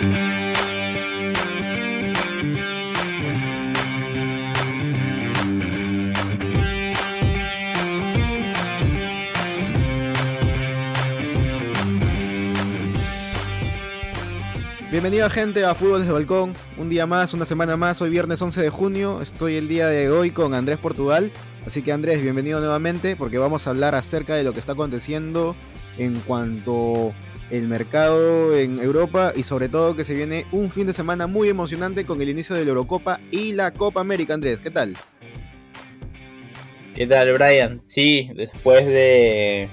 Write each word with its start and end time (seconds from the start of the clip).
Bienvenido 0.00 0.24
gente 15.28 15.66
a 15.66 15.74
Fútbol 15.74 16.00
desde 16.00 16.12
Balcón, 16.12 16.54
un 16.78 16.88
día 16.88 17.06
más, 17.06 17.34
una 17.34 17.44
semana 17.44 17.76
más, 17.76 18.00
hoy 18.00 18.08
viernes 18.08 18.40
11 18.40 18.62
de 18.62 18.70
junio, 18.70 19.20
estoy 19.20 19.56
el 19.56 19.68
día 19.68 19.88
de 19.88 20.10
hoy 20.10 20.30
con 20.30 20.54
Andrés 20.54 20.78
Portugal, 20.78 21.30
así 21.66 21.82
que 21.82 21.92
Andrés, 21.92 22.22
bienvenido 22.22 22.58
nuevamente 22.60 23.16
porque 23.16 23.36
vamos 23.36 23.66
a 23.66 23.70
hablar 23.70 23.94
acerca 23.94 24.34
de 24.34 24.44
lo 24.44 24.54
que 24.54 24.60
está 24.60 24.72
aconteciendo 24.72 25.54
en 25.98 26.14
cuanto 26.20 27.12
el 27.50 27.68
mercado 27.68 28.56
en 28.56 28.80
Europa 28.80 29.32
y 29.34 29.42
sobre 29.42 29.68
todo 29.68 29.96
que 29.96 30.04
se 30.04 30.14
viene 30.14 30.46
un 30.52 30.70
fin 30.70 30.86
de 30.86 30.92
semana 30.92 31.26
muy 31.26 31.48
emocionante 31.48 32.04
con 32.04 32.20
el 32.20 32.28
inicio 32.28 32.56
de 32.56 32.64
la 32.64 32.70
Eurocopa 32.70 33.20
y 33.30 33.52
la 33.52 33.72
Copa 33.72 34.00
América, 34.00 34.34
Andrés, 34.34 34.58
¿qué 34.58 34.70
tal? 34.70 34.96
¿Qué 36.94 37.06
tal, 37.06 37.32
Brian? 37.32 37.80
Sí, 37.84 38.30
después 38.34 38.86
de 38.86 39.68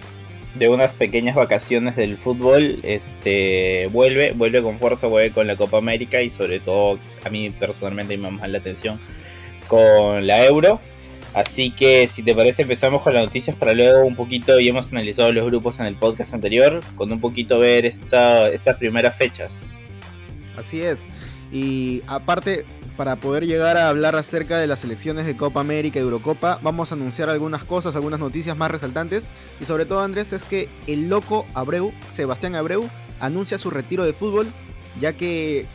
de 0.58 0.70
unas 0.70 0.92
pequeñas 0.94 1.36
vacaciones 1.36 1.96
del 1.96 2.18
fútbol, 2.18 2.80
este 2.84 3.88
vuelve, 3.92 4.32
vuelve 4.32 4.62
con 4.62 4.80
fuerza, 4.80 5.08
vuelve 5.08 5.32
con 5.32 5.48
la 5.48 5.56
Copa 5.56 5.78
América 5.78 6.22
y 6.22 6.30
sobre 6.30 6.60
todo 6.60 6.98
a 7.24 7.30
mí 7.30 7.50
personalmente 7.52 8.18
me 8.18 8.24
llama 8.24 8.48
la 8.48 8.58
atención 8.58 9.00
con 9.68 10.26
la 10.26 10.46
Euro. 10.46 10.80
Así 11.34 11.72
que 11.72 12.08
si 12.08 12.24
te 12.24 12.34
parece 12.34 12.64
empezamos 12.64 13.02
con 13.02 13.14
las 13.14 13.26
noticias 13.26 13.56
para 13.56 13.74
luego 13.74 14.06
un 14.06 14.16
poquito, 14.16 14.60
y 14.60 14.68
hemos 14.68 14.92
analizado 14.92 15.32
los 15.32 15.46
grupos 15.46 15.80
en 15.80 15.86
el 15.86 15.96
podcast 15.96 16.34
anterior, 16.34 16.82
con 16.96 17.12
un 17.12 17.20
poquito 17.20 17.60
ver 17.60 17.86
esta, 17.86 18.50
estas 18.50 18.78
primeras 18.78 19.16
fechas. 19.16 19.90
Así 20.58 20.82
es. 20.82 21.08
Y 21.52 22.02
aparte, 22.08 22.66
para 22.98 23.16
poder 23.16 23.46
llegar 23.46 23.78
a 23.78 23.90
hablar 23.90 24.16
acerca 24.16 24.58
de 24.58 24.68
las 24.68 24.80
selecciones 24.80 25.26
de 25.26 25.38
Copa 25.38 25.60
América 25.60 26.00
y 26.00 26.02
Eurocopa, 26.02 26.60
vamos 26.64 26.92
a 26.92 26.96
anunciar 26.96 27.30
algunas 27.30 27.64
cosas, 27.64 27.96
algunas 27.96 28.20
noticias 28.20 28.58
más 28.58 28.72
resaltantes. 28.72 29.30
Y 29.62 29.66
sobre 29.66 29.86
todo, 29.86 30.02
Andrés, 30.02 30.34
es 30.34 30.42
que 30.44 30.68
el 30.88 31.08
loco 31.08 31.46
Abreu, 31.54 31.94
Sebastián 32.12 32.56
Abreu, 32.56 32.90
anuncia 33.20 33.58
su 33.58 33.70
retiro 33.70 34.04
de 34.04 34.14
fútbol, 34.14 34.48
ya 35.00 35.14
que 35.14 35.66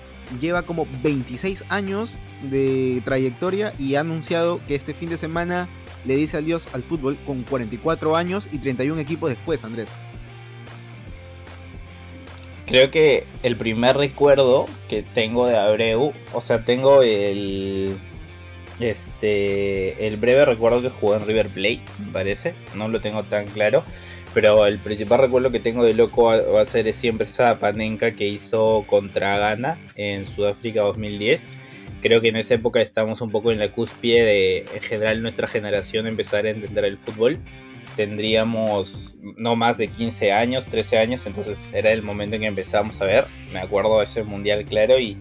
lleva 0.41 0.63
como 0.63 0.87
26 1.03 1.65
años 1.69 2.15
de 2.43 3.03
trayectoria 3.05 3.73
y 3.79 3.95
ha 3.95 4.01
anunciado 4.01 4.61
que 4.67 4.75
este 4.75 4.95
fin 4.95 5.11
de 5.11 5.17
semana 5.17 5.69
le 6.05 6.17
dice 6.17 6.37
adiós 6.39 6.67
al 6.73 6.83
fútbol 6.83 7.17
con 7.27 7.43
44 7.43 8.17
años 8.17 8.49
y 8.53 8.59
31 8.59 9.01
equipos 9.01 9.31
después, 9.31 9.65
Andrés. 9.65 9.89
Creo 12.67 12.91
que 12.91 13.25
el 13.43 13.57
primer 13.57 13.97
recuerdo 13.97 14.67
que 14.89 15.03
tengo 15.03 15.47
de 15.47 15.59
Abreu, 15.59 16.13
o 16.33 16.41
sea, 16.41 16.65
tengo 16.65 17.03
el 17.03 17.97
este 18.81 20.07
el 20.09 20.17
breve 20.17 20.45
recuerdo 20.45 20.81
que 20.83 20.89
jugó 20.89 21.17
en 21.17 21.27
River 21.27 21.49
Plate, 21.49 21.83
me 21.99 22.13
parece, 22.13 22.55
no 22.75 22.89
lo 22.89 23.01
tengo 23.01 23.25
tan 23.25 23.47
claro, 23.47 23.85
pero 24.35 24.67
el 24.67 24.79
principal 24.79 25.21
recuerdo 25.21 25.51
que 25.51 25.61
tengo 25.61 25.85
de 25.85 25.95
loco 25.95 26.25
va 26.25 26.61
a 26.61 26.65
ser 26.65 26.93
siempre 26.95 27.27
esa 27.27 27.59
panenca 27.59 28.13
que 28.13 28.27
hizo 28.27 28.85
contra 28.87 29.39
Ghana 29.39 29.79
en 29.95 30.27
Sudáfrica 30.27 30.83
2010. 30.83 31.49
Creo 32.01 32.21
que 32.21 32.29
en 32.29 32.37
esa 32.37 32.55
época 32.55 32.81
estamos 32.81 33.21
un 33.21 33.31
poco 33.31 33.53
en 33.53 33.59
la 33.59 33.71
cúspide 33.71 34.25
de 34.25 34.59
en 34.75 34.83
general 34.83 35.23
nuestra 35.23 35.47
generación 35.47 36.07
empezar 36.07 36.47
a 36.47 36.51
entender 36.51 36.85
el 36.85 36.99
fútbol 36.99 37.39
tendríamos 37.97 39.17
no 39.37 39.57
más 39.57 39.79
de 39.79 39.89
15 39.89 40.33
años, 40.33 40.67
13 40.67 40.99
años, 40.99 41.27
entonces 41.27 41.71
era 41.75 41.91
el 41.91 42.03
momento 42.03 42.37
en 42.37 42.43
que 42.43 42.49
empezamos 42.49 43.01
a 43.01 43.05
ver, 43.05 43.25
me 43.53 43.59
acuerdo 43.59 43.99
de 43.99 44.05
ese 44.05 44.23
mundial 44.23 44.65
claro 44.65 44.99
y 44.99 45.17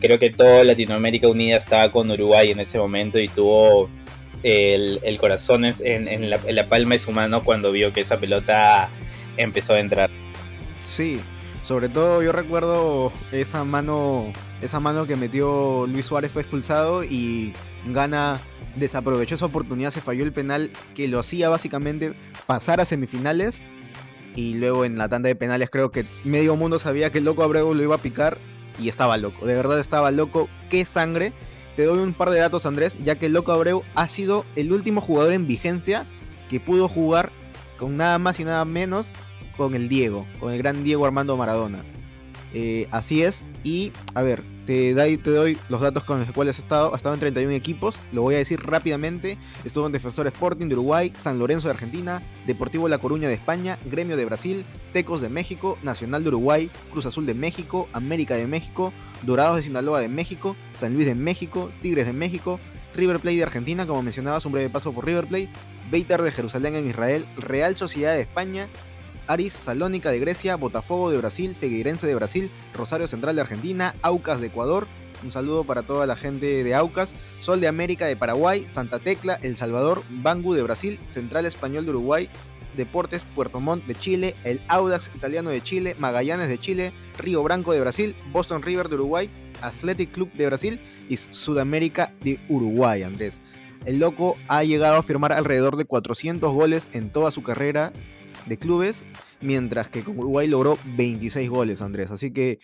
creo 0.00 0.18
que 0.18 0.30
toda 0.30 0.64
Latinoamérica 0.64 1.28
Unida 1.28 1.56
estaba 1.56 1.90
con 1.90 2.10
Uruguay 2.10 2.50
en 2.50 2.60
ese 2.60 2.78
momento 2.78 3.18
y 3.18 3.28
tuvo 3.28 3.88
el, 4.42 5.18
corazón 5.18 5.64
en, 5.64 6.30
la, 6.30 6.40
en, 6.44 6.54
la, 6.54 6.66
palma 6.66 6.94
de 6.94 6.98
su 6.98 7.12
mano 7.12 7.42
cuando 7.44 7.72
vio 7.72 7.92
que 7.92 8.00
esa 8.00 8.18
pelota 8.18 8.88
empezó 9.36 9.74
a 9.74 9.80
entrar. 9.80 10.10
Sí, 10.84 11.20
sobre 11.64 11.88
todo 11.88 12.22
yo 12.22 12.32
recuerdo 12.32 13.12
esa 13.30 13.64
mano, 13.64 14.32
esa 14.60 14.80
mano 14.80 15.06
que 15.06 15.16
metió 15.16 15.86
Luis 15.86 16.06
Suárez 16.06 16.32
fue 16.32 16.42
expulsado 16.42 17.04
y 17.04 17.52
gana 17.86 18.40
desaprovechó 18.74 19.34
esa 19.34 19.46
oportunidad, 19.46 19.90
se 19.90 20.00
falló 20.00 20.24
el 20.24 20.32
penal 20.32 20.70
que 20.94 21.08
lo 21.08 21.18
hacía 21.18 21.48
básicamente 21.48 22.14
pasar 22.46 22.80
a 22.80 22.84
semifinales. 22.84 23.62
Y 24.34 24.54
luego 24.54 24.86
en 24.86 24.96
la 24.96 25.10
tanda 25.10 25.28
de 25.28 25.34
penales 25.34 25.68
creo 25.68 25.90
que 25.92 26.06
medio 26.24 26.56
mundo 26.56 26.78
sabía 26.78 27.12
que 27.12 27.18
el 27.18 27.24
loco 27.24 27.42
Abreu 27.42 27.74
lo 27.74 27.82
iba 27.82 27.96
a 27.96 27.98
picar 27.98 28.38
y 28.80 28.88
estaba 28.88 29.18
loco. 29.18 29.44
De 29.44 29.54
verdad 29.54 29.78
estaba 29.78 30.10
loco. 30.10 30.48
¡Qué 30.70 30.86
sangre! 30.86 31.34
Te 31.76 31.84
doy 31.84 31.98
un 31.98 32.12
par 32.12 32.30
de 32.30 32.38
datos, 32.38 32.66
Andrés, 32.66 32.96
ya 33.02 33.14
que 33.14 33.28
loco 33.28 33.52
Abreu 33.52 33.82
ha 33.94 34.08
sido 34.08 34.44
el 34.56 34.72
último 34.72 35.00
jugador 35.00 35.32
en 35.32 35.46
vigencia 35.46 36.04
que 36.50 36.60
pudo 36.60 36.88
jugar 36.88 37.30
con 37.78 37.96
nada 37.96 38.18
más 38.18 38.38
y 38.40 38.44
nada 38.44 38.64
menos 38.64 39.12
con 39.56 39.74
el 39.74 39.88
Diego, 39.88 40.26
con 40.38 40.52
el 40.52 40.58
gran 40.58 40.84
Diego 40.84 41.04
Armando 41.06 41.36
Maradona. 41.36 41.82
Eh, 42.54 42.86
así 42.90 43.22
es. 43.22 43.42
Y, 43.64 43.92
a 44.14 44.22
ver, 44.22 44.42
te, 44.66 44.94
te 44.94 45.30
doy 45.30 45.58
los 45.68 45.80
datos 45.80 46.04
con 46.04 46.18
los 46.18 46.30
cuales 46.32 46.58
ha 46.58 46.62
estado. 46.62 46.92
Ha 46.92 46.96
estado 46.96 47.14
en 47.14 47.20
31 47.20 47.52
equipos. 47.52 47.98
Lo 48.12 48.22
voy 48.22 48.34
a 48.34 48.38
decir 48.38 48.60
rápidamente. 48.60 49.38
Estuvo 49.64 49.86
en 49.86 49.92
Defensor 49.92 50.26
Sporting 50.26 50.66
de 50.66 50.74
Uruguay, 50.74 51.12
San 51.16 51.38
Lorenzo 51.38 51.68
de 51.68 51.74
Argentina, 51.74 52.22
Deportivo 52.46 52.88
La 52.88 52.98
Coruña 52.98 53.28
de 53.28 53.34
España, 53.34 53.78
Gremio 53.84 54.16
de 54.16 54.24
Brasil, 54.24 54.64
Tecos 54.92 55.20
de 55.20 55.28
México, 55.28 55.78
Nacional 55.82 56.22
de 56.22 56.28
Uruguay, 56.28 56.70
Cruz 56.90 57.06
Azul 57.06 57.26
de 57.26 57.34
México, 57.34 57.88
América 57.92 58.36
de 58.36 58.46
México, 58.46 58.92
Dorados 59.22 59.56
de 59.56 59.62
Sinaloa 59.62 60.00
de 60.00 60.08
México, 60.08 60.56
San 60.76 60.94
Luis 60.94 61.06
de 61.06 61.14
México, 61.14 61.70
Tigres 61.80 62.06
de 62.06 62.12
México, 62.12 62.58
River 62.94 63.20
Plate 63.20 63.36
de 63.36 63.42
Argentina, 63.42 63.86
como 63.86 64.02
mencionabas, 64.02 64.44
un 64.44 64.52
breve 64.52 64.68
paso 64.68 64.92
por 64.92 65.06
River 65.06 65.26
Plate, 65.26 65.48
Beitar 65.90 66.22
de 66.22 66.32
Jerusalén 66.32 66.74
en 66.74 66.88
Israel, 66.88 67.24
Real 67.36 67.76
Sociedad 67.76 68.14
de 68.14 68.22
España, 68.22 68.68
Aris 69.26 69.52
Salónica 69.52 70.10
de 70.10 70.18
Grecia, 70.18 70.56
Botafogo 70.56 71.10
de 71.10 71.18
Brasil, 71.18 71.54
Figueirense 71.54 72.06
de 72.06 72.14
Brasil, 72.14 72.50
Rosario 72.74 73.06
Central 73.06 73.34
de 73.34 73.42
Argentina, 73.42 73.94
Aucas 74.02 74.40
de 74.40 74.48
Ecuador. 74.48 74.86
Un 75.22 75.30
saludo 75.30 75.62
para 75.62 75.82
toda 75.82 76.06
la 76.06 76.16
gente 76.16 76.64
de 76.64 76.74
Aucas, 76.74 77.14
Sol 77.40 77.60
de 77.60 77.68
América 77.68 78.06
de 78.06 78.16
Paraguay, 78.16 78.66
Santa 78.68 78.98
Tecla, 78.98 79.38
El 79.40 79.56
Salvador, 79.56 80.02
Bangu 80.10 80.52
de 80.54 80.62
Brasil, 80.62 80.98
Central 81.08 81.46
Español 81.46 81.84
de 81.84 81.90
Uruguay, 81.90 82.28
Deportes 82.76 83.22
Puerto 83.34 83.60
Montt 83.60 83.84
de 83.86 83.94
Chile, 83.94 84.34
el 84.44 84.60
Audax 84.68 85.10
Italiano 85.14 85.50
de 85.50 85.62
Chile, 85.62 85.96
Magallanes 85.98 86.48
de 86.48 86.58
Chile, 86.58 86.92
Río 87.18 87.42
Branco 87.42 87.72
de 87.72 87.80
Brasil, 87.80 88.14
Boston 88.32 88.62
River 88.62 88.88
de 88.88 88.94
Uruguay, 88.96 89.30
Athletic 89.62 90.12
Club 90.12 90.32
de 90.32 90.46
Brasil 90.46 90.80
y 91.08 91.16
Sudamérica 91.16 92.12
de 92.22 92.38
Uruguay, 92.48 93.02
Andrés. 93.02 93.40
El 93.84 93.98
loco 93.98 94.34
ha 94.48 94.62
llegado 94.64 94.96
a 94.96 95.02
firmar 95.02 95.32
alrededor 95.32 95.76
de 95.76 95.84
400 95.84 96.52
goles 96.52 96.88
en 96.92 97.10
toda 97.10 97.30
su 97.30 97.42
carrera 97.42 97.92
de 98.46 98.56
clubes, 98.56 99.04
mientras 99.40 99.88
que 99.88 100.02
con 100.02 100.18
Uruguay 100.18 100.46
logró 100.46 100.78
26 100.96 101.48
goles, 101.48 101.82
Andrés. 101.82 102.10
Así 102.10 102.30
que 102.30 102.58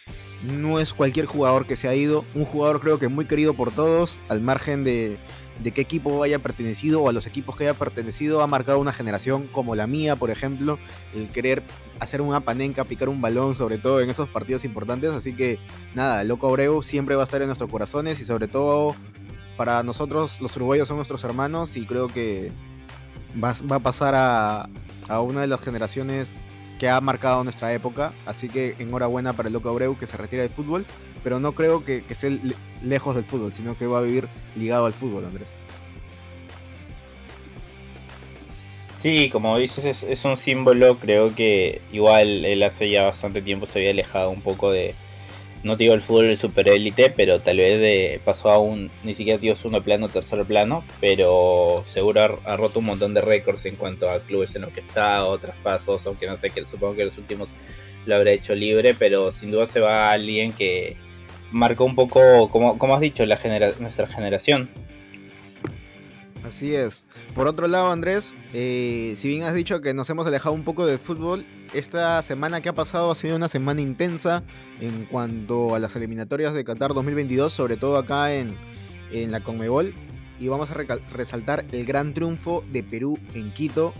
no 0.60 0.80
es 0.80 0.92
cualquier 0.92 1.26
jugador 1.26 1.66
que 1.66 1.76
se 1.76 1.88
ha 1.88 1.94
ido, 1.94 2.25
un 2.34 2.44
jugador 2.44 2.80
creo 2.80 2.98
que 2.98 3.08
muy 3.08 3.26
querido 3.26 3.54
por 3.54 3.72
todos, 3.72 4.19
al 4.28 4.40
margen 4.40 4.84
de, 4.84 5.16
de 5.62 5.72
qué 5.72 5.80
equipo 5.80 6.22
haya 6.22 6.38
pertenecido 6.38 7.02
o 7.02 7.08
a 7.08 7.12
los 7.12 7.26
equipos 7.26 7.56
que 7.56 7.64
haya 7.64 7.78
pertenecido, 7.78 8.42
ha 8.42 8.46
marcado 8.46 8.78
una 8.78 8.92
generación 8.92 9.46
como 9.48 9.74
la 9.74 9.86
mía, 9.86 10.16
por 10.16 10.30
ejemplo, 10.30 10.78
el 11.14 11.28
querer 11.28 11.62
hacer 12.00 12.20
una 12.20 12.41
panenca, 12.41 12.84
picar 12.84 13.08
un 13.08 13.20
balón, 13.20 13.54
sobre 13.54 13.78
todo 13.78 14.00
en 14.00 14.10
esos 14.10 14.28
partidos 14.28 14.64
importantes. 14.64 15.10
Así 15.10 15.34
que 15.34 15.58
nada, 15.94 16.24
Loco 16.24 16.48
Abreu 16.48 16.82
siempre 16.82 17.16
va 17.16 17.22
a 17.22 17.24
estar 17.24 17.41
en 17.42 17.48
nuestros 17.48 17.70
corazones 17.70 18.20
y 18.20 18.24
sobre 18.24 18.48
todo 18.48 18.94
para 19.56 19.82
nosotros 19.82 20.41
los 20.41 20.54
uruguayos 20.56 20.86
son 20.86 20.98
nuestros 20.98 21.24
hermanos 21.24 21.76
y 21.76 21.84
creo 21.84 22.08
que 22.08 22.52
va, 23.42 23.54
va 23.70 23.76
a 23.76 23.80
pasar 23.80 24.14
a, 24.14 24.69
a 25.08 25.20
una 25.20 25.40
de 25.40 25.48
las 25.48 25.60
generaciones 25.60 26.38
que 26.78 26.88
ha 26.88 27.00
marcado 27.00 27.44
nuestra 27.44 27.72
época. 27.72 28.12
Así 28.26 28.48
que 28.48 28.76
enhorabuena 28.78 29.32
para 29.32 29.48
el 29.48 29.52
Loco 29.52 29.68
Abreu 29.68 29.98
que 29.98 30.06
se 30.06 30.16
retira 30.16 30.42
del 30.42 30.50
fútbol. 30.50 30.86
Pero 31.25 31.40
no 31.40 31.52
creo 31.52 31.84
que, 31.84 32.04
esté 32.08 32.38
lejos 32.82 33.14
del 33.14 33.25
fútbol, 33.25 33.52
sino 33.52 33.76
que 33.76 33.86
va 33.86 33.98
a 33.98 34.02
vivir 34.02 34.28
ligado 34.56 34.86
al 34.86 34.92
fútbol, 34.92 35.25
Andrés. 35.25 35.48
Sí, 38.96 39.28
como 39.30 39.56
dices, 39.58 40.02
es 40.02 40.25
un 40.25 40.36
símbolo. 40.36 40.96
Creo 40.98 41.34
que 41.34 41.80
igual 41.92 42.44
él 42.44 42.62
hace 42.62 42.90
ya 42.90 43.04
bastante 43.04 43.42
tiempo 43.42 43.66
se 43.66 43.78
había 43.78 43.90
alejado 43.90 44.31
un 44.31 44.40
poco 44.42 44.72
de, 44.72 44.94
no 45.62 45.76
digo 45.76 45.94
el 45.94 46.00
fútbol 46.00 46.37
super 46.37 46.69
élite, 46.69 47.10
pero 47.10 47.40
tal 47.40 47.58
vez 47.58 47.81
de, 47.81 48.20
pasó 48.25 48.50
a 48.50 48.58
un, 48.58 48.90
ni 49.02 49.14
siquiera 49.14 49.38
digo 49.38 49.55
segundo 49.55 49.82
plano, 49.82 50.08
tercer 50.08 50.44
plano, 50.44 50.84
pero 51.00 51.84
seguro 51.87 52.40
ha, 52.44 52.56
roto 52.56 52.78
un 52.78 52.87
montón 52.87 53.14
de 53.14 53.20
récords 53.20 53.64
en 53.66 53.76
cuanto 53.76 54.08
a 54.08 54.20
clubes 54.20 54.55
en 54.55 54.62
los 54.62 54.72
que 54.72 54.81
está, 54.81 55.25
otros 55.25 55.55
pasos, 55.62 56.06
aunque 56.06 56.26
no 56.26 56.37
sé, 56.37 56.50
que 56.50 56.66
supongo 56.66 56.94
que 56.94 57.05
los 57.05 57.19
últimos 57.19 57.50
lo 58.06 58.14
habrá 58.14 58.32
hecho 58.32 58.55
libre, 58.55 58.94
pero 58.94 59.32
sin 59.32 59.50
duda 59.50 59.66
se 59.66 59.81
va 59.81 60.08
a 60.08 60.12
alguien 60.12 60.52
que 60.52 60.96
marcó 61.50 61.84
un 61.84 61.94
poco, 61.94 62.49
como, 62.49 62.78
como 62.78 62.94
has 62.94 63.00
dicho, 63.00 63.26
la 63.26 63.37
genera 63.37 63.72
nuestra 63.81 64.06
generación. 64.06 64.69
Así 66.48 66.74
es. 66.74 67.06
Por 67.34 67.46
otro 67.46 67.68
lado, 67.68 67.90
Andrés, 67.90 68.34
eh, 68.54 69.14
si 69.18 69.28
bien 69.28 69.42
has 69.42 69.54
dicho 69.54 69.82
que 69.82 69.92
nos 69.92 70.08
hemos 70.08 70.26
alejado 70.26 70.54
un 70.54 70.64
poco 70.64 70.86
del 70.86 70.98
fútbol, 70.98 71.44
esta 71.74 72.22
semana 72.22 72.62
que 72.62 72.70
ha 72.70 72.72
pasado 72.72 73.10
ha 73.10 73.14
sido 73.14 73.36
una 73.36 73.50
semana 73.50 73.82
intensa 73.82 74.42
en 74.80 75.04
cuanto 75.04 75.74
a 75.74 75.78
las 75.78 75.94
eliminatorias 75.94 76.54
de 76.54 76.64
Qatar 76.64 76.94
2022, 76.94 77.52
sobre 77.52 77.76
todo 77.76 77.98
acá 77.98 78.32
en, 78.32 78.56
en 79.12 79.30
la 79.30 79.40
Conmebol. 79.40 79.92
Y 80.40 80.48
vamos 80.48 80.70
a 80.70 80.74
resaltar 80.74 81.66
el 81.70 81.84
gran 81.84 82.14
triunfo 82.14 82.64
de 82.72 82.82
Perú 82.82 83.18
en 83.34 83.50
Quito. 83.50 83.92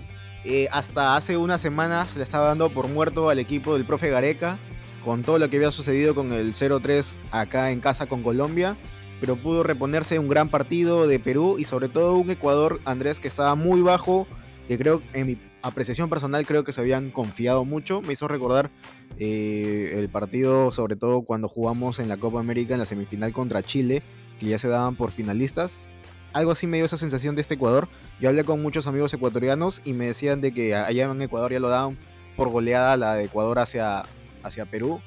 Eh, 0.47 0.69
hasta 0.73 1.17
hace 1.17 1.37
una 1.37 1.59
semana 1.59 2.07
se 2.07 2.17
le 2.17 2.25
estaba 2.25 2.49
dando 2.49 2.71
por 2.71 2.89
muerto 2.89 3.29
al 3.29 3.39
equipo 3.39 3.75
del 3.75 3.85
profe 3.85 4.09
Gareca, 4.09 4.57
con 5.05 5.23
todo 5.23 5.39
lo 5.39 5.51
que 5.51 5.57
había 5.57 5.71
sucedido 5.71 6.15
con 6.15 6.33
el 6.33 6.55
0-3 6.55 7.19
acá 7.31 7.71
en 7.73 7.81
casa 7.81 8.07
con 8.07 8.23
Colombia 8.23 8.75
pero 9.21 9.37
pudo 9.37 9.63
reponerse 9.63 10.19
un 10.19 10.29
gran 10.29 10.49
partido 10.49 11.07
de 11.07 11.19
Perú 11.19 11.57
y 11.59 11.65
sobre 11.65 11.89
todo 11.89 12.17
un 12.17 12.31
Ecuador, 12.31 12.81
Andrés, 12.85 13.21
que 13.21 13.29
estaba 13.29 13.55
muy 13.55 13.81
bajo, 13.81 14.27
que 14.69 14.79
creo, 14.79 15.03
en 15.13 15.27
mi 15.27 15.39
apreciación 15.63 16.09
personal, 16.09 16.47
creo 16.47 16.65
que 16.65 16.73
se 16.73 16.81
habían 16.81 17.11
confiado 17.11 17.65
mucho. 17.65 18.01
Me 18.03 18.13
hizo 18.13 18.29
recordar 18.29 18.71
eh, 19.19 19.95
el 19.97 20.09
partido, 20.09 20.71
sobre 20.73 20.97
todo 20.97 21.23
cuando 21.23 21.49
jugamos 21.49 21.99
en 21.99 22.09
la 22.09 22.17
Copa 22.17 22.41
América 22.41 22.75
en 22.75 22.81
la 22.81 22.87
semifinal 22.87 23.33
contra 23.33 23.63
Chile, 23.63 24.03
que 24.39 24.47
ya 24.47 24.59
se 24.59 24.69
daban 24.69 24.97
por 24.97 25.11
finalistas. 25.11 25.85
Algo 26.33 26.53
así 26.53 26.67
me 26.67 26.77
dio 26.77 26.87
esa 26.87 26.99
sensación 26.99 27.35
de 27.35 27.43
este 27.43 27.55
Ecuador. 27.55 27.89
Yo 28.21 28.29
hablé 28.29 28.45
con 28.45 28.63
muchos 28.63 28.87
amigos 28.87 29.13
ecuatorianos 29.15 29.81
y 29.85 29.95
me 29.95 30.07
decían 30.07 30.41
de 30.41 30.53
que 30.53 30.75
allá 30.75 31.11
en 31.11 31.23
Ecuador 31.23 31.53
ya 31.53 31.61
lo 31.61 31.69
daban 31.69 31.97
por 32.37 32.51
goleada 32.51 32.97
la 32.97 33.15
de 33.15 33.25
Ecuador 33.25 33.59
hacia, 33.59 34.05
hacia 34.43 34.67
Perú. 34.67 35.01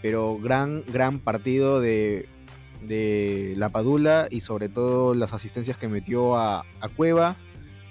Pero 0.00 0.38
gran, 0.38 0.82
gran 0.86 1.20
partido 1.20 1.80
de 1.80 2.28
de 2.86 3.54
la 3.56 3.70
Padula 3.70 4.26
y 4.30 4.40
sobre 4.40 4.68
todo 4.68 5.14
las 5.14 5.32
asistencias 5.32 5.76
que 5.76 5.88
metió 5.88 6.36
a, 6.36 6.64
Cueva 6.96 7.36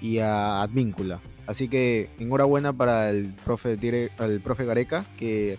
y 0.00 0.18
a 0.18 0.62
Advíncula. 0.62 1.20
Así 1.46 1.68
que 1.68 2.08
enhorabuena 2.18 2.72
para 2.72 3.10
el 3.10 3.34
profe, 3.44 3.72
el 3.72 4.40
profe 4.40 4.64
Gareca, 4.64 5.04
que 5.16 5.58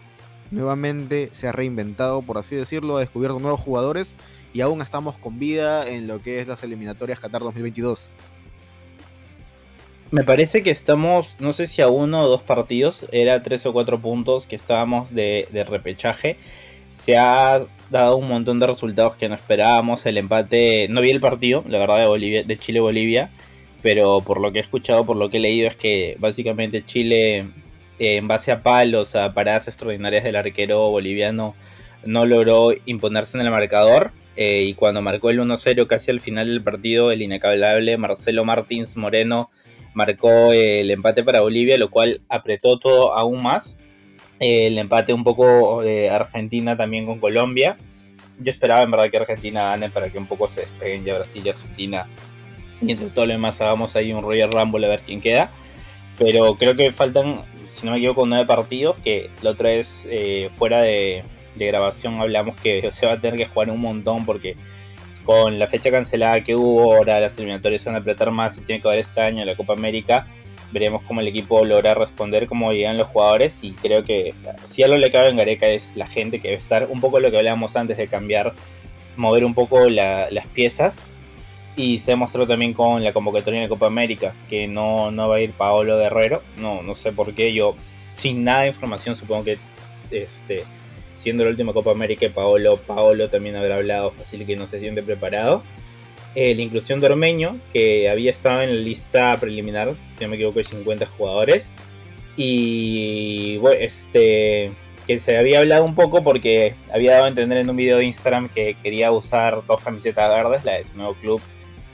nuevamente 0.51 1.29
se 1.33 1.47
ha 1.47 1.51
reinventado, 1.51 2.21
por 2.21 2.37
así 2.37 2.55
decirlo, 2.55 2.97
ha 2.97 3.01
descubierto 3.01 3.39
nuevos 3.39 3.59
jugadores 3.59 4.15
y 4.53 4.61
aún 4.61 4.81
estamos 4.81 5.17
con 5.17 5.39
vida 5.39 5.89
en 5.89 6.07
lo 6.07 6.21
que 6.21 6.39
es 6.39 6.47
las 6.47 6.63
eliminatorias 6.63 7.19
Qatar 7.19 7.41
2022. 7.41 8.09
Me 10.11 10.23
parece 10.23 10.61
que 10.61 10.69
estamos, 10.69 11.35
no 11.39 11.53
sé 11.53 11.65
si 11.65 11.81
a 11.81 11.87
uno 11.87 12.21
o 12.21 12.27
dos 12.27 12.43
partidos, 12.43 13.07
era 13.11 13.41
tres 13.41 13.65
o 13.65 13.73
cuatro 13.73 13.99
puntos 13.99 14.45
que 14.45 14.55
estábamos 14.55 15.11
de, 15.11 15.47
de 15.51 15.63
repechaje 15.63 16.37
se 16.93 17.17
ha 17.17 17.65
dado 17.89 18.15
un 18.15 18.27
montón 18.27 18.59
de 18.59 18.67
resultados 18.67 19.15
que 19.15 19.27
no 19.27 19.35
esperábamos. 19.35 20.05
El 20.05 20.17
empate, 20.17 20.87
no 20.89 21.01
vi 21.01 21.09
el 21.09 21.19
partido, 21.19 21.65
la 21.67 21.79
verdad, 21.79 21.99
de, 21.99 22.05
Bolivia, 22.05 22.43
de 22.43 22.57
Chile-Bolivia, 22.57 23.29
pero 23.81 24.21
por 24.21 24.39
lo 24.39 24.51
que 24.53 24.59
he 24.59 24.61
escuchado, 24.61 25.05
por 25.05 25.17
lo 25.17 25.29
que 25.29 25.37
he 25.37 25.41
leído, 25.41 25.67
es 25.67 25.75
que 25.75 26.15
básicamente 26.19 26.85
Chile, 26.85 27.39
eh, 27.99 28.17
en 28.17 28.27
base 28.27 28.51
a 28.51 28.63
palos, 28.63 29.15
a 29.15 29.33
paradas 29.33 29.67
extraordinarias 29.67 30.23
del 30.23 30.35
arquero 30.35 30.89
boliviano, 30.89 31.55
no 32.05 32.25
logró 32.25 32.69
imponerse 32.85 33.37
en 33.37 33.43
el 33.45 33.51
marcador. 33.51 34.11
Eh, 34.35 34.63
y 34.63 34.73
cuando 34.73 35.01
marcó 35.01 35.29
el 35.29 35.39
1-0 35.39 35.85
casi 35.87 36.11
al 36.11 36.19
final 36.19 36.47
del 36.47 36.63
partido, 36.63 37.11
el 37.11 37.21
inacabable 37.21 37.97
Marcelo 37.97 38.45
Martins 38.45 38.97
Moreno 38.97 39.51
marcó 39.93 40.53
el 40.53 40.89
empate 40.89 41.23
para 41.23 41.41
Bolivia, 41.41 41.77
lo 41.77 41.91
cual 41.91 42.21
apretó 42.29 42.79
todo 42.79 43.13
aún 43.15 43.43
más 43.43 43.77
el 44.43 44.77
empate 44.77 45.13
un 45.13 45.23
poco 45.23 45.81
de 45.81 46.09
Argentina 46.09 46.75
también 46.75 47.05
con 47.05 47.19
Colombia. 47.19 47.77
Yo 48.39 48.51
esperaba 48.51 48.81
en 48.81 48.91
verdad 48.91 49.09
que 49.09 49.17
Argentina 49.17 49.69
gane 49.69 49.89
para 49.89 50.09
que 50.09 50.17
un 50.17 50.25
poco 50.25 50.49
se 50.49 50.61
despeguen 50.61 51.05
ya 51.05 51.15
Brasil 51.15 51.43
y 51.45 51.49
Argentina. 51.49 52.07
Y 52.81 52.95
todo 52.95 53.25
lo 53.25 53.31
demás 53.31 53.61
hagamos 53.61 53.95
ahí 53.95 54.11
un 54.11 54.21
Royal 54.21 54.51
Rumble 54.51 54.85
a 54.85 54.89
ver 54.89 55.01
quién 55.01 55.21
queda. 55.21 55.49
Pero 56.19 56.55
creo 56.55 56.75
que 56.75 56.91
faltan, 56.91 57.39
si 57.69 57.85
no 57.85 57.93
me 57.93 57.99
equivoco, 57.99 58.25
nueve 58.25 58.45
partidos. 58.45 58.97
Que 58.97 59.29
la 59.41 59.51
otra 59.51 59.69
vez 59.69 60.05
eh, 60.09 60.49
fuera 60.55 60.81
de, 60.81 61.23
grabación 61.55 62.19
hablamos 62.19 62.57
que 62.57 62.89
se 62.91 63.05
va 63.05 63.13
a 63.13 63.21
tener 63.21 63.37
que 63.37 63.45
jugar 63.45 63.69
un 63.69 63.79
montón 63.79 64.25
porque 64.25 64.57
con 65.23 65.57
la 65.57 65.67
fecha 65.67 65.89
cancelada 65.89 66.43
que 66.43 66.53
hubo, 66.53 66.95
ahora 66.95 67.21
las 67.21 67.37
eliminatorias 67.37 67.81
se 67.81 67.87
van 67.87 67.95
a 67.95 67.99
apretar 67.99 68.29
más. 68.31 68.55
Se 68.55 68.61
tiene 68.61 68.81
que 68.81 68.89
ver 68.89 68.99
este 68.99 69.21
año 69.21 69.45
la 69.45 69.55
Copa 69.55 69.71
América 69.71 70.27
veremos 70.73 71.03
cómo 71.03 71.21
el 71.21 71.27
equipo 71.27 71.63
logra 71.63 71.93
responder, 71.93 72.47
cómo 72.47 72.73
llegan 72.73 72.97
los 72.97 73.07
jugadores 73.07 73.63
y 73.63 73.71
creo 73.73 74.03
que 74.03 74.33
si 74.65 74.81
algo 74.83 74.97
le 74.97 75.11
cabe 75.11 75.29
en 75.29 75.37
Gareca 75.37 75.67
es 75.67 75.95
la 75.95 76.07
gente 76.07 76.39
que 76.39 76.49
debe 76.49 76.59
estar, 76.59 76.87
un 76.89 76.99
poco 76.99 77.19
lo 77.19 77.29
que 77.31 77.37
hablábamos 77.37 77.75
antes 77.75 77.95
de 77.97 78.07
cambiar, 78.07 78.53
mover 79.15 79.45
un 79.45 79.53
poco 79.53 79.89
las 79.89 80.47
piezas 80.47 81.03
y 81.75 81.99
se 81.99 82.11
demostró 82.11 82.47
también 82.47 82.73
con 82.73 83.03
la 83.03 83.13
convocatoria 83.13 83.61
la 83.61 83.69
Copa 83.69 83.85
América 83.85 84.33
que 84.49 84.67
no, 84.67 85.11
no 85.11 85.29
va 85.29 85.35
a 85.35 85.41
ir 85.41 85.51
Paolo 85.51 85.97
Guerrero, 85.97 86.41
no, 86.57 86.81
no 86.81 86.95
sé 86.95 87.11
por 87.11 87.33
qué, 87.33 87.53
yo 87.53 87.75
sin 88.13 88.43
nada 88.43 88.61
de 88.61 88.69
información 88.69 89.15
supongo 89.15 89.43
que 89.43 89.57
este, 90.11 90.63
siendo 91.15 91.43
la 91.43 91.51
última 91.51 91.73
Copa 91.73 91.91
América 91.91 92.27
Paolo, 92.33 92.77
Paolo 92.77 93.29
también 93.29 93.55
habrá 93.55 93.75
hablado 93.75 94.11
fácil 94.11 94.45
que 94.45 94.55
no 94.55 94.67
se 94.67 94.79
siente 94.79 95.03
preparado 95.03 95.63
eh, 96.35 96.55
la 96.55 96.61
inclusión 96.61 96.99
de 96.99 97.07
Ormeño, 97.07 97.57
que 97.71 98.09
había 98.09 98.31
estado 98.31 98.61
en 98.61 98.69
la 98.69 98.81
lista 98.81 99.37
preliminar, 99.37 99.93
si 100.11 100.23
no 100.23 100.29
me 100.29 100.35
equivoco, 100.35 100.59
de 100.59 100.63
50 100.65 101.05
jugadores. 101.05 101.71
Y 102.35 103.57
bueno, 103.57 103.77
este 103.79 104.71
que 105.05 105.19
se 105.19 105.37
había 105.37 105.59
hablado 105.59 105.83
un 105.83 105.95
poco 105.95 106.23
porque 106.23 106.75
había 106.93 107.13
dado 107.13 107.25
a 107.25 107.27
entender 107.27 107.57
en 107.57 107.69
un 107.69 107.75
video 107.75 107.97
de 107.97 108.05
Instagram 108.05 108.47
que 108.49 108.75
quería 108.81 109.11
usar 109.11 109.61
dos 109.67 109.81
camisetas 109.81 110.29
verdes, 110.29 110.63
la 110.63 110.73
de 110.73 110.85
su 110.85 110.95
nuevo 110.95 111.13
club. 111.15 111.41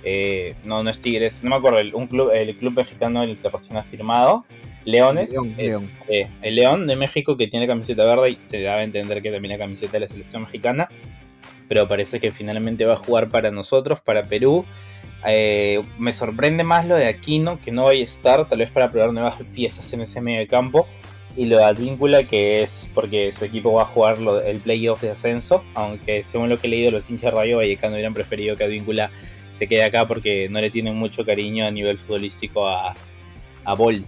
Eh, 0.04 0.56
no, 0.64 0.84
no 0.84 0.90
es 0.90 1.02
Tigres, 1.02 1.44
no 1.44 1.50
me 1.50 1.56
acuerdo, 1.58 1.80
el, 1.80 1.94
un 1.94 2.08
club, 2.08 2.32
el 2.34 2.56
club 2.56 2.74
mexicano 2.76 3.24
el 3.24 3.38
que 3.38 3.50
recién 3.50 3.78
ha 3.78 3.84
firmado, 3.84 4.46
Leones. 4.86 5.32
León, 5.58 5.92
eh, 6.08 6.28
el 6.42 6.56
León 6.56 6.88
de 6.88 6.96
México 6.96 7.36
que 7.36 7.48
tiene 7.48 7.68
camiseta 7.68 8.06
verde 8.06 8.32
y 8.32 8.40
se 8.46 8.62
daba 8.62 8.80
a 8.80 8.84
entender 8.84 9.22
que 9.22 9.32
también 9.32 9.54
la 9.54 9.58
camiseta 9.58 9.94
de 9.94 10.02
la 10.02 10.08
selección 10.08 10.44
mexicana 10.44 10.88
pero 11.70 11.88
parece 11.88 12.20
que 12.20 12.32
finalmente 12.32 12.84
va 12.84 12.94
a 12.94 12.98
jugar 12.98 13.30
para 13.30 13.52
nosotros, 13.52 14.02
para 14.02 14.26
Perú. 14.26 14.66
Eh, 15.26 15.82
me 16.00 16.12
sorprende 16.12 16.64
más 16.64 16.86
lo 16.86 16.96
de 16.96 17.06
Aquino, 17.06 17.60
que 17.62 17.72
no 17.72 17.86
va 17.86 17.92
a 17.92 17.94
estar, 17.94 18.50
tal 18.50 18.60
vez 18.60 18.72
para 18.72 18.92
probar 18.92 19.14
nuevas 19.14 19.36
piezas 19.54 19.94
en 19.94 20.02
ese 20.02 20.20
medio 20.20 20.40
de 20.40 20.48
campo. 20.48 20.88
Y 21.38 21.46
lo 21.46 21.60
de 21.60 21.64
Advíncula, 21.64 22.24
que 22.24 22.64
es 22.64 22.90
porque 22.94 23.32
su 23.32 23.46
equipo 23.46 23.72
va 23.72 23.84
a 23.84 23.86
jugar 23.86 24.18
el 24.46 24.58
playoff 24.58 25.02
de 25.02 25.12
ascenso, 25.12 25.64
aunque 25.76 26.24
según 26.24 26.50
lo 26.50 26.58
que 26.58 26.68
he 26.68 26.70
leído, 26.72 26.92
los 26.92 27.10
hinchas 27.10 27.34
Rayo 27.34 27.58
Vallecano 27.58 27.94
hubieran 27.94 28.16
preferido 28.16 28.58
que 28.58 28.64
Advíncula 28.64 29.12
se 29.50 29.68
quede 29.68 29.84
acá 29.84 30.08
porque 30.08 30.50
no 30.50 30.60
le 30.60 30.72
tienen 30.72 30.96
mucho 30.96 31.24
cariño 31.24 31.68
a 31.68 31.72
nivel 31.72 32.00
futbolístico 32.00 32.68
a, 32.68 32.96
a 33.64 33.74
Bol. 33.76 34.06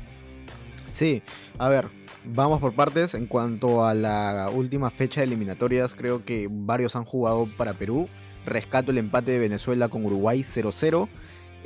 Sí, 0.87 1.21
a 1.59 1.69
ver, 1.69 1.85
Vamos 2.23 2.59
por 2.59 2.73
partes. 2.73 3.15
En 3.15 3.25
cuanto 3.25 3.83
a 3.83 3.93
la 3.93 4.49
última 4.53 4.89
fecha 4.91 5.21
de 5.21 5.27
eliminatorias, 5.27 5.95
creo 5.95 6.23
que 6.23 6.47
varios 6.49 6.95
han 6.95 7.03
jugado 7.03 7.47
para 7.57 7.73
Perú. 7.73 8.07
Rescato 8.45 8.91
el 8.91 8.99
empate 8.99 9.31
de 9.31 9.39
Venezuela 9.39 9.89
con 9.89 10.05
Uruguay 10.05 10.41
0-0. 10.41 11.07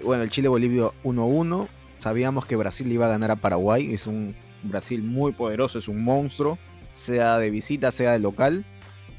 Bueno, 0.03 0.24
el 0.24 0.30
Chile-Bolivia 0.30 0.91
1-1. 1.03 1.68
Sabíamos 2.00 2.46
que 2.46 2.56
Brasil 2.56 2.89
iba 2.91 3.06
a 3.06 3.10
ganar 3.10 3.32
a 3.32 3.36
Paraguay. 3.36 3.94
Es 3.94 4.08
un 4.08 4.34
Brasil 4.63 5.03
muy 5.03 5.34
poderoso, 5.34 5.80
es 5.80 5.89
un 5.89 6.03
monstruo. 6.03 6.58
Sea 6.94 7.38
de 7.38 7.50
visita, 7.50 7.91
sea 7.91 8.13
de 8.13 8.20
local. 8.20 8.65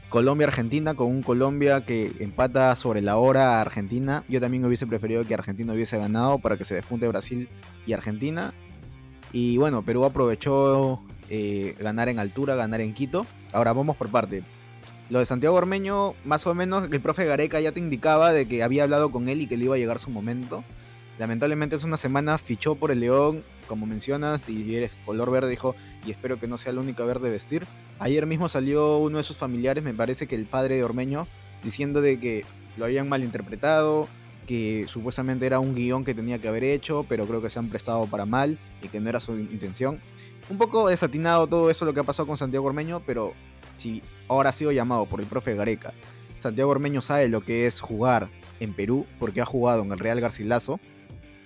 Colombia-Argentina 0.08 0.94
con 0.94 1.08
un 1.08 1.22
Colombia 1.22 1.84
que 1.84 2.12
empata 2.20 2.74
sobre 2.76 3.02
la 3.02 3.18
hora 3.18 3.58
a 3.58 3.60
Argentina. 3.60 4.24
Yo 4.28 4.40
también 4.40 4.64
hubiese 4.64 4.86
preferido 4.86 5.26
que 5.26 5.34
Argentina 5.34 5.74
hubiese 5.74 5.98
ganado 5.98 6.38
para 6.38 6.56
que 6.56 6.64
se 6.64 6.74
despunte 6.74 7.08
Brasil 7.08 7.48
y 7.86 7.92
Argentina. 7.92 8.54
Y 9.32 9.58
bueno, 9.58 9.82
Perú 9.82 10.04
aprovechó 10.04 11.02
eh, 11.28 11.74
ganar 11.80 12.08
en 12.08 12.18
altura, 12.18 12.54
ganar 12.54 12.80
en 12.80 12.94
Quito. 12.94 13.26
Ahora 13.52 13.72
vamos 13.72 13.96
por 13.96 14.08
parte. 14.08 14.42
Lo 15.08 15.20
de 15.20 15.26
Santiago 15.26 15.54
Ormeño, 15.54 16.14
más 16.24 16.46
o 16.46 16.54
menos, 16.54 16.88
el 16.90 17.00
profe 17.00 17.24
Gareca 17.24 17.60
ya 17.60 17.72
te 17.72 17.78
indicaba 17.78 18.32
de 18.32 18.48
que 18.48 18.62
había 18.62 18.82
hablado 18.82 19.12
con 19.12 19.28
él 19.28 19.40
y 19.40 19.46
que 19.46 19.56
le 19.56 19.64
iba 19.64 19.76
a 19.76 19.78
llegar 19.78 20.00
su 20.00 20.10
momento. 20.10 20.64
Lamentablemente 21.18 21.76
es 21.76 21.84
una 21.84 21.96
semana 21.96 22.38
fichó 22.38 22.74
por 22.74 22.90
el 22.90 23.00
León, 23.00 23.44
como 23.68 23.86
mencionas, 23.86 24.48
y 24.48 24.74
eres 24.74 24.90
color 25.04 25.30
verde, 25.30 25.48
dijo, 25.48 25.76
y 26.04 26.10
espero 26.10 26.40
que 26.40 26.48
no 26.48 26.58
sea 26.58 26.72
el 26.72 26.78
único 26.78 27.06
verde 27.06 27.30
vestir. 27.30 27.64
Ayer 28.00 28.26
mismo 28.26 28.48
salió 28.48 28.98
uno 28.98 29.18
de 29.18 29.24
sus 29.24 29.36
familiares, 29.36 29.84
me 29.84 29.94
parece 29.94 30.26
que 30.26 30.34
el 30.34 30.44
padre 30.44 30.76
de 30.76 30.84
Ormeño, 30.84 31.26
diciendo 31.62 32.00
de 32.00 32.18
que 32.18 32.44
lo 32.76 32.84
habían 32.84 33.08
malinterpretado, 33.08 34.08
que 34.46 34.86
supuestamente 34.88 35.46
era 35.46 35.60
un 35.60 35.74
guion 35.74 36.04
que 36.04 36.14
tenía 36.14 36.38
que 36.38 36.48
haber 36.48 36.64
hecho, 36.64 37.06
pero 37.08 37.26
creo 37.26 37.40
que 37.40 37.50
se 37.50 37.58
han 37.58 37.68
prestado 37.68 38.06
para 38.06 38.26
mal 38.26 38.58
y 38.82 38.88
que 38.88 39.00
no 39.00 39.08
era 39.08 39.20
su 39.20 39.32
intención 39.38 40.00
un 40.48 40.58
poco 40.58 40.88
desatinado 40.88 41.46
todo 41.46 41.70
eso 41.70 41.84
lo 41.84 41.94
que 41.94 42.00
ha 42.00 42.04
pasado 42.04 42.26
con 42.26 42.36
Santiago 42.36 42.66
Ormeño, 42.66 43.02
pero 43.06 43.34
si 43.78 44.02
ahora 44.28 44.50
ha 44.50 44.52
sido 44.52 44.72
llamado 44.72 45.06
por 45.06 45.20
el 45.20 45.26
profe 45.26 45.54
Gareca, 45.54 45.92
Santiago 46.38 46.70
Ormeño 46.70 47.02
sabe 47.02 47.28
lo 47.28 47.42
que 47.42 47.66
es 47.66 47.80
jugar 47.80 48.28
en 48.60 48.72
Perú, 48.72 49.06
porque 49.18 49.40
ha 49.40 49.46
jugado 49.46 49.82
en 49.82 49.92
el 49.92 49.98
Real 49.98 50.20
Garcilaso, 50.20 50.80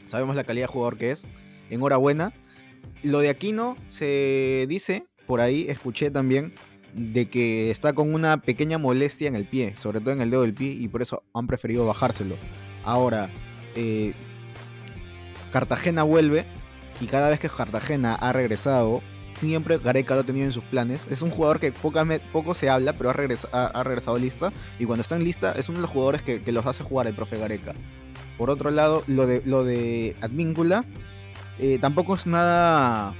sabemos 0.07 0.37
la 0.37 0.45
calidad 0.45 0.67
de 0.67 0.73
jugador 0.73 0.97
que 0.97 1.11
es, 1.13 1.29
enhorabuena. 1.71 2.33
Lo 3.03 3.21
de 3.21 3.31
Aquino 3.31 3.77
se 3.89 4.67
dice, 4.69 5.05
por 5.27 5.41
ahí 5.41 5.67
escuché 5.69 6.11
también, 6.11 6.55
de 6.95 7.29
que 7.29 7.71
está 7.71 7.93
con 7.93 8.13
una 8.15 8.39
pequeña 8.39 8.79
molestia 8.79 9.29
en 9.29 9.37
el 9.37 9.45
pie, 9.45 9.75
sobre 9.79 10.01
todo 10.01 10.13
en 10.13 10.21
el 10.21 10.31
dedo 10.31 10.43
del 10.43 10.55
pie, 10.55 10.73
y 10.73 10.89
por 10.89 11.03
eso 11.03 11.23
han 11.35 11.47
preferido 11.47 11.87
bajárselo. 11.87 12.35
Ahora, 12.85 13.31
eh, 13.77 14.13
Cartagena 15.53 16.03
vuelve 16.03 16.47
y 17.01 17.07
cada 17.07 17.31
vez 17.31 17.41
que 17.41 17.49
Cartagena 17.49 18.15
ha 18.15 18.33
regresado, 18.33 19.03
siempre 19.31 19.79
Gareca 19.79 20.15
lo 20.15 20.21
ha 20.21 20.25
tenido 20.25 20.47
en 20.47 20.53
sus 20.53 20.65
planes. 20.65 21.07
Es 21.11 21.23
un 21.23 21.31
jugador 21.31 21.59
que 21.59 21.73
poco 21.73 22.55
se 22.55 22.69
habla, 22.69 22.93
pero 22.93 23.11
ha, 23.11 23.83
regresado 23.83 24.19
lista. 24.19 24.53
Y 24.79 24.85
cuando 24.85 25.03
está 25.03 25.17
en 25.17 25.25
lista, 25.25 25.53
es 25.53 25.69
uno 25.69 25.79
de 25.79 25.83
los 25.83 25.91
jugadores 25.91 26.23
que, 26.23 26.41
los 26.53 26.67
hace 26.67 26.85
jugar 26.85 27.07
el 27.07 27.15
profe 27.15 27.39
Gareca. 27.39 27.75
Por 28.37 28.51
otro 28.51 28.71
lado, 28.71 29.03
lo 29.07 29.27
de, 29.27 29.43
lo 29.45 29.65
de 29.65 30.15
Advíncula, 30.21 30.85
eh, 31.59 31.79
tampoco 31.81 32.15
es 32.15 32.27
nada, 32.27 33.15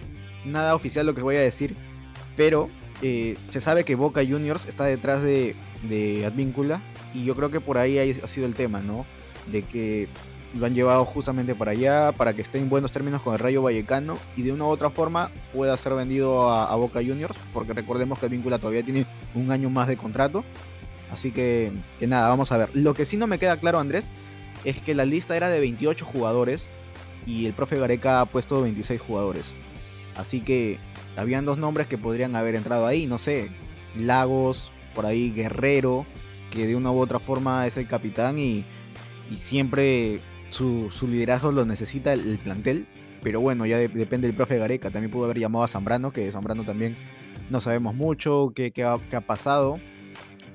nada 0.45 0.75
oficial 0.75 1.07
lo 1.07 1.15
que 1.15 1.23
voy 1.23 1.37
a 1.37 1.41
decir, 1.41 1.75
pero 2.37 2.69
eh, 3.03 3.37
se 3.51 3.61
sabe 3.61 3.85
que 3.85 3.95
Boca 3.95 4.23
Juniors 4.27 4.67
está 4.67 4.85
detrás 4.85 5.23
de, 5.23 5.57
de 5.89 6.27
Advíncula. 6.27 6.83
Y 7.13 7.25
yo 7.25 7.35
creo 7.35 7.51
que 7.51 7.61
por 7.61 7.77
ahí 7.77 7.99
ha 7.99 8.29
sido 8.29 8.47
el 8.47 8.55
tema, 8.55 8.81
¿no? 8.81 9.05
De 9.51 9.63
que 9.63 10.09
lo 10.55 10.67
han 10.67 10.75
llevado 10.75 11.05
justamente 11.05 11.55
para 11.55 11.73
allá, 11.73 12.13
para 12.13 12.35
que 12.35 12.43
esté 12.43 12.59
en 12.59 12.69
buenos 12.69 12.93
términos 12.93 13.23
con 13.23 13.35
el 13.35 13.39
Rayo 13.39 13.63
Vallecano 13.63 14.19
y 14.37 14.43
de 14.43 14.53
una 14.53 14.65
u 14.65 14.69
otra 14.69 14.91
forma 14.91 15.31
pueda 15.53 15.77
ser 15.77 15.95
vendido 15.95 16.51
a, 16.51 16.75
Boca 16.77 17.01
Juniors, 17.01 17.37
porque 17.53 17.73
recordemos 17.73 18.19
que 18.19 18.27
el 18.27 18.33
Víncula 18.33 18.59
todavía 18.59 18.83
tiene 18.83 19.07
un 19.35 19.53
año 19.53 19.71
más 19.71 19.89
de 19.89 19.97
contrato. 19.97 20.45
Así 21.13 21.33
que, 21.33 21.73
que 21.99 22.07
nada, 22.07 22.29
vamos 22.29 22.53
a 22.53 22.57
ver. 22.57 22.71
Lo 22.73 22.95
que 22.95 23.05
sí 23.05 23.17
no 23.17 23.27
me 23.27 23.39
queda 23.39 23.57
claro, 23.57 23.79
Andrés, 23.79 24.11
es 24.65 24.81
que 24.81 24.95
la 24.95 25.05
lista 25.05 25.37
era 25.37 25.49
de 25.49 25.61
28 25.61 26.05
jugadores 26.05 26.69
y 27.27 27.47
el 27.47 27.53
profe 27.53 27.79
Gareca 27.79 28.21
ha 28.21 28.27
puesto 28.27 28.63
26 28.63 29.01
jugadores. 29.01 29.47
Así 30.17 30.41
que 30.41 30.79
habían 31.17 31.45
dos 31.45 31.59
nombres 31.59 31.87
que 31.87 31.99
podrían 31.99 32.37
haber 32.37 32.55
entrado 32.55 32.87
ahí, 32.87 33.07
no 33.07 33.19
sé, 33.19 33.51
Lagos, 33.97 34.71
por 34.95 35.07
ahí 35.07 35.33
Guerrero, 35.33 36.07
que 36.51 36.67
de 36.67 36.77
una 36.77 36.91
u 36.91 36.99
otra 36.99 37.19
forma 37.19 37.67
es 37.67 37.77
el 37.77 37.87
capitán 37.87 38.39
y, 38.39 38.65
y 39.31 39.37
siempre 39.37 40.21
su, 40.51 40.91
liderazgo 41.09 41.53
lo 41.53 41.65
necesita 41.65 42.13
el, 42.13 42.39
plantel. 42.39 42.87
Pero 43.23 43.41
bueno, 43.41 43.67
ya 43.67 43.79
depende 43.79 44.27
del 44.27 44.37
profe 44.37 44.57
Gareca. 44.59 44.91
También 44.91 45.11
pudo 45.11 45.25
haber 45.25 45.39
llamado 45.39 45.65
a 45.65 45.69
Zambrano, 45.69 46.13
que 46.13 46.31
Zambrano 46.33 46.65
también 46.65 46.95
no 47.51 47.61
sabemos 47.61 47.95
mucho 47.95 48.53
qué, 48.55 48.73
ha, 48.85 49.21
pasado. 49.21 49.79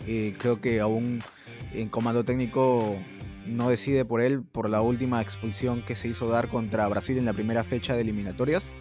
Eh, 0.08 0.36
creo 0.40 0.62
que 0.62 0.80
aún 0.80 1.22
en 1.74 1.90
comando 1.90 2.24
técnico 2.24 2.96
no 3.46 3.70
decide 3.70 4.06
por 4.06 4.22
él 4.22 4.42
por 4.42 4.70
la 4.70 4.82
última 4.82 5.22
expulsión 5.22 5.84
que 5.84 5.96
se 5.96 6.08
hizo 6.08 6.28
dar 6.30 6.48
contra 6.48 6.88
Brasil 6.88 7.18
en 7.18 7.26
la 7.26 7.34
primera 7.34 7.64
fecha 7.64 7.96
de 7.96 8.02
eliminatorias. 8.02 8.74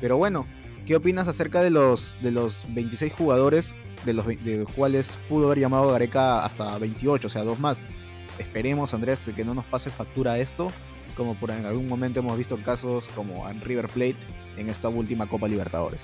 Pero 0.00 0.16
bueno, 0.16 0.46
¿qué 0.86 0.96
opinas 0.96 1.28
acerca 1.28 1.62
de 1.62 1.70
los, 1.70 2.16
de 2.22 2.30
los 2.30 2.64
26 2.68 3.12
jugadores 3.12 3.74
de 4.04 4.12
los, 4.12 4.26
de 4.26 4.58
los 4.58 4.72
cuales 4.72 5.18
pudo 5.28 5.46
haber 5.46 5.60
llamado 5.60 5.90
Gareca 5.90 6.44
hasta 6.44 6.76
28, 6.78 7.26
o 7.26 7.30
sea, 7.30 7.42
dos 7.42 7.58
más? 7.58 7.84
Esperemos, 8.38 8.94
Andrés, 8.94 9.28
que 9.34 9.44
no 9.44 9.54
nos 9.54 9.64
pase 9.64 9.90
factura 9.90 10.38
esto, 10.38 10.70
como 11.16 11.34
por 11.34 11.50
en 11.50 11.66
algún 11.66 11.88
momento 11.88 12.20
hemos 12.20 12.36
visto 12.38 12.56
casos 12.58 13.06
como 13.14 13.48
en 13.48 13.60
River 13.60 13.88
Plate 13.88 14.16
en 14.56 14.68
esta 14.68 14.88
última 14.88 15.26
Copa 15.26 15.48
Libertadores. 15.48 16.00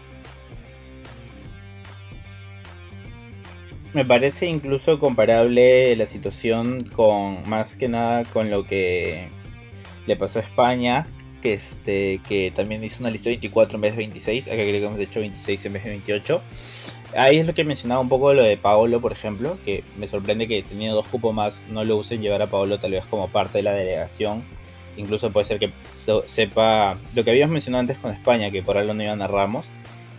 Me 3.94 4.04
parece 4.04 4.47
incluso 4.47 5.00
comparable 5.00 5.97
la 5.97 6.04
situación 6.04 6.85
con 6.85 7.49
más 7.49 7.76
que 7.76 7.88
nada 7.88 8.25
con 8.25 8.50
lo 8.50 8.64
que 8.64 9.28
le 10.06 10.16
pasó 10.16 10.38
a 10.38 10.42
España, 10.42 11.06
que 11.42 11.54
este 11.54 12.20
que 12.28 12.52
también 12.54 12.85
hizo 12.85 13.00
una 13.00 13.11
lista 13.11 13.30
de 13.30 13.37
24 13.37 13.76
en 13.76 13.80
vez 13.80 13.92
de 13.92 13.99
26, 13.99 14.49
acá 14.49 14.56
creo 14.56 14.73
que 14.73 14.85
hemos 14.85 15.00
hecho 15.00 15.20
26 15.20 15.66
en 15.66 15.73
vez 15.73 15.85
de 15.85 15.90
28 15.90 16.42
ahí 17.16 17.38
es 17.38 17.46
lo 17.46 17.54
que 17.54 17.64
mencionaba 17.64 18.00
un 18.00 18.08
poco 18.08 18.32
lo 18.34 18.42
de 18.42 18.56
Paolo, 18.56 19.00
por 19.00 19.12
ejemplo, 19.12 19.58
que 19.64 19.84
me 19.96 20.08
sorprende 20.08 20.46
que 20.46 20.62
teniendo 20.62 20.96
dos 20.96 21.06
cupos 21.06 21.34
más 21.34 21.64
no 21.70 21.84
lo 21.84 21.96
usen 21.96 22.20
llevar 22.20 22.42
a 22.42 22.46
Paolo 22.48 22.78
tal 22.78 22.92
vez 22.92 23.04
como 23.06 23.28
parte 23.28 23.58
de 23.58 23.62
la 23.62 23.72
delegación. 23.72 24.42
Incluso 24.96 25.30
puede 25.30 25.44
ser 25.44 25.58
que 25.58 25.70
sepa 26.26 26.98
lo 27.14 27.24
que 27.24 27.30
habíamos 27.30 27.52
mencionado 27.52 27.80
antes 27.80 27.98
con 27.98 28.10
España, 28.10 28.50
que 28.50 28.62
por 28.62 28.76
ahí 28.76 28.86
no 28.86 29.02
iban 29.02 29.22
a 29.22 29.28
Ramos, 29.28 29.66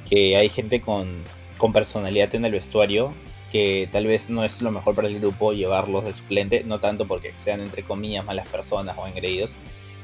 que 0.10 0.38
hay 0.38 0.50
gente 0.50 0.80
con, 0.82 1.24
con 1.58 1.74
personalidad 1.74 2.34
en 2.36 2.46
el 2.46 2.54
vestuario 2.54 3.14
que 3.52 3.90
tal 3.92 4.06
vez 4.06 4.30
no 4.30 4.44
es 4.44 4.62
lo 4.62 4.72
mejor 4.72 4.96
para 4.96 5.08
el 5.08 5.20
grupo 5.20 5.54
llevarlos 5.54 6.06
de 6.06 6.14
suplente, 6.14 6.64
no 6.64 6.80
tanto 6.80 7.08
porque 7.08 7.34
sean 7.38 7.62
entre 7.62 7.84
comillas 7.84 8.26
malas 8.26 8.48
personas 8.48 8.96
o 8.98 9.08
engreídos, 9.08 9.56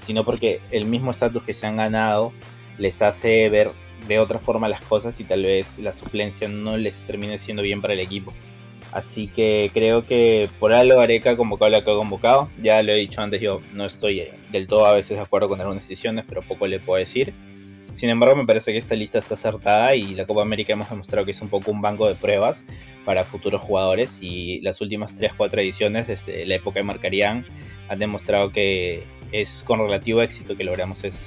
sino 0.01 0.23
porque 0.25 0.61
el 0.71 0.85
mismo 0.85 1.11
estatus 1.11 1.43
que 1.43 1.53
se 1.53 1.67
han 1.67 1.77
ganado 1.77 2.33
les 2.77 3.01
hace 3.01 3.47
ver 3.49 3.71
de 4.07 4.19
otra 4.19 4.39
forma 4.39 4.69
las 4.69 4.81
cosas 4.81 5.19
y 5.19 5.23
tal 5.23 5.43
vez 5.43 5.79
la 5.79 5.91
suplencia 5.91 6.47
no 6.47 6.77
les 6.77 7.03
termine 7.05 7.37
siendo 7.39 7.63
bien 7.63 7.81
para 7.81 7.93
el 7.93 7.99
equipo. 7.99 8.33
Así 8.91 9.27
que 9.27 9.71
creo 9.73 10.05
que 10.05 10.47
por 10.57 10.71
algo 10.71 11.01
Areca 11.01 11.35
convocado 11.35 11.69
lo 11.69 11.83
que 11.83 11.91
ha 11.91 11.95
convocado. 11.95 12.49
Ya 12.61 12.81
lo 12.81 12.93
he 12.93 12.95
dicho 12.95 13.21
antes, 13.21 13.41
yo 13.41 13.59
no 13.73 13.85
estoy 13.85 14.21
eh, 14.21 14.33
del 14.51 14.67
todo 14.67 14.85
a 14.85 14.93
veces 14.93 15.17
de 15.17 15.23
acuerdo 15.23 15.49
con 15.49 15.59
algunas 15.59 15.83
decisiones, 15.83 16.23
pero 16.25 16.41
poco 16.41 16.65
le 16.65 16.79
puedo 16.79 16.97
decir. 16.97 17.33
Sin 17.93 18.09
embargo, 18.09 18.35
me 18.35 18.45
parece 18.45 18.71
que 18.71 18.77
esta 18.77 18.95
lista 18.95 19.19
está 19.19 19.33
acertada 19.35 19.95
y 19.95 20.15
la 20.15 20.25
Copa 20.25 20.41
América 20.41 20.73
hemos 20.73 20.89
demostrado 20.89 21.25
que 21.25 21.31
es 21.31 21.41
un 21.41 21.49
poco 21.49 21.71
un 21.71 21.81
banco 21.81 22.07
de 22.07 22.15
pruebas 22.15 22.65
para 23.05 23.23
futuros 23.23 23.61
jugadores 23.61 24.19
y 24.21 24.61
las 24.61 24.81
últimas 24.81 25.19
3-4 25.19 25.59
ediciones 25.59 26.07
desde 26.07 26.45
la 26.45 26.55
época 26.55 26.79
de 26.79 26.83
Marcarían 26.83 27.45
han 27.89 27.99
demostrado 27.99 28.51
que 28.51 29.03
es 29.31 29.63
con 29.65 29.79
relativo 29.79 30.21
éxito 30.21 30.55
que 30.55 30.63
logramos 30.63 31.03
eso. 31.03 31.21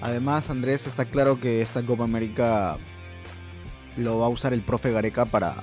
Además, 0.00 0.50
Andrés, 0.50 0.86
está 0.86 1.04
claro 1.06 1.40
que 1.40 1.62
esta 1.62 1.84
Copa 1.84 2.04
América 2.04 2.78
lo 3.96 4.18
va 4.18 4.26
a 4.26 4.30
usar 4.30 4.52
el 4.52 4.60
profe 4.60 4.92
Gareca 4.92 5.24
para, 5.24 5.54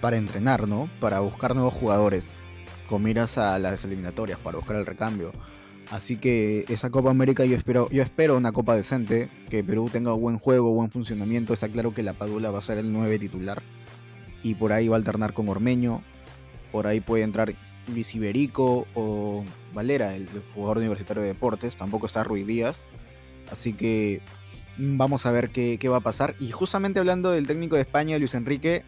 para 0.00 0.16
entrenar, 0.16 0.66
¿no? 0.66 0.90
Para 1.00 1.20
buscar 1.20 1.54
nuevos 1.54 1.74
jugadores 1.74 2.26
con 2.88 3.02
miras 3.02 3.38
a 3.38 3.58
las 3.58 3.84
eliminatorias, 3.84 4.38
para 4.38 4.58
buscar 4.58 4.76
el 4.76 4.86
recambio. 4.86 5.32
Así 5.90 6.16
que 6.16 6.64
esa 6.68 6.90
Copa 6.90 7.10
América 7.10 7.44
yo 7.44 7.56
espero, 7.56 7.88
yo 7.90 8.02
espero 8.02 8.36
una 8.36 8.52
copa 8.52 8.76
decente, 8.76 9.30
que 9.48 9.64
Perú 9.64 9.88
tenga 9.90 10.12
buen 10.12 10.38
juego, 10.38 10.74
buen 10.74 10.90
funcionamiento. 10.90 11.54
Está 11.54 11.68
claro 11.68 11.94
que 11.94 12.02
la 12.02 12.12
Padula 12.12 12.50
va 12.50 12.58
a 12.58 12.62
ser 12.62 12.78
el 12.78 12.92
9 12.92 13.18
titular. 13.18 13.62
Y 14.42 14.54
por 14.54 14.72
ahí 14.72 14.88
va 14.88 14.96
a 14.96 14.98
alternar 14.98 15.32
con 15.32 15.48
Ormeño. 15.48 16.02
Por 16.72 16.86
ahí 16.86 17.00
puede 17.00 17.24
entrar 17.24 17.54
Luis 17.92 18.14
o 18.94 19.44
Valera, 19.72 20.14
el, 20.14 20.28
jugador 20.54 20.78
universitario 20.78 21.22
de 21.22 21.28
deportes, 21.28 21.76
tampoco 21.76 22.06
está 22.06 22.24
Rui 22.24 22.44
Díaz. 22.44 22.84
Así 23.50 23.72
que 23.72 24.20
mm, 24.76 24.96
vamos 24.96 25.26
a 25.26 25.30
ver 25.30 25.50
qué, 25.50 25.78
va 25.88 25.98
a 25.98 26.00
pasar. 26.00 26.34
Y 26.40 26.50
justamente 26.50 26.98
hablando 26.98 27.30
del 27.30 27.46
técnico 27.46 27.76
de 27.76 27.82
España, 27.82 28.18
Luis 28.18 28.34
Enrique, 28.34 28.84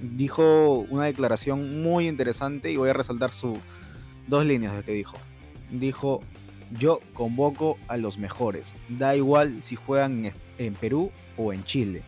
dijo 0.00 0.86
una 0.90 1.04
declaración 1.04 1.82
muy 1.82 2.06
interesante 2.08 2.70
y 2.70 2.76
voy 2.76 2.90
a 2.90 2.92
resaltar 2.92 3.32
sus 3.32 3.58
dos 4.26 4.44
líneas 4.44 4.76
de 4.76 4.82
que 4.82 4.92
dijo. 4.92 5.16
Dijo, 5.70 6.20
yo 6.78 7.00
convoco 7.14 7.78
a 7.88 7.96
los 7.96 8.18
mejores, 8.18 8.76
da 8.88 9.16
igual 9.16 9.62
si 9.64 9.76
juegan 9.76 10.32
en 10.58 10.74
Perú 10.74 11.10
o 11.36 11.52
en 11.52 11.64
Chile. 11.64 12.02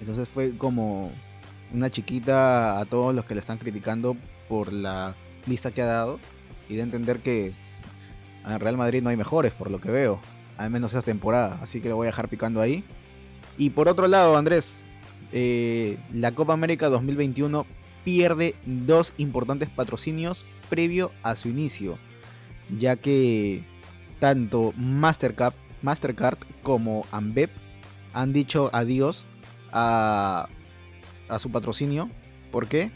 Entonces 0.00 0.28
fue 0.28 0.56
como 0.56 1.10
una 1.72 1.90
chiquita 1.90 2.78
a 2.78 2.84
todos 2.84 3.14
los 3.14 3.24
que 3.24 3.34
le 3.34 3.40
están 3.40 3.58
criticando 3.58 4.16
por 4.48 4.72
la 4.72 5.14
lista 5.46 5.70
que 5.70 5.82
ha 5.82 5.86
dado 5.86 6.18
y 6.68 6.76
de 6.76 6.82
entender 6.82 7.18
que 7.18 7.52
en 8.46 8.60
Real 8.60 8.76
Madrid 8.76 9.02
no 9.02 9.10
hay 9.10 9.16
mejores, 9.16 9.52
por 9.52 9.70
lo 9.70 9.80
que 9.80 9.90
veo, 9.90 10.20
al 10.56 10.70
menos 10.70 10.92
esta 10.92 11.04
temporada, 11.04 11.58
así 11.62 11.80
que 11.80 11.88
lo 11.88 11.96
voy 11.96 12.06
a 12.06 12.10
dejar 12.10 12.28
picando 12.28 12.60
ahí. 12.60 12.84
Y 13.56 13.70
por 13.70 13.88
otro 13.88 14.08
lado, 14.08 14.36
Andrés, 14.36 14.84
eh, 15.32 15.98
la 16.12 16.32
Copa 16.32 16.52
América 16.52 16.88
2021 16.88 17.66
pierde 18.04 18.54
dos 18.66 19.12
importantes 19.16 19.68
patrocinios 19.70 20.44
previo 20.68 21.10
a 21.22 21.36
su 21.36 21.48
inicio, 21.48 21.98
ya 22.78 22.96
que 22.96 23.62
tanto 24.18 24.72
Mastercard, 24.76 25.54
Mastercard 25.82 26.38
como 26.62 27.06
Ambep 27.12 27.50
han 28.12 28.32
dicho 28.32 28.70
adiós 28.72 29.24
a, 29.72 30.48
a 31.28 31.38
su 31.38 31.50
patrocinio. 31.50 32.10
¿Por 32.50 32.68
qué? 32.68 32.90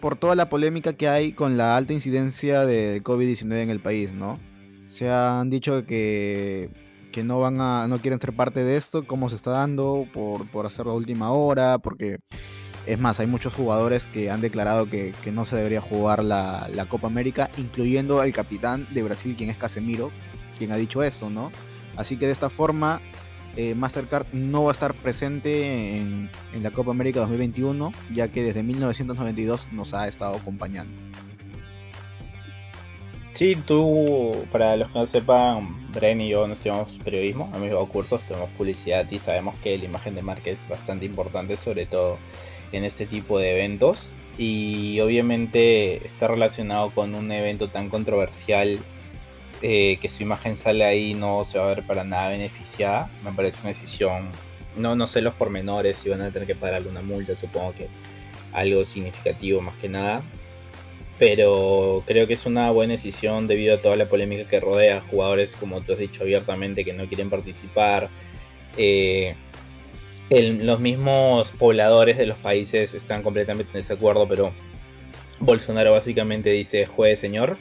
Por 0.00 0.16
toda 0.16 0.34
la 0.34 0.48
polémica 0.48 0.92
que 0.92 1.08
hay 1.08 1.32
con 1.32 1.56
la 1.56 1.76
alta 1.76 1.92
incidencia 1.92 2.64
de 2.64 3.02
COVID-19 3.02 3.62
en 3.62 3.70
el 3.70 3.80
país, 3.80 4.12
¿no? 4.12 4.38
Se 4.86 5.10
han 5.10 5.50
dicho 5.50 5.84
que, 5.84 6.70
que 7.12 7.24
no 7.24 7.40
van 7.40 7.60
a, 7.60 7.88
no 7.88 8.00
quieren 8.00 8.20
ser 8.20 8.32
parte 8.32 8.64
de 8.64 8.76
esto, 8.76 9.06
cómo 9.06 9.28
se 9.28 9.36
está 9.36 9.50
dando, 9.50 10.06
por, 10.12 10.46
por 10.48 10.66
hacerlo 10.66 10.92
a 10.92 10.94
última 10.94 11.32
hora, 11.32 11.78
porque 11.78 12.18
es 12.86 12.98
más, 12.98 13.18
hay 13.18 13.26
muchos 13.26 13.52
jugadores 13.52 14.06
que 14.06 14.30
han 14.30 14.40
declarado 14.40 14.88
que, 14.88 15.12
que 15.24 15.32
no 15.32 15.44
se 15.44 15.56
debería 15.56 15.80
jugar 15.80 16.22
la, 16.22 16.68
la, 16.72 16.86
Copa 16.86 17.08
América, 17.08 17.50
incluyendo 17.56 18.20
al 18.20 18.32
capitán 18.32 18.86
de 18.90 19.02
Brasil, 19.02 19.34
quien 19.36 19.50
es 19.50 19.56
Casemiro, 19.56 20.10
quien 20.56 20.70
ha 20.70 20.76
dicho 20.76 21.02
esto, 21.02 21.28
¿no? 21.28 21.50
Así 21.96 22.16
que 22.16 22.26
de 22.26 22.32
esta 22.32 22.50
forma 22.50 23.00
eh, 23.56 23.74
Mastercard 23.74 24.26
no 24.32 24.64
va 24.64 24.70
a 24.70 24.72
estar 24.72 24.94
presente 24.94 25.96
en, 25.96 26.30
la 26.62 26.70
Copa 26.70 26.90
América 26.90 27.20
2021, 27.20 27.92
ya 28.14 28.28
que 28.28 28.42
desde 28.42 28.62
1992 28.62 29.68
nos 29.72 29.94
ha 29.94 30.08
estado 30.08 30.36
acompañando. 30.36 30.92
Sí, 33.32 33.54
tú, 33.54 34.46
para 34.50 34.76
los 34.76 34.90
que 34.90 34.98
no 34.98 35.06
sepan, 35.06 35.92
Bren 35.92 36.20
y 36.22 36.30
yo 36.30 36.46
no 36.46 36.54
estudiamos 36.54 36.98
periodismo, 37.04 37.50
mí 37.58 37.68
hago 37.68 37.86
cursos, 37.88 38.22
tenemos 38.22 38.48
publicidad 38.50 39.10
y 39.10 39.18
sabemos 39.18 39.56
que 39.58 39.76
la 39.76 39.84
imagen 39.84 40.14
de 40.14 40.22
marca 40.22 40.50
es 40.50 40.66
bastante 40.68 41.04
importante, 41.04 41.56
sobre 41.58 41.84
todo 41.84 42.16
en 42.72 42.84
este 42.84 43.06
tipo 43.06 43.38
de 43.38 43.52
eventos. 43.52 44.10
Y 44.38 45.00
obviamente 45.00 46.06
está 46.06 46.28
relacionado 46.28 46.90
con 46.90 47.14
un 47.14 47.32
evento 47.32 47.68
tan 47.68 47.88
controversial 47.88 48.78
eh, 49.62 49.98
que 50.00 50.08
su 50.08 50.22
imagen 50.22 50.56
sale 50.56 50.84
ahí 50.84 51.14
no 51.14 51.44
se 51.44 51.58
va 51.58 51.66
a 51.66 51.74
ver 51.74 51.82
para 51.84 52.04
nada 52.04 52.28
beneficiada. 52.28 53.10
Me 53.24 53.32
parece 53.32 53.58
una 53.60 53.70
decisión, 53.70 54.28
no, 54.76 54.94
no 54.94 55.06
sé 55.06 55.22
los 55.22 55.34
pormenores, 55.34 55.96
si 55.96 56.08
van 56.08 56.20
a 56.20 56.30
tener 56.30 56.46
que 56.46 56.54
pagar 56.54 56.76
alguna 56.76 57.02
multa, 57.02 57.34
supongo 57.36 57.72
que 57.72 57.88
algo 58.52 58.84
significativo 58.84 59.60
más 59.60 59.76
que 59.76 59.88
nada. 59.88 60.22
Pero 61.18 62.02
creo 62.06 62.26
que 62.26 62.34
es 62.34 62.44
una 62.44 62.70
buena 62.70 62.92
decisión 62.92 63.46
debido 63.46 63.74
a 63.74 63.78
toda 63.78 63.96
la 63.96 64.06
polémica 64.06 64.46
que 64.46 64.60
rodea 64.60 65.00
jugadores, 65.00 65.56
como 65.56 65.80
tú 65.80 65.94
has 65.94 65.98
dicho 65.98 66.22
abiertamente, 66.22 66.84
que 66.84 66.92
no 66.92 67.06
quieren 67.06 67.30
participar. 67.30 68.10
Eh, 68.76 69.34
los 70.28 70.80
mismos 70.80 71.52
pobladores 71.52 72.18
de 72.18 72.26
los 72.26 72.36
países 72.36 72.92
están 72.92 73.22
completamente 73.22 73.70
en 73.72 73.82
desacuerdo, 73.82 74.28
pero 74.28 74.52
Bolsonaro 75.38 75.92
básicamente 75.92 76.50
dice 76.50 76.84
juegue 76.86 77.16
señor 77.16 77.56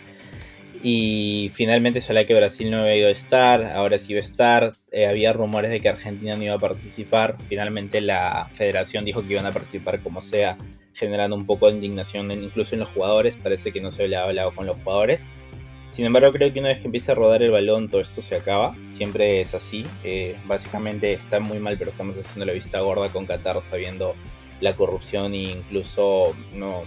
y 0.88 1.50
finalmente 1.52 2.00
se 2.00 2.28
que 2.28 2.36
Brasil 2.36 2.70
no 2.70 2.82
había 2.82 2.96
ido 2.96 3.08
a 3.08 3.12
estar, 3.12 3.74
ahora 3.74 3.98
sí 3.98 4.12
iba 4.12 4.20
a 4.20 4.24
estar. 4.24 4.72
Eh, 4.92 5.08
había 5.08 5.34
rumores 5.34 5.72
de 5.72 5.82
que 5.82 5.90
Argentina 5.90 6.36
no 6.36 6.44
iba 6.44 6.54
a 6.54 6.60
participar. 6.60 7.38
Finalmente 7.50 8.02
la 8.02 8.52
federación 8.54 9.04
dijo 9.04 9.24
que 9.24 9.34
iban 9.34 9.48
a 9.48 9.52
participar 9.52 10.02
como 10.02 10.22
sea, 10.22 10.60
generando 10.94 11.36
un 11.36 11.48
poco 11.48 11.66
de 11.66 11.74
indignación 11.74 12.30
incluso 12.30 12.76
en 12.76 12.82
los 12.82 12.90
jugadores. 12.90 13.36
Parece 13.36 13.72
que 13.72 13.82
no 13.82 13.90
se 13.90 14.04
había 14.04 14.26
hablado 14.26 14.54
con 14.54 14.68
los 14.68 14.78
jugadores. 14.78 15.26
Sin 15.90 16.06
embargo, 16.06 16.32
creo 16.32 16.54
que 16.54 16.60
una 16.60 16.70
vez 16.70 16.78
que 16.78 16.86
empieza 16.86 17.14
a 17.14 17.16
rodar 17.16 17.42
el 17.42 17.50
balón, 17.50 17.90
todo 17.90 18.02
esto 18.02 18.22
se 18.22 18.36
acaba. 18.36 18.76
Siempre 18.90 19.42
es 19.42 19.56
así. 19.56 19.88
Eh, 20.04 20.36
básicamente 20.46 21.14
está 21.14 21.40
muy 21.40 21.58
mal, 21.58 21.80
pero 21.80 21.90
estamos 21.90 22.16
haciendo 22.16 22.46
la 22.46 22.54
vista 22.54 22.80
gorda 22.82 23.10
con 23.10 23.26
Qatar 23.26 23.60
sabiendo 23.64 24.14
la 24.62 24.74
corrupción 24.74 25.34
e 25.34 25.54
incluso 25.54 26.36
no 26.54 26.84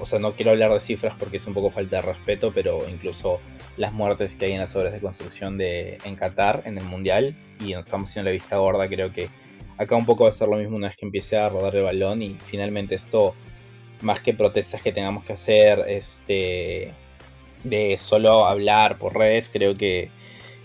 o 0.00 0.06
sea, 0.06 0.18
no 0.18 0.32
quiero 0.32 0.50
hablar 0.52 0.72
de 0.72 0.80
cifras 0.80 1.14
porque 1.18 1.36
es 1.36 1.46
un 1.46 1.54
poco 1.54 1.70
falta 1.70 1.96
de 1.96 2.02
respeto, 2.02 2.52
pero 2.54 2.88
incluso 2.88 3.40
las 3.76 3.92
muertes 3.92 4.34
que 4.34 4.46
hay 4.46 4.52
en 4.52 4.60
las 4.60 4.74
obras 4.74 4.92
de 4.92 5.00
construcción 5.00 5.58
de, 5.58 5.98
en 6.04 6.16
Qatar, 6.16 6.62
en 6.64 6.78
el 6.78 6.84
Mundial, 6.84 7.36
y 7.60 7.74
nos 7.74 7.84
estamos 7.84 8.10
haciendo 8.10 8.30
la 8.30 8.34
vista 8.34 8.56
gorda, 8.56 8.88
creo 8.88 9.12
que 9.12 9.28
acá 9.76 9.96
un 9.96 10.06
poco 10.06 10.24
va 10.24 10.30
a 10.30 10.32
ser 10.32 10.48
lo 10.48 10.56
mismo 10.56 10.76
una 10.76 10.88
vez 10.88 10.96
que 10.96 11.06
empiece 11.06 11.36
a 11.36 11.48
rodar 11.48 11.76
el 11.76 11.82
balón 11.82 12.22
y 12.22 12.36
finalmente 12.44 12.94
esto, 12.94 13.34
más 14.00 14.20
que 14.20 14.34
protestas 14.34 14.82
que 14.82 14.92
tengamos 14.92 15.24
que 15.24 15.34
hacer, 15.34 15.84
este, 15.86 16.92
de 17.64 17.98
solo 17.98 18.46
hablar 18.46 18.98
por 18.98 19.16
redes, 19.16 19.50
creo 19.52 19.74
que 19.76 20.10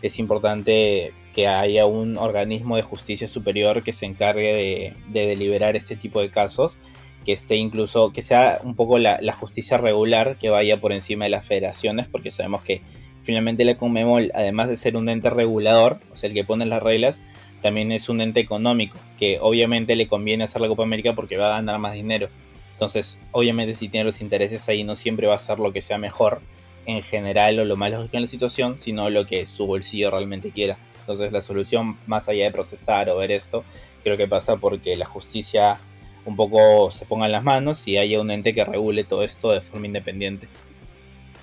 es 0.01 0.19
importante 0.19 1.13
que 1.33 1.47
haya 1.47 1.85
un 1.85 2.17
organismo 2.17 2.77
de 2.77 2.81
justicia 2.81 3.27
superior 3.27 3.83
que 3.83 3.91
se 3.91 4.05
encargue 4.05 4.53
de, 4.53 4.93
de 5.07 5.27
deliberar 5.27 5.75
este 5.75 5.97
tipo 5.97 6.21
de 6.21 6.29
casos 6.29 6.79
que 7.25 7.33
esté 7.33 7.55
incluso, 7.55 8.13
que 8.13 8.21
sea 8.21 8.59
un 8.63 8.75
poco 8.75 8.97
la, 8.99 9.33
justicia 9.33 9.77
regular 9.77 10.37
que 10.37 10.49
vaya 10.49 10.79
por 10.79 10.93
encima 10.93 11.25
de 11.25 11.31
las 11.31 11.43
federaciones, 11.43 12.07
porque 12.07 12.31
sabemos 12.31 12.61
que 12.61 12.81
finalmente 13.23 13.65
la 13.65 13.75
Conmebol, 13.75 14.31
además 14.33 14.69
de 14.69 14.77
ser 14.77 14.95
un 14.95 15.09
ente 15.09 15.29
regulador, 15.29 15.99
o 16.13 16.15
sea, 16.15 16.27
el 16.29 16.33
que 16.33 16.43
pone 16.43 16.65
las 16.65 16.81
reglas, 16.81 17.21
también 17.61 17.91
es 17.91 18.07
un 18.07 18.21
ente 18.21 18.39
económico, 18.39 18.97
que 19.17 19.39
obviamente 19.41 19.95
le 19.95 20.07
conviene 20.07 20.43
hacer 20.43 20.61
la 20.61 20.67
Copa 20.67 20.83
América 20.83 21.13
porque 21.15 21.35
va 21.35 21.47
a 21.47 21.55
ganar 21.57 21.79
más 21.79 21.93
dinero. 21.93 22.29
Entonces, 22.73 23.17
obviamente 23.31 23.73
si 23.73 23.89
tiene 23.89 24.05
los 24.05 24.21
intereses 24.21 24.69
ahí, 24.69 24.83
no 24.83 24.95
siempre 24.95 25.27
va 25.27 25.35
a 25.35 25.39
ser 25.39 25.59
lo 25.59 25.73
que 25.73 25.81
sea 25.81 25.97
mejor 25.97 26.41
en 26.85 27.01
general 27.01 27.59
o 27.59 27.65
lo 27.65 27.75
más 27.75 27.91
lógico 27.91 28.17
en 28.17 28.23
la 28.23 28.27
situación, 28.27 28.77
sino 28.77 29.09
lo 29.09 29.25
que 29.25 29.45
su 29.47 29.65
bolsillo 29.65 30.11
realmente 30.11 30.51
quiera. 30.51 30.77
Entonces, 30.99 31.31
la 31.31 31.41
solución, 31.41 31.97
más 32.05 32.29
allá 32.29 32.45
de 32.45 32.51
protestar 32.51 33.09
o 33.09 33.17
ver 33.17 33.31
esto, 33.31 33.63
creo 34.03 34.17
que 34.17 34.27
pasa 34.27 34.57
porque 34.57 34.95
la 34.95 35.05
justicia 35.05 35.79
un 36.25 36.35
poco 36.35 36.91
se 36.91 37.05
pongan 37.05 37.31
las 37.31 37.43
manos 37.43 37.87
y 37.87 37.97
haya 37.97 38.19
un 38.19 38.31
ente 38.31 38.53
que 38.53 38.65
regule 38.65 39.03
todo 39.03 39.23
esto 39.23 39.51
de 39.51 39.61
forma 39.61 39.85
independiente. 39.85 40.47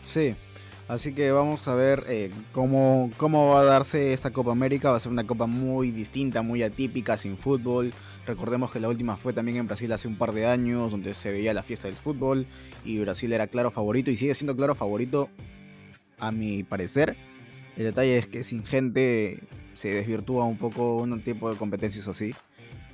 Sí, 0.03 0.35
así 0.89 1.15
que 1.15 1.31
vamos 1.31 1.69
a 1.69 1.75
ver 1.75 2.05
eh, 2.09 2.31
cómo, 2.51 3.11
cómo 3.17 3.51
va 3.51 3.61
a 3.61 3.65
darse 3.65 4.13
esta 4.13 4.33
Copa 4.33 4.51
América. 4.53 4.91
Va 4.91 4.97
a 4.97 5.01
ser 5.01 5.13
una 5.13 5.27
copa 5.27 5.47
muy 5.47 5.91
distinta, 5.91 6.43
muy 6.43 6.63
atípica, 6.63 7.17
sin 7.17 7.37
fútbol. 7.37 7.93
Recordemos 8.27 8.71
que 8.71 8.81
la 8.81 8.89
última 8.89 9.17
fue 9.17 9.33
también 9.33 9.59
en 9.59 9.67
Brasil 9.67 9.91
hace 9.93 10.09
un 10.09 10.17
par 10.17 10.33
de 10.33 10.47
años, 10.47 10.91
donde 10.91 11.15
se 11.15 11.33
veía 11.33 11.55
la 11.55 11.63
fiesta 11.63 11.89
del 11.89 11.97
fútbol 11.97 12.47
y 12.85 12.99
Brasil 12.99 13.33
era 13.33 13.47
claro 13.47 13.71
favorito 13.71 14.11
y 14.11 14.17
sigue 14.17 14.35
siendo 14.35 14.57
claro 14.57 14.75
favorito 14.75 15.29
a 16.19 16.31
mi 16.31 16.63
parecer. 16.63 17.17
El 17.77 17.85
detalle 17.85 18.19
es 18.19 18.27
que 18.27 18.43
sin 18.43 18.65
gente 18.65 19.41
se 19.75 19.89
desvirtúa 19.89 20.45
un 20.45 20.57
poco 20.57 20.97
un 20.97 21.21
tipo 21.21 21.51
de 21.51 21.57
competencias 21.57 22.07
así. 22.07 22.35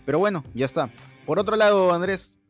Pero 0.06 0.18
bueno, 0.18 0.44
ya 0.54 0.64
está. 0.64 0.90
Por 1.28 1.38
otro 1.38 1.56
lado, 1.56 1.92
Andrés, 1.92 2.40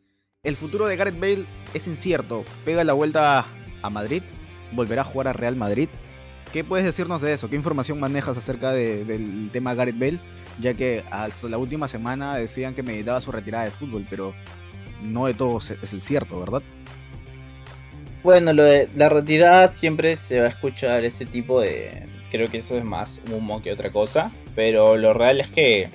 el 0.45 0.55
futuro 0.55 0.87
de 0.87 0.95
Gareth 0.95 1.19
Bale 1.19 1.47
es 1.75 1.89
incierto. 1.89 2.45
Pega 2.65 2.85
la 2.85 2.93
vuelta 2.93 3.45
a 3.83 3.91
Madrid, 3.91 4.23
volverá 4.71 5.03
a 5.03 5.05
jugar 5.05 5.27
a 5.27 5.33
Real 5.33 5.57
Madrid. 5.57 5.89
¿Qué 6.53 6.63
puedes 6.63 6.87
decirnos 6.87 7.21
de 7.21 7.33
eso? 7.33 7.51
¿Qué 7.51 7.57
información 7.57 7.99
manejas 7.99 8.37
acerca 8.37 8.71
del 8.71 9.51
tema 9.53 9.75
Gareth 9.75 9.99
Bale? 9.99 10.21
Ya 10.61 10.75
que 10.75 11.03
hasta 11.11 11.49
la 11.49 11.59
última 11.59 11.89
semana 11.89 12.37
decían 12.37 12.73
que 12.73 12.85
meditaba 12.85 13.21
su 13.21 13.33
retirada 13.33 13.65
de 13.65 13.73
fútbol, 13.73 14.07
pero 14.09 14.33
no 15.03 15.27
de 15.27 15.35
todo 15.35 15.59
es 15.59 15.93
el 15.93 16.01
cierto, 16.01 16.39
¿verdad? 16.39 16.63
Bueno, 18.23 18.53
lo 18.53 18.63
de 18.63 18.89
la 18.95 19.09
retirada 19.09 19.73
siempre 19.73 20.15
se 20.15 20.39
va 20.39 20.47
a 20.47 20.51
escuchar 20.51 21.05
ese 21.05 21.27
tipo 21.27 21.61
de... 21.61 22.05
Creo 22.31 22.49
que 22.49 22.59
eso 22.59 22.77
es 22.77 22.85
más 22.85 23.21
humo 23.33 23.61
que 23.61 23.73
otra 23.73 23.91
cosa, 23.91 24.31
pero 24.55 24.97
lo 24.97 25.15
real 25.15 25.41
es 25.41 25.49
que 25.49 25.91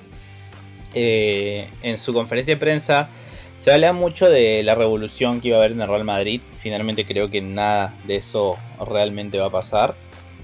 eh, 0.94 1.68
en 1.82 1.98
su 1.98 2.12
conferencia 2.12 2.54
de 2.54 2.60
prensa 2.60 3.08
se 3.56 3.72
habla 3.72 3.92
mucho 3.92 4.28
de 4.28 4.62
la 4.62 4.74
revolución 4.74 5.40
que 5.40 5.48
iba 5.48 5.56
a 5.56 5.60
haber 5.60 5.72
en 5.72 5.80
el 5.80 5.88
Real 5.88 6.04
Madrid. 6.04 6.40
Finalmente 6.58 7.04
creo 7.04 7.30
que 7.30 7.40
nada 7.40 7.94
de 8.06 8.16
eso 8.16 8.56
realmente 8.84 9.38
va 9.38 9.46
a 9.46 9.50
pasar. 9.50 9.94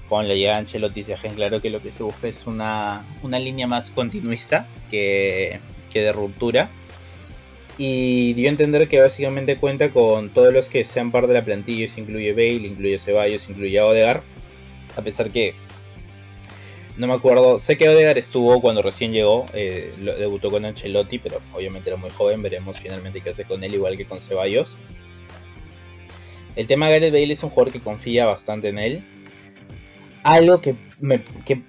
Con 0.07 0.27
la 0.27 0.33
llegada 0.33 0.55
de 0.55 0.61
Ancelotti 0.61 1.03
se 1.03 1.11
deja 1.11 1.27
en 1.27 1.35
claro 1.35 1.61
que 1.61 1.69
lo 1.69 1.81
que 1.81 1.91
se 1.91 2.03
busca 2.03 2.27
es 2.27 2.45
una, 2.47 3.03
línea 3.23 3.67
más 3.67 3.91
continuista 3.91 4.67
que, 4.89 5.59
de 5.93 6.11
ruptura. 6.11 6.69
Y 7.77 8.33
dio 8.33 8.47
a 8.47 8.51
entender 8.51 8.87
que 8.87 8.99
básicamente 8.99 9.55
cuenta 9.55 9.89
con 9.89 10.29
todos 10.29 10.53
los 10.53 10.69
que 10.69 10.83
sean 10.83 11.11
parte 11.11 11.29
de 11.29 11.35
la 11.35 11.45
plantilla. 11.45 11.85
Eso 11.85 11.99
incluye 11.99 12.33
Bale, 12.33 12.67
incluye 12.67 12.99
Ceballos, 12.99 13.49
incluye 13.49 13.79
Odegar. 13.81 14.21
A 14.97 15.01
pesar 15.01 15.31
que 15.31 15.53
no 17.01 17.07
me 17.07 17.13
acuerdo, 17.15 17.57
sé 17.57 17.79
que 17.79 17.89
Odegar 17.89 18.19
estuvo 18.19 18.61
cuando 18.61 18.83
recién 18.83 19.11
llegó, 19.11 19.47
eh, 19.53 19.91
debutó 20.19 20.51
con 20.51 20.65
Ancelotti, 20.65 21.17
pero 21.17 21.41
obviamente 21.51 21.89
era 21.89 21.97
muy 21.97 22.11
joven, 22.11 22.43
veremos 22.43 22.77
finalmente 22.77 23.21
qué 23.21 23.31
hace 23.31 23.43
con 23.43 23.63
él, 23.63 23.73
igual 23.73 23.97
que 23.97 24.05
con 24.05 24.21
Ceballos. 24.21 24.77
El 26.55 26.67
tema 26.67 26.85
de 26.85 26.99
Gareth 26.99 27.11
Bale 27.11 27.33
es 27.33 27.41
un 27.41 27.49
jugador 27.49 27.73
que 27.73 27.79
confía 27.79 28.27
bastante 28.27 28.69
en 28.69 28.77
él. 28.77 29.03
Algo 30.21 30.61
que, 30.61 30.75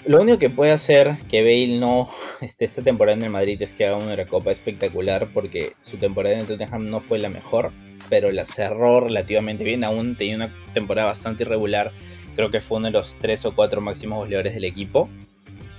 lo 0.05 0.21
único 0.21 0.39
que 0.39 0.51
puede 0.51 0.73
hacer 0.73 1.17
que 1.31 1.41
Bale 1.41 1.79
no 1.79 2.11
esté 2.43 2.67
esta 2.67 2.83
temporada 2.83 3.17
en 3.17 3.23
el 3.23 3.31
Madrid 3.31 3.63
es 3.63 3.73
que 3.73 3.87
haga 3.87 3.97
una 3.97 4.27
Copa 4.27 4.53
espectacular 4.53 5.29
porque 5.33 5.73
su 5.81 5.97
temporada 5.97 6.39
en 6.39 6.45
Tottenham 6.45 6.91
no 6.91 7.01
fue 7.01 7.19
la 7.19 7.31
mejor, 7.31 7.73
pero 8.11 8.31
la 8.33 8.45
cerró 8.45 9.01
relativamente 9.01 9.65
bien, 9.65 9.83
aún 9.83 10.15
tenía 10.15 10.37
una 10.37 10.55
temporada 10.75 11.09
bastante 11.09 11.45
irregular 11.45 11.91
Creo 12.35 12.51
que 12.51 12.61
fue 12.61 12.79
uno 12.79 12.87
de 12.87 12.93
los 12.93 13.17
tres 13.21 13.45
o 13.45 13.55
cuatro 13.55 13.81
máximos 13.81 14.19
goleadores 14.19 14.55
del 14.55 14.65
equipo, 14.65 15.09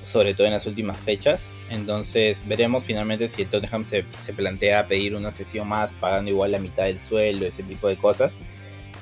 sobre 0.03 0.33
todo 0.33 0.47
en 0.47 0.53
las 0.53 0.65
últimas 0.65 0.97
fechas. 0.97 1.51
Entonces 1.69 2.43
veremos 2.47 2.83
finalmente 2.83 3.27
si 3.27 3.41
el 3.43 3.47
Tottenham 3.47 3.85
se, 3.85 4.03
plantea 4.35 4.87
pedir 4.87 5.15
una 5.15 5.31
sesión 5.31 5.67
más, 5.67 5.93
pagando 5.93 6.29
igual 6.31 6.51
la 6.51 6.59
mitad 6.59 6.85
del 6.85 6.99
sueldo, 6.99 7.45
ese 7.45 7.63
tipo 7.63 7.87
de 7.87 7.95
cosas. 7.95 8.31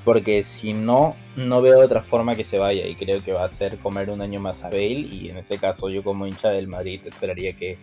Porque 0.05 0.43
si 0.43 0.73
no, 0.73 1.15
no 1.35 1.61
veo 1.61 1.79
otra 1.79 2.01
forma 2.01 2.35
que 2.35 2.43
se 2.43 2.57
vaya 2.57 2.87
y 2.87 2.95
creo 2.95 3.23
que 3.23 3.33
va 3.33 3.45
a 3.45 3.49
ser 3.49 3.77
comer 3.77 4.09
un 4.09 4.21
año 4.21 4.39
más 4.39 4.63
a 4.63 4.69
Bale 4.69 4.93
y 4.93 5.29
en 5.29 5.37
ese 5.37 5.59
caso 5.59 5.89
yo 5.89 6.03
como 6.03 6.25
hincha 6.25 6.49
del 6.49 6.67
Madrid 6.67 7.01
esperaría 7.05 7.53
que 7.53 7.77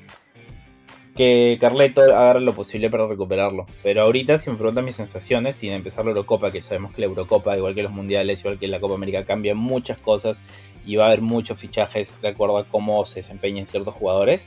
que 1.18 1.58
Carleto 1.60 2.00
haga 2.02 2.38
lo 2.38 2.54
posible 2.54 2.90
para 2.90 3.08
recuperarlo. 3.08 3.66
Pero 3.82 4.02
ahorita, 4.02 4.38
si 4.38 4.50
me 4.50 4.56
preguntan 4.56 4.84
mis 4.84 4.94
sensaciones, 4.94 5.56
sin 5.56 5.72
empezar 5.72 6.04
la 6.04 6.12
Eurocopa, 6.12 6.52
que 6.52 6.62
sabemos 6.62 6.92
que 6.94 7.00
la 7.00 7.08
Eurocopa, 7.08 7.56
igual 7.56 7.74
que 7.74 7.82
los 7.82 7.90
mundiales, 7.90 8.38
igual 8.38 8.56
que 8.56 8.68
la 8.68 8.78
Copa 8.78 8.94
América, 8.94 9.24
cambia 9.24 9.56
muchas 9.56 10.00
cosas 10.00 10.44
y 10.86 10.94
va 10.94 11.06
a 11.06 11.06
haber 11.08 11.20
muchos 11.20 11.58
fichajes 11.58 12.14
de 12.22 12.28
acuerdo 12.28 12.56
a 12.58 12.68
cómo 12.68 13.04
se 13.04 13.16
desempeñan 13.16 13.66
ciertos 13.66 13.94
jugadores. 13.94 14.46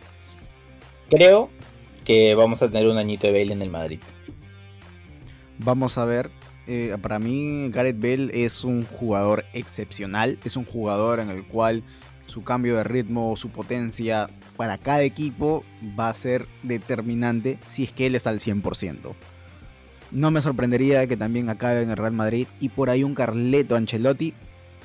Creo 1.09 1.49
que 2.05 2.35
vamos 2.35 2.61
a 2.61 2.69
tener 2.69 2.87
un 2.87 2.97
añito 2.97 3.27
de 3.27 3.33
Bale 3.33 3.51
en 3.51 3.61
el 3.61 3.69
Madrid. 3.69 3.99
Vamos 5.57 5.97
a 5.97 6.05
ver. 6.05 6.31
Eh, 6.67 6.95
para 7.01 7.19
mí, 7.19 7.69
Gareth 7.69 7.99
Bale 7.99 8.45
es 8.45 8.63
un 8.63 8.85
jugador 8.85 9.43
excepcional. 9.51 10.39
Es 10.45 10.55
un 10.55 10.63
jugador 10.63 11.19
en 11.19 11.31
el 11.31 11.43
cual 11.43 11.83
su 12.31 12.43
cambio 12.43 12.77
de 12.77 12.83
ritmo, 12.85 13.35
su 13.35 13.49
potencia 13.49 14.29
para 14.55 14.77
cada 14.77 15.03
equipo 15.03 15.63
va 15.99 16.09
a 16.09 16.13
ser 16.13 16.47
determinante 16.63 17.59
si 17.67 17.83
es 17.83 17.91
que 17.91 18.07
él 18.07 18.15
está 18.15 18.29
al 18.29 18.39
100%. 18.39 19.13
No 20.11 20.31
me 20.31 20.41
sorprendería 20.41 21.05
que 21.07 21.17
también 21.17 21.49
acabe 21.49 21.81
en 21.81 21.89
el 21.89 21.97
Real 21.97 22.13
Madrid 22.13 22.47
y 22.59 22.69
por 22.69 22.89
ahí 22.89 23.03
un 23.03 23.15
Carleto 23.15 23.75
Ancelotti 23.75 24.33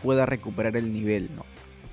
pueda 0.03 0.27
recuperar 0.27 0.77
el 0.77 0.93
nivel, 0.93 1.31
¿no? 1.37 1.45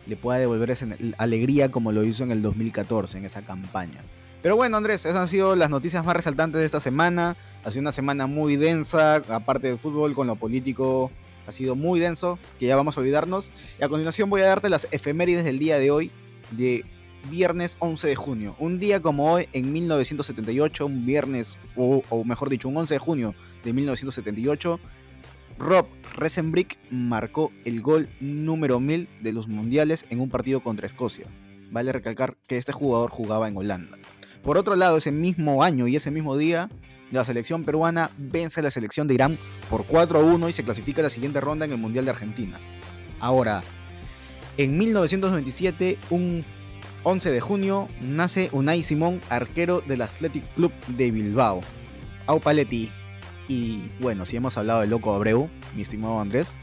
Le 0.08 0.16
pueda 0.18 0.40
devolver 0.40 0.72
esa 0.72 0.88
alegría 1.18 1.70
como 1.70 1.92
lo 1.92 2.04
hizo 2.04 2.24
en 2.24 2.32
el 2.32 2.42
2014, 2.42 3.20
en 3.20 3.26
esa 3.26 3.44
campaña. 3.44 4.02
Pero 4.42 4.56
bueno, 4.56 4.76
Andrés, 4.76 5.06
esas 5.06 5.16
han 5.16 5.28
sido 5.28 5.56
las 5.56 5.70
noticias 5.70 6.04
más 6.04 6.16
resaltantes 6.16 6.60
de 6.60 6.66
esta 6.66 6.80
semana. 6.80 7.38
Ha 7.64 7.72
sido 7.72 7.82
una 7.82 7.92
semana 7.92 8.28
muy 8.28 8.58
densa, 8.58 9.16
aparte 9.30 9.68
del 9.68 9.80
fútbol, 9.80 10.14
con 10.14 10.28
lo 10.28 10.36
político 10.36 11.12
ha 11.48 11.52
sido 11.52 11.76
muy 11.76 12.00
denso, 12.00 12.40
que 12.60 12.66
ya 12.66 12.76
vamos 12.76 12.98
a 12.98 13.02
olvidarnos. 13.02 13.52
Y 13.80 13.84
a 13.84 13.90
continuación 13.90 14.30
voy 14.30 14.42
a 14.42 14.48
darte 14.48 14.70
las 14.70 14.88
efemérides 14.92 15.44
del 15.44 15.60
día 15.60 15.80
de 15.80 15.92
hoy, 15.92 16.12
de 16.52 16.86
viernes 17.30 17.78
11 17.80 18.08
de 18.08 18.16
junio. 18.16 18.56
Un 18.60 18.80
día 18.80 19.02
como 19.02 19.34
hoy, 19.34 19.48
en 19.54 19.72
1978, 19.72 20.86
un 20.86 21.06
viernes, 21.06 21.58
o, 21.76 22.02
mejor 22.26 22.50
dicho, 22.50 22.68
un 22.68 22.78
11 22.78 22.96
de 22.96 23.00
junio 23.00 23.36
de 23.64 23.74
1978, 23.74 24.80
Rob 25.60 25.88
Resenbrick 26.16 26.78
marcó 26.90 27.52
el 27.64 27.82
gol 27.82 28.10
número 28.20 28.80
1000 28.80 29.08
de 29.22 29.34
los 29.34 29.48
mundiales 29.48 30.06
en 30.10 30.20
un 30.20 30.30
partido 30.30 30.62
contra 30.62 30.88
Escocia. 30.88 31.28
Vale 31.72 31.92
recalcar 31.92 32.36
que 32.48 32.58
este 32.58 32.72
jugador 32.72 33.10
jugaba 33.10 33.48
en 33.48 33.58
Holanda. 33.58 33.98
Por 34.44 34.58
otro 34.58 34.76
lado, 34.76 34.98
ese 34.98 35.12
mismo 35.12 35.64
año 35.64 35.88
y 35.88 35.96
ese 35.96 36.12
mismo 36.12 36.38
día, 36.38 36.70
la 37.14 37.24
selección 37.24 37.64
peruana 37.64 38.10
vence 38.18 38.60
a 38.60 38.64
la 38.64 38.72
selección 38.72 39.08
de 39.08 39.14
Irán 39.14 39.38
por 39.70 39.86
4 39.86 40.20
a 40.20 40.24
1 40.24 40.50
y 40.50 40.54
se 40.54 40.64
clasifica 40.64 41.02
a 41.02 41.04
la 41.04 41.10
siguiente 41.10 41.40
ronda 41.40 41.66
en 41.66 41.72
el 41.72 41.78
Mundial 41.78 42.06
de 42.06 42.12
Argentina. 42.12 42.60
Ahora, 43.20 43.62
en 44.58 44.78
1997, 44.78 45.98
un 46.10 46.44
11 47.04 47.32
de 47.32 47.40
junio, 47.40 47.88
nace 48.02 48.50
Unai 48.52 48.82
Simón, 48.82 49.22
arquero 49.30 49.82
del 49.82 50.02
Athletic 50.02 50.44
Club 50.56 50.72
de 50.88 51.12
Bilbao. 51.12 51.62
Au 52.26 52.40
Paletti. 52.40 52.90
Y 53.48 53.84
bueno, 54.00 54.26
si 54.26 54.38
hemos 54.38 54.58
hablado 54.58 54.82
de 54.82 54.88
Loco 54.88 55.14
Abreu, 55.14 55.50
mi 55.76 55.84
estimado 55.84 56.20
Andrés, 56.20 56.54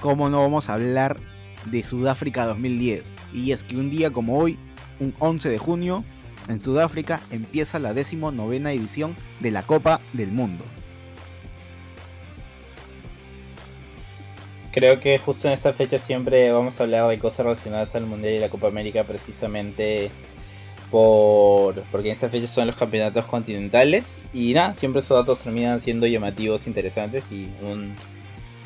¿cómo 0.00 0.28
no 0.28 0.42
vamos 0.42 0.68
a 0.68 0.74
hablar 0.74 1.16
de 1.64 1.82
Sudáfrica 1.82 2.44
2010? 2.44 3.14
Y 3.32 3.52
es 3.52 3.62
que 3.62 3.76
un 3.76 3.88
día 3.88 4.10
como 4.10 4.38
hoy, 4.38 4.58
un 5.00 5.14
11 5.18 5.48
de 5.48 5.58
junio, 5.58 6.04
en 6.48 6.60
Sudáfrica 6.60 7.20
empieza 7.30 7.78
la 7.78 7.92
novena 7.92 8.72
edición 8.72 9.14
de 9.40 9.50
la 9.50 9.62
Copa 9.62 10.00
del 10.12 10.32
Mundo. 10.32 10.64
Creo 14.72 15.00
que 15.00 15.18
justo 15.18 15.48
en 15.48 15.54
esta 15.54 15.72
fecha 15.72 15.98
siempre 15.98 16.52
vamos 16.52 16.78
a 16.78 16.84
hablar 16.84 17.08
de 17.08 17.18
cosas 17.18 17.44
relacionadas 17.44 17.94
al 17.94 18.06
Mundial 18.06 18.34
y 18.34 18.38
la 18.38 18.48
Copa 18.48 18.68
América 18.68 19.04
precisamente 19.04 20.10
por 20.90 21.82
porque 21.90 22.08
en 22.08 22.14
esta 22.14 22.28
fecha 22.28 22.46
son 22.46 22.66
los 22.66 22.76
campeonatos 22.76 23.26
continentales 23.26 24.16
y 24.32 24.54
nada, 24.54 24.74
siempre 24.74 25.00
esos 25.00 25.18
datos 25.18 25.40
terminan 25.40 25.80
siendo 25.80 26.06
llamativos, 26.06 26.66
interesantes 26.66 27.30
y 27.32 27.48
un 27.62 27.94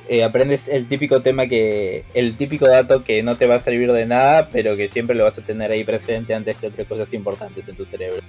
eh, 0.09 0.25
aprendes 0.25 0.67
el 0.69 0.87
típico 0.89 1.23
tema 1.23 1.47
que, 1.47 2.05
el 2.15 2.37
típico 2.37 2.67
dato 2.67 3.05
que 3.05 3.23
no 3.23 3.37
te 3.37 3.47
va 3.47 3.57
a 3.57 3.61
servir 3.61 3.93
de 3.93 4.07
nada, 4.07 4.49
pero 4.51 4.77
que 4.77 4.89
siempre 4.89 5.15
lo 5.15 5.25
vas 5.25 5.39
a 5.39 5.43
tener 5.43 5.71
ahí 5.71 5.85
presente 5.85 6.35
antes 6.35 6.57
que 6.57 6.67
otras 6.67 6.89
cosas 6.89 7.13
importantes 7.13 7.69
en 7.69 7.77
tu 7.77 7.85
cerebro. 7.85 8.21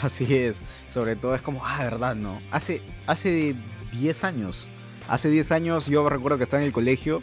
Así 0.00 0.34
es, 0.34 0.62
sobre 0.88 1.16
todo 1.16 1.34
es 1.34 1.42
como, 1.42 1.64
ah, 1.64 1.78
verdad, 1.82 2.14
no. 2.14 2.40
Hace, 2.50 2.80
hace 3.06 3.54
10 3.98 4.24
años, 4.24 4.68
hace 5.08 5.30
10 5.30 5.52
años 5.52 5.86
yo 5.86 6.08
recuerdo 6.08 6.38
que 6.38 6.44
estaba 6.44 6.62
en 6.62 6.66
el 6.66 6.72
colegio 6.72 7.22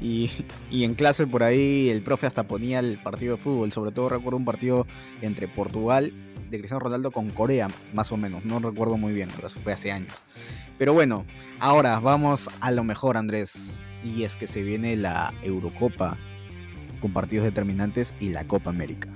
y, 0.00 0.30
y, 0.70 0.84
en 0.84 0.94
clase 0.94 1.26
por 1.26 1.42
ahí 1.42 1.90
el 1.90 2.02
profe 2.02 2.26
hasta 2.26 2.44
ponía 2.44 2.78
el 2.78 2.98
partido 2.98 3.36
de 3.36 3.42
fútbol, 3.42 3.72
sobre 3.72 3.92
todo 3.92 4.08
recuerdo 4.08 4.38
un 4.38 4.44
partido 4.46 4.86
entre 5.20 5.48
Portugal 5.48 6.10
de 6.48 6.58
Cristiano 6.58 6.80
Ronaldo 6.80 7.10
con 7.10 7.30
Corea, 7.30 7.68
más 7.92 8.10
o 8.12 8.16
menos, 8.16 8.44
no 8.44 8.58
recuerdo 8.58 8.96
muy 8.96 9.12
bien, 9.12 9.28
pero 9.34 9.48
eso 9.48 9.60
fue 9.60 9.72
hace 9.72 9.92
años. 9.92 10.14
Pero 10.80 10.94
bueno, 10.94 11.26
ahora 11.58 12.00
vamos 12.00 12.48
a 12.62 12.70
lo 12.70 12.84
mejor, 12.84 13.18
Andrés. 13.18 13.84
Y 14.02 14.24
es 14.24 14.34
que 14.34 14.46
se 14.46 14.62
viene 14.62 14.96
la 14.96 15.34
Eurocopa 15.42 16.16
con 17.02 17.12
partidos 17.12 17.44
determinantes 17.44 18.14
y 18.18 18.30
la 18.30 18.46
Copa 18.46 18.70
América. 18.70 19.10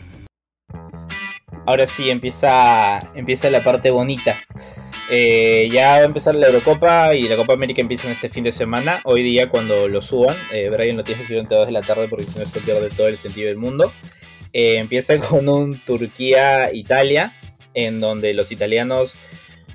Ahora 1.64 1.87
sí, 1.87 2.11
empieza, 2.11 2.98
empieza 3.14 3.48
la 3.48 3.64
parte 3.64 3.90
bonita. 3.90 4.37
Eh, 5.11 5.70
ya 5.72 5.92
va 5.92 5.96
a 5.96 6.05
empezar 6.05 6.35
la 6.35 6.48
Eurocopa 6.48 7.14
y 7.14 7.29
la 7.29 7.37
Copa 7.37 7.55
América 7.55 7.81
empieza 7.81 8.09
en 8.09 8.12
este 8.12 8.29
fin 8.29 8.44
de 8.44 8.53
semana. 8.53 9.00
Hoy 9.05 9.22
día, 9.22 9.48
cuando 9.48 9.88
lo 9.88 10.03
suban, 10.03 10.37
eh, 10.53 10.68
Brian 10.68 10.98
lo 10.98 11.05
tienes 11.05 11.27
durante 11.31 11.55
2 11.55 11.64
de 11.68 11.72
la 11.72 11.81
tarde 11.81 12.09
porque 12.09 12.24
si 12.24 12.38
no 12.38 12.44
se 12.44 12.61
pierde 12.61 12.90
todo 12.90 13.09
el 13.09 13.16
sentido 13.16 13.48
del 13.48 13.57
mundo. 13.57 13.90
Eh, 14.53 14.77
empieza 14.77 15.16
con 15.18 15.48
un 15.48 15.81
Turquía-Italia, 15.87 17.33
en 17.72 18.00
donde 18.00 18.35
los 18.35 18.53
italianos 18.53 19.16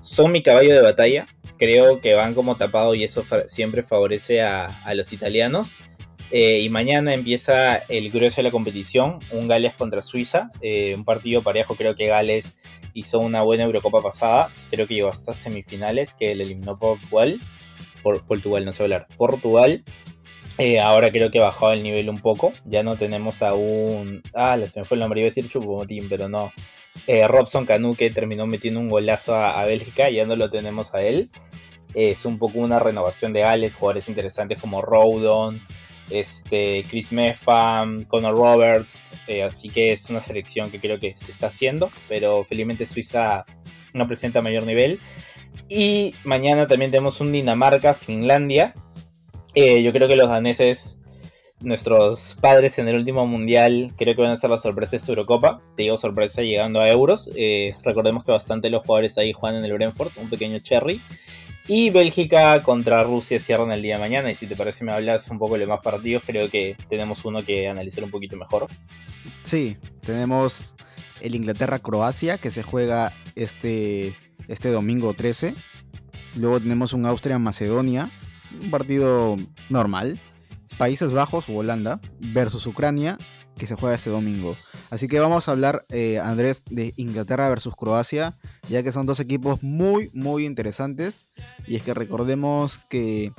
son 0.01 0.31
mi 0.31 0.43
caballo 0.43 0.75
de 0.75 0.83
batalla 0.83 1.27
creo 1.59 1.99
que 1.99 2.15
van 2.15 2.33
como 2.33 2.55
tapados 2.55 2.95
y 2.95 3.03
eso 3.03 3.23
siempre 3.47 3.83
favorece 3.83 4.41
a, 4.41 4.93
los 4.95 5.13
italianos. 5.13 5.75
Eh, 6.31 6.59
y 6.59 6.69
mañana 6.69 7.13
empieza 7.13 7.77
el 7.77 8.11
grueso 8.11 8.37
de 8.37 8.43
la 8.43 8.51
competición, 8.51 9.19
un 9.31 9.47
Gales 9.47 9.73
contra 9.73 10.03
Suiza, 10.03 10.51
eh, 10.61 10.93
un 10.95 11.03
partido 11.03 11.41
parejo, 11.41 11.75
creo 11.75 11.95
que 11.95 12.05
Gales 12.05 12.55
hizo 12.93 13.19
una 13.19 13.41
buena 13.41 13.63
Eurocopa 13.63 13.99
pasada, 13.99 14.51
creo 14.69 14.85
que 14.87 14.93
llegó 14.93 15.09
hasta 15.09 15.33
semifinales, 15.33 16.13
que 16.13 16.35
le 16.35 16.43
eliminó 16.43 16.77
Portugal, 16.77 17.39
por, 18.03 18.23
Portugal 18.27 18.63
no 18.63 18.73
sé 18.73 18.83
hablar, 18.83 19.07
Portugal, 19.17 19.83
eh, 20.59 20.79
ahora 20.79 21.11
creo 21.11 21.31
que 21.31 21.39
bajó 21.39 21.71
el 21.71 21.81
nivel 21.81 22.09
un 22.09 22.19
poco, 22.19 22.53
ya 22.63 22.83
no 22.83 22.95
tenemos 22.95 23.41
aún, 23.41 24.21
ah, 24.35 24.55
se 24.67 24.81
me 24.81 24.85
fue 24.85 24.97
el 24.97 25.01
nombre, 25.01 25.21
iba 25.21 25.25
a 25.25 25.31
decir 25.31 25.49
Chupomotín, 25.49 26.09
pero 26.09 26.29
no, 26.29 26.51
eh, 27.07 27.27
Robson 27.27 27.65
Canu 27.65 27.95
terminó 27.95 28.47
metiendo 28.47 28.79
un 28.79 28.89
golazo 28.89 29.35
a, 29.35 29.63
Bélgica, 29.65 30.09
ya 30.09 30.25
no 30.25 30.35
lo 30.35 30.49
tenemos 30.49 30.93
a 30.93 31.01
él. 31.01 31.29
Es 31.93 32.25
un 32.25 32.37
poco 32.37 32.59
una 32.59 32.79
renovación 32.79 33.33
de 33.33 33.41
Gales, 33.41 33.75
jugadores 33.75 34.09
interesantes 34.09 34.61
como 34.61 34.81
Rowdon, 34.81 35.59
este, 36.09 36.83
Chris 36.89 37.11
Meffam, 37.11 38.05
Conor 38.05 38.35
Roberts, 38.35 39.11
eh, 39.27 39.43
así 39.43 39.69
que 39.69 39.91
es 39.91 40.09
una 40.09 40.21
selección 40.21 40.69
que 40.69 40.79
creo 40.79 40.99
que 40.99 41.15
se 41.17 41.31
está 41.31 41.47
haciendo, 41.47 41.89
pero 42.07 42.43
felizmente 42.43 42.85
Suiza 42.85 43.45
no 43.93 44.07
presenta 44.07 44.41
mayor 44.41 44.65
nivel. 44.65 44.99
Y 45.67 46.13
mañana 46.23 46.67
también 46.67 46.91
tenemos 46.91 47.21
un 47.21 47.31
Dinamarca-Finlandia. 47.31 48.73
Eh, 49.55 49.81
yo 49.83 49.91
creo 49.91 50.07
que 50.07 50.15
los 50.15 50.29
daneses 50.29 50.98
nuestros 51.61 52.37
padres 52.39 52.79
en 52.79 52.87
el 52.87 52.95
último 52.95 53.25
mundial 53.27 53.91
creo 53.97 54.15
que 54.15 54.21
van 54.21 54.31
a 54.31 54.37
ser 54.37 54.49
la 54.49 54.57
sorpresa 54.57 54.91
de 54.91 54.97
esta 54.97 55.11
Eurocopa. 55.11 55.61
Te 55.75 55.83
digo 55.83 55.97
sorpresa 55.97 56.41
llegando 56.41 56.79
a 56.79 56.89
euros. 56.89 57.29
Eh, 57.35 57.75
recordemos 57.83 58.23
que 58.23 58.31
bastante 58.31 58.69
los 58.69 58.85
jugadores 58.85 59.17
ahí 59.17 59.33
juegan 59.33 59.59
en 59.59 59.65
el 59.65 59.73
Brentford, 59.73 60.11
un 60.17 60.29
pequeño 60.29 60.59
cherry. 60.59 61.01
Y 61.67 61.91
Bélgica 61.91 62.63
contra 62.63 63.03
Rusia 63.03 63.39
cierran 63.39 63.71
el 63.71 63.81
día 63.81 63.95
de 63.95 64.01
mañana. 64.01 64.31
Y 64.31 64.35
si 64.35 64.47
te 64.47 64.55
parece, 64.55 64.83
me 64.83 64.91
hablas 64.91 65.29
un 65.29 65.37
poco 65.37 65.53
de 65.53 65.59
los 65.61 65.69
más 65.69 65.81
partidos. 65.81 66.23
Creo 66.25 66.49
que 66.49 66.75
tenemos 66.89 67.25
uno 67.25 67.45
que 67.45 67.67
analizar 67.67 68.03
un 68.03 68.09
poquito 68.09 68.35
mejor. 68.37 68.67
Sí, 69.43 69.77
tenemos 70.01 70.75
el 71.21 71.35
Inglaterra-Croacia 71.35 72.39
que 72.39 72.49
se 72.49 72.63
juega 72.63 73.13
este, 73.35 74.15
este 74.47 74.69
domingo 74.69 75.13
13. 75.13 75.53
Luego 76.37 76.59
tenemos 76.59 76.93
un 76.93 77.05
Austria-Macedonia. 77.05 78.09
Un 78.63 78.71
partido 78.71 79.37
normal, 79.69 80.17
Países 80.79 81.11
Bajos 81.11 81.49
o 81.49 81.55
Holanda 81.55 81.99
versus 82.21 82.65
Ucrania, 82.65 83.17
que 83.57 83.67
se 83.67 83.75
juega 83.75 83.97
este 83.97 84.09
domingo. 84.09 84.55
Así 84.89 85.09
que 85.09 85.19
vamos 85.19 85.47
a 85.47 85.51
hablar, 85.51 85.85
eh, 85.89 86.19
Andrés, 86.19 86.63
de 86.69 86.93
Inglaterra 86.95 87.49
versus 87.49 87.75
Croacia, 87.75 88.37
ya 88.69 88.81
que 88.81 88.93
son 88.93 89.05
dos 89.05 89.19
equipos 89.19 89.61
muy, 89.61 90.09
muy 90.13 90.45
interesantes. 90.45 91.27
Y 91.67 91.75
es 91.75 91.83
que 91.83 91.93
recordemos 91.93 92.85
que, 92.89 93.33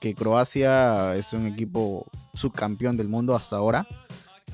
que 0.00 0.14
Croacia 0.14 1.14
es 1.16 1.34
un 1.34 1.46
equipo 1.46 2.06
subcampeón 2.32 2.96
del 2.96 3.10
mundo 3.10 3.36
hasta 3.36 3.56
ahora, 3.56 3.86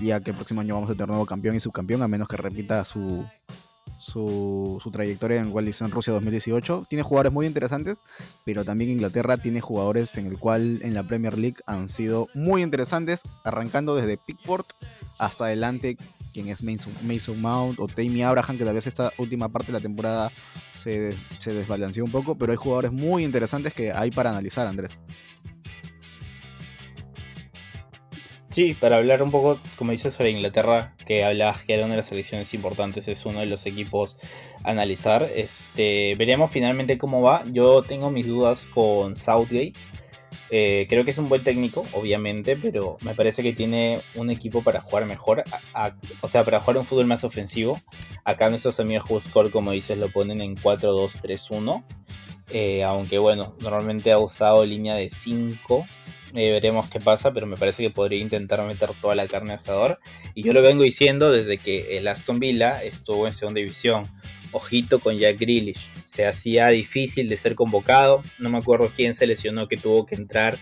ya 0.00 0.18
que 0.18 0.32
el 0.32 0.36
próximo 0.36 0.62
año 0.62 0.74
vamos 0.74 0.90
a 0.90 0.94
tener 0.94 1.08
nuevo 1.08 1.26
campeón 1.26 1.54
y 1.54 1.60
subcampeón, 1.60 2.02
a 2.02 2.08
menos 2.08 2.26
que 2.26 2.36
repita 2.36 2.84
su, 2.84 3.24
su, 4.06 4.80
trayectoria 4.92 5.40
en 5.40 5.68
hizo 5.68 5.84
en 5.84 5.90
Rusia 5.90 6.12
2018. 6.12 6.86
Tiene 6.88 7.02
jugadores 7.02 7.32
muy 7.32 7.46
interesantes, 7.46 7.98
pero 8.44 8.64
también 8.64 8.90
Inglaterra 8.90 9.36
tiene 9.36 9.60
jugadores 9.60 10.16
en 10.16 10.26
el 10.26 10.38
cual 10.38 10.80
en 10.82 10.94
la 10.94 11.02
Premier 11.02 11.36
League 11.36 11.56
han 11.66 11.88
sido 11.88 12.28
muy 12.34 12.62
interesantes, 12.62 13.22
arrancando 13.44 13.96
desde 13.96 14.16
Pickford 14.16 14.64
hasta 15.18 15.46
adelante, 15.46 15.96
quien 16.32 16.48
es 16.48 16.62
Mason, 16.62 17.40
Mount 17.40 17.80
o 17.80 17.88
Tammy 17.88 18.22
Abraham, 18.22 18.58
que 18.58 18.64
tal 18.64 18.74
vez 18.74 18.86
esta 18.86 19.12
última 19.18 19.48
parte 19.48 19.68
de 19.68 19.78
la 19.78 19.80
temporada 19.82 20.30
se, 20.78 21.16
se 21.40 21.52
desbalanceó 21.52 22.04
un 22.04 22.10
poco, 22.10 22.36
pero 22.36 22.52
hay 22.52 22.58
jugadores 22.58 22.92
muy 22.92 23.24
interesantes 23.24 23.74
que 23.74 23.92
hay 23.92 24.10
para 24.10 24.30
analizar, 24.30 24.66
Andrés. 24.66 25.00
Sí, 28.56 28.72
para 28.72 28.96
hablar 28.96 29.22
un 29.22 29.30
poco, 29.30 29.60
como 29.76 29.90
dices, 29.90 30.14
sobre 30.14 30.30
Inglaterra, 30.30 30.94
que 31.04 31.24
hablabas 31.24 31.66
que 31.66 31.74
era 31.74 31.84
una 31.84 31.92
de 31.92 31.98
las 31.98 32.06
selecciones 32.06 32.54
importantes, 32.54 33.06
es 33.06 33.26
uno 33.26 33.40
de 33.40 33.44
los 33.44 33.66
equipos 33.66 34.16
a 34.64 34.70
analizar. 34.70 35.30
Este, 35.34 36.14
veremos 36.14 36.50
finalmente 36.50 36.96
cómo 36.96 37.20
va. 37.20 37.44
Yo 37.52 37.82
tengo 37.82 38.10
mis 38.10 38.26
dudas 38.26 38.64
con 38.64 39.14
Southgate. 39.14 39.74
Eh, 40.48 40.86
creo 40.88 41.04
que 41.04 41.10
es 41.10 41.18
un 41.18 41.28
buen 41.28 41.44
técnico, 41.44 41.84
obviamente, 41.92 42.56
pero 42.56 42.96
me 43.02 43.14
parece 43.14 43.42
que 43.42 43.52
tiene 43.52 44.00
un 44.14 44.30
equipo 44.30 44.62
para 44.62 44.80
jugar 44.80 45.04
mejor, 45.04 45.44
o 46.22 46.28
sea, 46.28 46.42
para 46.42 46.58
jugar 46.58 46.78
un 46.78 46.86
fútbol 46.86 47.06
más 47.06 47.24
ofensivo. 47.24 47.78
Acá 48.24 48.48
nuestros 48.48 48.80
amigos 48.80 49.24
Score, 49.24 49.50
como 49.50 49.72
dices, 49.72 49.98
lo 49.98 50.08
ponen 50.08 50.40
en 50.40 50.56
4-2-3-1. 50.56 51.84
Eh, 52.48 52.84
aunque 52.84 53.18
bueno, 53.18 53.54
normalmente 53.60 54.12
ha 54.12 54.18
usado 54.18 54.64
línea 54.64 54.94
de 54.94 55.10
5 55.10 55.84
eh, 56.36 56.50
veremos 56.52 56.90
qué 56.90 57.00
pasa, 57.00 57.32
pero 57.32 57.46
me 57.46 57.56
parece 57.56 57.82
que 57.82 57.90
podría 57.90 58.20
intentar 58.20 58.62
meter 58.66 58.90
toda 59.00 59.14
la 59.14 59.26
carne 59.26 59.54
asador. 59.54 59.98
Y 60.34 60.42
yo 60.42 60.52
lo 60.52 60.60
vengo 60.60 60.82
diciendo 60.82 61.32
desde 61.32 61.56
que 61.56 61.96
el 61.96 62.06
Aston 62.06 62.38
Villa 62.38 62.82
estuvo 62.82 63.26
en 63.26 63.32
segunda 63.32 63.60
división 63.60 64.10
ojito 64.52 65.00
con 65.00 65.18
Jack 65.18 65.38
Grealish. 65.38 65.90
Se 66.04 66.26
hacía 66.26 66.68
difícil 66.68 67.28
de 67.28 67.36
ser 67.36 67.54
convocado. 67.54 68.22
No 68.38 68.50
me 68.50 68.58
acuerdo 68.58 68.92
quién 68.94 69.14
se 69.14 69.26
lesionó 69.26 69.66
que 69.66 69.78
tuvo 69.78 70.04
que 70.04 70.14
entrar 70.14 70.58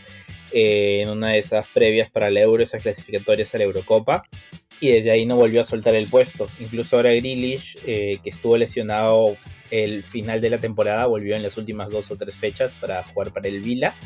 eh, 0.53 1.01
en 1.03 1.09
una 1.09 1.31
de 1.31 1.39
esas 1.39 1.67
previas 1.69 2.09
para 2.09 2.29
el 2.29 2.37
Euro, 2.37 2.63
esas 2.63 2.81
clasificatorias 2.81 3.55
a 3.55 3.59
la 3.59 3.65
Eurocopa. 3.65 4.23
Y 4.81 4.91
desde 4.91 5.11
ahí 5.11 5.27
no 5.27 5.37
volvió 5.37 5.61
a 5.61 5.65
soltar 5.65 5.97
el 5.97 6.09
puesto. 6.09 6.49
Incluso 6.61 6.97
ahora 6.97 7.13
Grealish, 7.13 7.79
eh, 7.85 8.19
que 8.23 8.31
estuvo 8.31 8.57
lesionado 8.57 9.37
el 9.71 10.05
final 10.05 10.41
de 10.41 10.51
la 10.51 10.59
temporada, 10.59 11.07
volvió 11.07 11.35
en 11.35 11.43
las 11.43 11.57
últimas 11.57 11.89
dos 11.91 12.13
o 12.13 12.17
tres 12.17 12.37
fechas 12.37 12.75
para 12.75 13.03
jugar 13.03 13.33
para 13.33 13.49
el 13.49 13.61
Vila. 13.61 13.97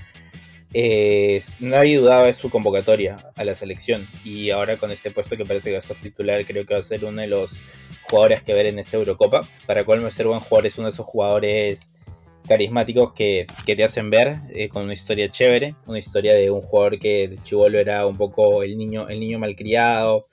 Eh, 0.74 1.40
nadie 1.60 1.98
dudaba 1.98 2.26
de 2.26 2.34
su 2.34 2.50
convocatoria 2.50 3.18
a 3.36 3.44
la 3.44 3.54
selección. 3.54 4.06
Y 4.24 4.50
ahora 4.50 4.76
con 4.76 4.90
este 4.90 5.10
puesto 5.10 5.36
que 5.36 5.44
parece 5.44 5.70
que 5.70 5.74
va 5.74 5.78
a 5.78 5.82
ser 5.82 5.96
titular 5.96 6.44
creo 6.44 6.66
que 6.66 6.74
va 6.74 6.80
a 6.80 6.82
ser 6.82 7.04
uno 7.04 7.20
de 7.20 7.26
los 7.26 7.62
jugadores 8.02 8.42
que 8.42 8.54
ver 8.54 8.66
en 8.66 8.78
esta 8.78 8.96
Eurocopa. 8.96 9.48
Para 9.66 9.84
cual 9.84 10.10
ser 10.12 10.26
buen 10.26 10.40
jugador 10.40 10.66
es 10.66 10.78
uno 10.78 10.86
de 10.86 10.92
esos 10.92 11.06
jugadores 11.06 11.92
carismáticos 12.46 13.12
que, 13.12 13.46
te 13.66 13.84
hacen 13.84 14.10
ver 14.10 14.40
eh, 14.54 14.68
con 14.68 14.84
una 14.84 14.94
historia 14.94 15.30
chévere 15.30 15.74
una 15.86 15.98
historia 15.98 16.34
de 16.34 16.50
un 16.50 16.62
jugador 16.62 16.98
que 16.98 17.28
de 17.28 17.38
chivolo 17.42 17.78
era 17.78 18.06
un 18.06 18.16
poco 18.16 18.62
el 18.62 18.78
niño 18.78 19.06
el 19.08 19.20
niño 19.20 19.38
malcriado 19.38 20.24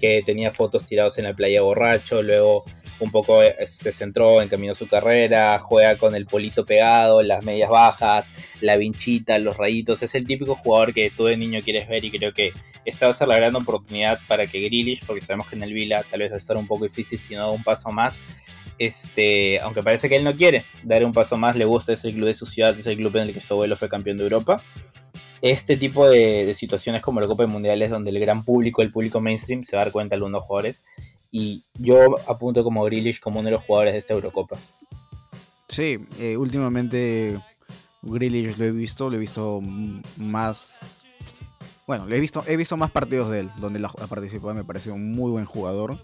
que 0.00 0.22
tenía 0.26 0.50
fotos 0.50 0.84
tirados 0.84 1.16
en 1.18 1.24
la 1.24 1.34
playa 1.34 1.62
borracho 1.62 2.22
luego 2.22 2.64
un 3.00 3.10
poco 3.10 3.42
eh, 3.42 3.54
se 3.66 3.92
centró, 3.92 4.42
encaminó 4.42 4.74
su 4.74 4.88
carrera, 4.88 5.58
juega 5.58 5.96
con 5.96 6.14
el 6.14 6.26
polito 6.26 6.64
pegado, 6.64 7.22
las 7.22 7.42
medias 7.44 7.70
bajas, 7.70 8.30
la 8.60 8.76
vinchita, 8.76 9.38
los 9.38 9.56
rayitos. 9.56 10.02
Es 10.02 10.14
el 10.14 10.26
típico 10.26 10.54
jugador 10.54 10.94
que 10.94 11.10
tú 11.10 11.24
de 11.24 11.36
niño 11.36 11.60
quieres 11.62 11.88
ver 11.88 12.04
y 12.04 12.10
creo 12.10 12.32
que 12.32 12.52
esta 12.84 13.06
va 13.06 13.10
a 13.10 13.14
ser 13.14 13.28
la 13.28 13.36
gran 13.36 13.54
oportunidad 13.56 14.20
para 14.28 14.46
que 14.46 14.60
Grealish, 14.60 15.04
porque 15.04 15.22
sabemos 15.22 15.48
que 15.48 15.56
en 15.56 15.62
el 15.62 15.72
Vila 15.72 16.04
tal 16.10 16.20
vez 16.20 16.30
va 16.30 16.36
a 16.36 16.38
estar 16.38 16.56
un 16.56 16.66
poco 16.66 16.84
difícil 16.84 17.18
si 17.18 17.34
no 17.34 17.40
da 17.40 17.50
un 17.50 17.62
paso 17.62 17.90
más. 17.90 18.20
Este, 18.78 19.60
aunque 19.60 19.82
parece 19.82 20.08
que 20.08 20.16
él 20.16 20.24
no 20.24 20.34
quiere 20.34 20.64
dar 20.82 21.04
un 21.04 21.12
paso 21.12 21.36
más, 21.36 21.54
le 21.54 21.66
gusta, 21.66 21.92
es 21.92 22.04
el 22.04 22.14
club 22.14 22.26
de 22.26 22.34
su 22.34 22.46
ciudad, 22.46 22.78
es 22.78 22.86
el 22.86 22.96
club 22.96 23.14
en 23.16 23.28
el 23.28 23.34
que 23.34 23.40
su 23.40 23.52
abuelo 23.52 23.76
fue 23.76 23.90
campeón 23.90 24.16
de 24.16 24.24
Europa 24.24 24.62
este 25.42 25.76
tipo 25.76 26.08
de, 26.08 26.52
situaciones 26.54 27.02
como 27.02 27.20
la 27.20 27.26
Copa 27.26 27.44
de 27.44 27.48
Mundiales 27.48 27.90
donde 27.90 28.10
el 28.10 28.20
gran 28.20 28.44
público, 28.44 28.82
el 28.82 28.92
público 28.92 29.20
mainstream, 29.20 29.64
se 29.64 29.76
va 29.76 29.82
a 29.82 29.84
dar 29.86 29.92
cuenta 29.92 30.14
de 30.14 30.16
algunos 30.16 30.44
jugadores 30.44 30.84
y 31.30 31.62
yo 31.78 32.16
apunto 32.28 32.64
como 32.64 32.84
Grealish 32.84 33.20
como 33.20 33.40
uno 33.40 33.46
de 33.46 33.52
los 33.52 33.62
jugadores 33.62 33.94
de 33.94 33.98
esta 33.98 34.14
Eurocopa. 34.14 34.58
Sí, 35.68 35.98
eh, 36.18 36.36
últimamente 36.36 37.40
Grealish 38.02 38.58
lo 38.58 38.64
he 38.64 38.72
visto, 38.72 39.08
lo 39.08 39.16
he 39.16 39.20
visto 39.20 39.60
más... 40.16 40.80
Bueno, 41.86 42.08
he 42.08 42.20
visto, 42.20 42.44
he 42.46 42.56
visto 42.56 42.76
más 42.76 42.90
partidos 42.90 43.30
de 43.30 43.40
él, 43.40 43.50
donde 43.56 43.84
ha 43.84 44.06
participado, 44.06 44.54
me 44.54 44.62
parece 44.62 44.92
un 44.92 45.10
muy 45.10 45.30
buen 45.32 45.44
jugador. 45.44 45.98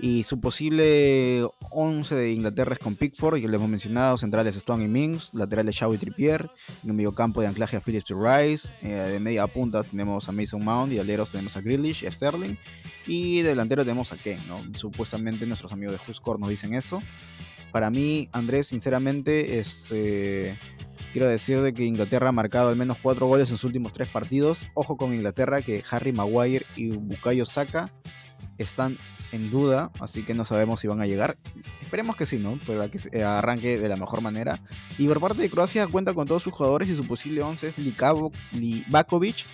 Y 0.00 0.24
su 0.24 0.40
posible 0.40 1.46
11 1.70 2.14
de 2.14 2.32
Inglaterra 2.32 2.74
es 2.74 2.78
con 2.78 2.96
Pickford, 2.96 3.40
que 3.40 3.48
le 3.48 3.56
hemos 3.56 3.68
mencionado, 3.68 4.18
centrales 4.18 4.56
Stone 4.56 4.84
y 4.84 4.88
Mings, 4.88 5.32
laterales 5.32 5.76
Shaw 5.76 5.94
y 5.94 5.98
Trippier, 5.98 6.48
en 6.82 6.90
el 6.90 6.96
medio 6.96 7.12
campo 7.12 7.40
de 7.40 7.46
anclaje 7.46 7.76
a 7.76 7.80
Phillips 7.80 8.10
y 8.10 8.14
Rice, 8.14 8.68
eh, 8.82 8.88
de 8.88 9.20
media 9.20 9.46
punta 9.46 9.82
tenemos 9.82 10.28
a 10.28 10.32
Mason 10.32 10.64
Mount 10.64 10.92
y 10.92 10.98
aleros 10.98 11.30
tenemos 11.30 11.56
a 11.56 11.60
Grealish 11.60 12.02
y 12.02 12.06
a 12.06 12.12
Sterling, 12.12 12.56
y 13.06 13.42
de 13.42 13.50
delantero 13.50 13.84
tenemos 13.84 14.12
a 14.12 14.16
Ken, 14.16 14.38
¿no? 14.48 14.62
Supuestamente 14.74 15.46
nuestros 15.46 15.72
amigos 15.72 15.94
de 15.94 16.00
Huscore 16.10 16.40
nos 16.40 16.50
dicen 16.50 16.74
eso. 16.74 17.00
Para 17.72 17.90
mí, 17.90 18.28
Andrés, 18.32 18.68
sinceramente, 18.68 19.58
es... 19.58 19.88
Eh, 19.90 20.56
quiero 21.12 21.28
decir 21.28 21.60
de 21.60 21.74
que 21.74 21.84
Inglaterra 21.84 22.28
ha 22.28 22.32
marcado 22.32 22.68
al 22.68 22.76
menos 22.76 22.98
4 23.02 23.26
goles 23.26 23.50
en 23.50 23.56
sus 23.56 23.64
últimos 23.64 23.92
3 23.92 24.08
partidos. 24.08 24.66
Ojo 24.74 24.96
con 24.96 25.12
Inglaterra 25.12 25.60
que 25.62 25.82
Harry 25.90 26.12
Maguire 26.12 26.66
y 26.76 26.90
Bukayo 26.90 27.44
Saka 27.44 27.92
están 28.58 28.98
en 29.32 29.50
duda, 29.50 29.90
así 30.00 30.22
que 30.22 30.34
no 30.34 30.44
sabemos 30.44 30.80
si 30.80 30.86
van 30.86 31.00
a 31.00 31.06
llegar. 31.06 31.36
Esperemos 31.82 32.16
que 32.16 32.26
sí, 32.26 32.38
¿no? 32.38 32.58
Para 32.66 32.88
que 32.88 33.00
eh, 33.12 33.24
arranque 33.24 33.78
de 33.78 33.88
la 33.88 33.96
mejor 33.96 34.20
manera. 34.20 34.60
Y 34.98 35.08
por 35.08 35.20
parte 35.20 35.42
de 35.42 35.50
Croacia 35.50 35.86
cuenta 35.86 36.14
con 36.14 36.26
todos 36.26 36.42
sus 36.42 36.52
jugadores 36.52 36.88
y 36.88 36.94
su 36.94 37.04
posible 37.06 37.42
11 37.42 37.68
es 37.68 37.78
Libakovic. 37.78 39.46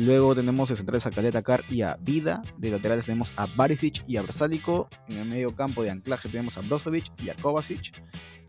Luego 0.00 0.34
tenemos 0.34 0.70
de 0.70 0.76
centrales 0.76 1.04
a 1.04 1.10
Kaleta 1.10 1.42
Kar 1.42 1.62
y 1.68 1.82
a 1.82 1.98
Vida. 2.00 2.40
De 2.56 2.70
laterales 2.70 3.04
tenemos 3.04 3.34
a 3.36 3.44
Barisic 3.44 4.02
y 4.08 4.16
a 4.16 4.22
Brasalico. 4.22 4.88
En 5.08 5.18
el 5.18 5.28
medio 5.28 5.54
campo 5.54 5.82
de 5.82 5.90
anclaje 5.90 6.30
tenemos 6.30 6.56
a 6.56 6.62
Brozovic 6.62 7.04
y 7.22 7.28
a 7.28 7.34
Kovacic. 7.34 7.92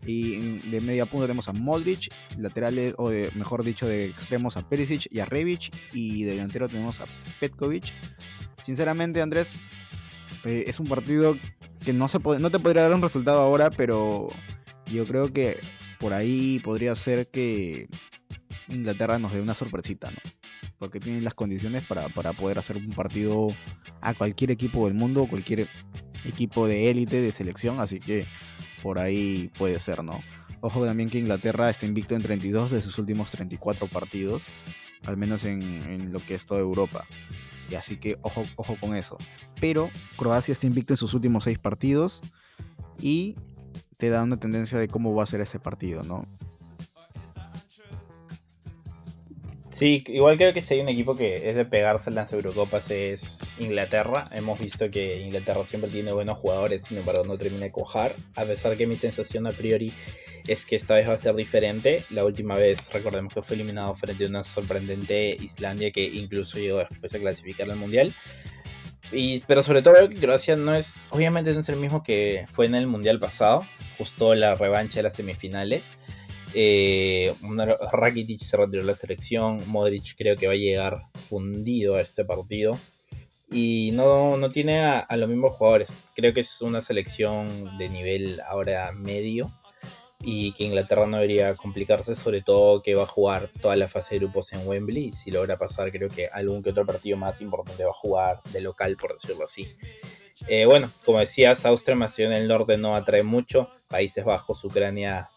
Y 0.06 0.60
de 0.70 0.80
media 0.80 1.04
punta 1.04 1.26
tenemos 1.26 1.48
a 1.48 1.52
Modric. 1.52 2.10
Laterales, 2.38 2.94
o 2.96 3.10
mejor 3.34 3.64
dicho, 3.64 3.86
de 3.86 4.06
extremos 4.06 4.56
a 4.56 4.66
Perisic 4.66 5.08
y 5.10 5.20
a 5.20 5.26
Revic. 5.26 5.70
Y 5.92 6.24
de 6.24 6.30
delantero 6.30 6.70
tenemos 6.70 7.02
a 7.02 7.04
Petkovic. 7.38 7.92
Sinceramente, 8.62 9.20
Andrés, 9.20 9.58
eh, 10.44 10.64
es 10.66 10.80
un 10.80 10.86
partido 10.86 11.36
que 11.84 11.92
no, 11.92 12.08
se 12.08 12.18
no 12.18 12.50
te 12.50 12.60
podría 12.60 12.84
dar 12.84 12.94
un 12.94 13.02
resultado 13.02 13.40
ahora, 13.40 13.68
pero 13.68 14.30
yo 14.90 15.06
creo 15.06 15.30
que 15.34 15.58
por 16.00 16.14
ahí 16.14 16.60
podría 16.60 16.96
ser 16.96 17.28
que 17.28 17.88
Inglaterra 18.68 19.18
nos 19.18 19.32
dé 19.32 19.40
una 19.40 19.54
sorpresita, 19.54 20.10
¿no? 20.10 20.18
Porque 20.78 21.00
tienen 21.00 21.24
las 21.24 21.34
condiciones 21.34 21.84
para, 21.86 22.08
poder 22.08 22.58
hacer 22.58 22.76
un 22.76 22.90
partido 22.90 23.48
a 24.00 24.14
cualquier 24.14 24.50
equipo 24.50 24.86
del 24.86 24.94
mundo, 24.94 25.26
cualquier 25.28 25.68
equipo 26.24 26.66
de 26.66 26.90
élite, 26.90 27.20
de 27.20 27.32
selección, 27.32 27.80
así 27.80 28.00
que 28.00 28.26
por 28.82 28.98
ahí 28.98 29.50
puede 29.58 29.78
ser, 29.80 30.02
¿no? 30.02 30.20
Ojo 30.60 30.84
también 30.84 31.10
que 31.10 31.18
Inglaterra 31.18 31.70
está 31.70 31.86
invicto 31.86 32.14
en 32.14 32.22
32 32.22 32.70
de 32.70 32.82
sus 32.82 32.98
últimos 32.98 33.30
34 33.30 33.88
partidos, 33.88 34.46
al 35.04 35.16
menos 35.16 35.44
en, 35.44 36.12
lo 36.12 36.20
que 36.20 36.34
es 36.34 36.46
toda 36.46 36.60
Europa 36.60 37.04
así 37.76 37.96
que 37.96 38.18
ojo, 38.22 38.44
ojo 38.56 38.76
con 38.80 38.94
eso. 38.94 39.16
Pero 39.60 39.90
Croacia 40.16 40.52
está 40.52 40.66
invicto 40.66 40.92
en 40.92 40.96
sus 40.98 41.14
últimos 41.14 41.44
seis 41.44 41.58
partidos 41.58 42.20
y 43.00 43.34
te 43.96 44.10
da 44.10 44.22
una 44.22 44.38
tendencia 44.38 44.78
de 44.78 44.88
cómo 44.88 45.14
va 45.14 45.22
a 45.22 45.26
ser 45.26 45.40
ese 45.40 45.58
partido, 45.58 46.02
¿no? 46.02 46.26
Sí, 49.82 50.04
igual 50.06 50.38
creo 50.38 50.52
que 50.52 50.60
si 50.60 50.74
hay 50.74 50.80
un 50.80 50.88
equipo 50.88 51.16
que 51.16 51.50
es 51.50 51.56
de 51.56 51.64
pegarse 51.64 52.08
en 52.08 52.14
las 52.14 52.32
Eurocopas 52.32 52.88
es 52.92 53.50
Inglaterra. 53.58 54.28
Hemos 54.30 54.60
visto 54.60 54.88
que 54.92 55.18
Inglaterra 55.18 55.66
siempre 55.66 55.90
tiene 55.90 56.12
buenos 56.12 56.38
jugadores, 56.38 56.84
sin 56.84 56.98
embargo 56.98 57.24
no 57.24 57.36
termina 57.36 57.64
de 57.64 57.72
cojar. 57.72 58.14
A 58.36 58.44
pesar 58.44 58.76
que 58.76 58.86
mi 58.86 58.94
sensación 58.94 59.44
a 59.48 59.50
priori 59.50 59.92
es 60.46 60.66
que 60.66 60.76
esta 60.76 60.94
vez 60.94 61.08
va 61.08 61.14
a 61.14 61.18
ser 61.18 61.34
diferente. 61.34 62.04
La 62.10 62.24
última 62.24 62.54
vez, 62.54 62.92
recordemos 62.92 63.34
que 63.34 63.42
fue 63.42 63.56
eliminado 63.56 63.92
frente 63.96 64.24
a 64.24 64.28
una 64.28 64.44
sorprendente 64.44 65.36
Islandia 65.40 65.90
que 65.90 66.04
incluso 66.04 66.58
llegó 66.58 66.78
después 66.78 67.12
a 67.12 67.18
clasificar 67.18 67.68
al 67.68 67.76
Mundial. 67.76 68.14
Y, 69.10 69.40
pero 69.48 69.64
sobre 69.64 69.82
todo 69.82 70.08
que 70.08 70.14
Croacia 70.14 70.54
no 70.54 70.76
es, 70.76 70.94
obviamente 71.10 71.52
no 71.54 71.58
es 71.58 71.68
el 71.68 71.76
mismo 71.78 72.04
que 72.04 72.46
fue 72.52 72.66
en 72.66 72.76
el 72.76 72.86
Mundial 72.86 73.18
pasado, 73.18 73.66
justo 73.98 74.36
la 74.36 74.54
revancha 74.54 75.00
de 75.00 75.02
las 75.02 75.16
semifinales. 75.16 75.90
Eh, 76.54 77.34
Rakitic 77.92 78.40
se 78.40 78.56
retiró 78.56 78.82
la 78.82 78.94
selección, 78.94 79.62
Modric 79.68 80.14
creo 80.16 80.36
que 80.36 80.46
va 80.46 80.52
a 80.52 80.56
llegar 80.56 81.02
fundido 81.14 81.94
a 81.96 82.00
este 82.00 82.24
partido. 82.24 82.78
Y 83.50 83.90
no, 83.92 84.36
no 84.38 84.50
tiene 84.50 84.80
a, 84.80 85.16
los 85.16 85.28
mismos 85.28 85.54
jugadores. 85.54 85.92
Creo 86.14 86.32
que 86.32 86.40
es 86.40 86.62
una 86.62 86.80
selección 86.80 87.76
de 87.76 87.88
nivel 87.90 88.40
ahora 88.40 88.92
medio 88.92 89.52
y 90.24 90.52
que 90.52 90.64
Inglaterra 90.64 91.06
no 91.06 91.16
debería 91.16 91.54
complicarse, 91.54 92.14
sobre 92.14 92.42
todo 92.42 92.80
que 92.80 92.94
va 92.94 93.02
a 93.02 93.06
jugar 93.06 93.50
toda 93.60 93.76
la 93.76 93.88
fase 93.88 94.14
de 94.14 94.20
grupos 94.20 94.52
en 94.52 94.66
Wembley 94.66 95.10
si 95.10 95.30
logra 95.32 95.58
pasar 95.58 95.90
creo 95.90 96.08
que 96.08 96.28
algún 96.28 96.62
que 96.62 96.70
otro 96.70 96.86
partido 96.86 97.16
más 97.16 97.40
importante 97.40 97.84
va 97.84 97.90
a 97.90 97.94
jugar 97.94 98.40
de 98.52 98.60
local, 98.60 98.96
por 98.96 99.12
decirlo 99.14 99.44
así. 99.44 99.76
Eh, 100.48 100.64
bueno, 100.64 100.90
como 101.04 101.20
decías, 101.20 101.66
Austria, 101.66 101.96
Macedonia 101.96 102.38
del 102.38 102.48
Norte 102.48 102.76
no 102.76 102.96
atrae 102.96 103.22
mucho, 103.22 103.68
Países 103.88 104.24
Bajos, 104.24 104.64
Ucrania, 104.64 105.28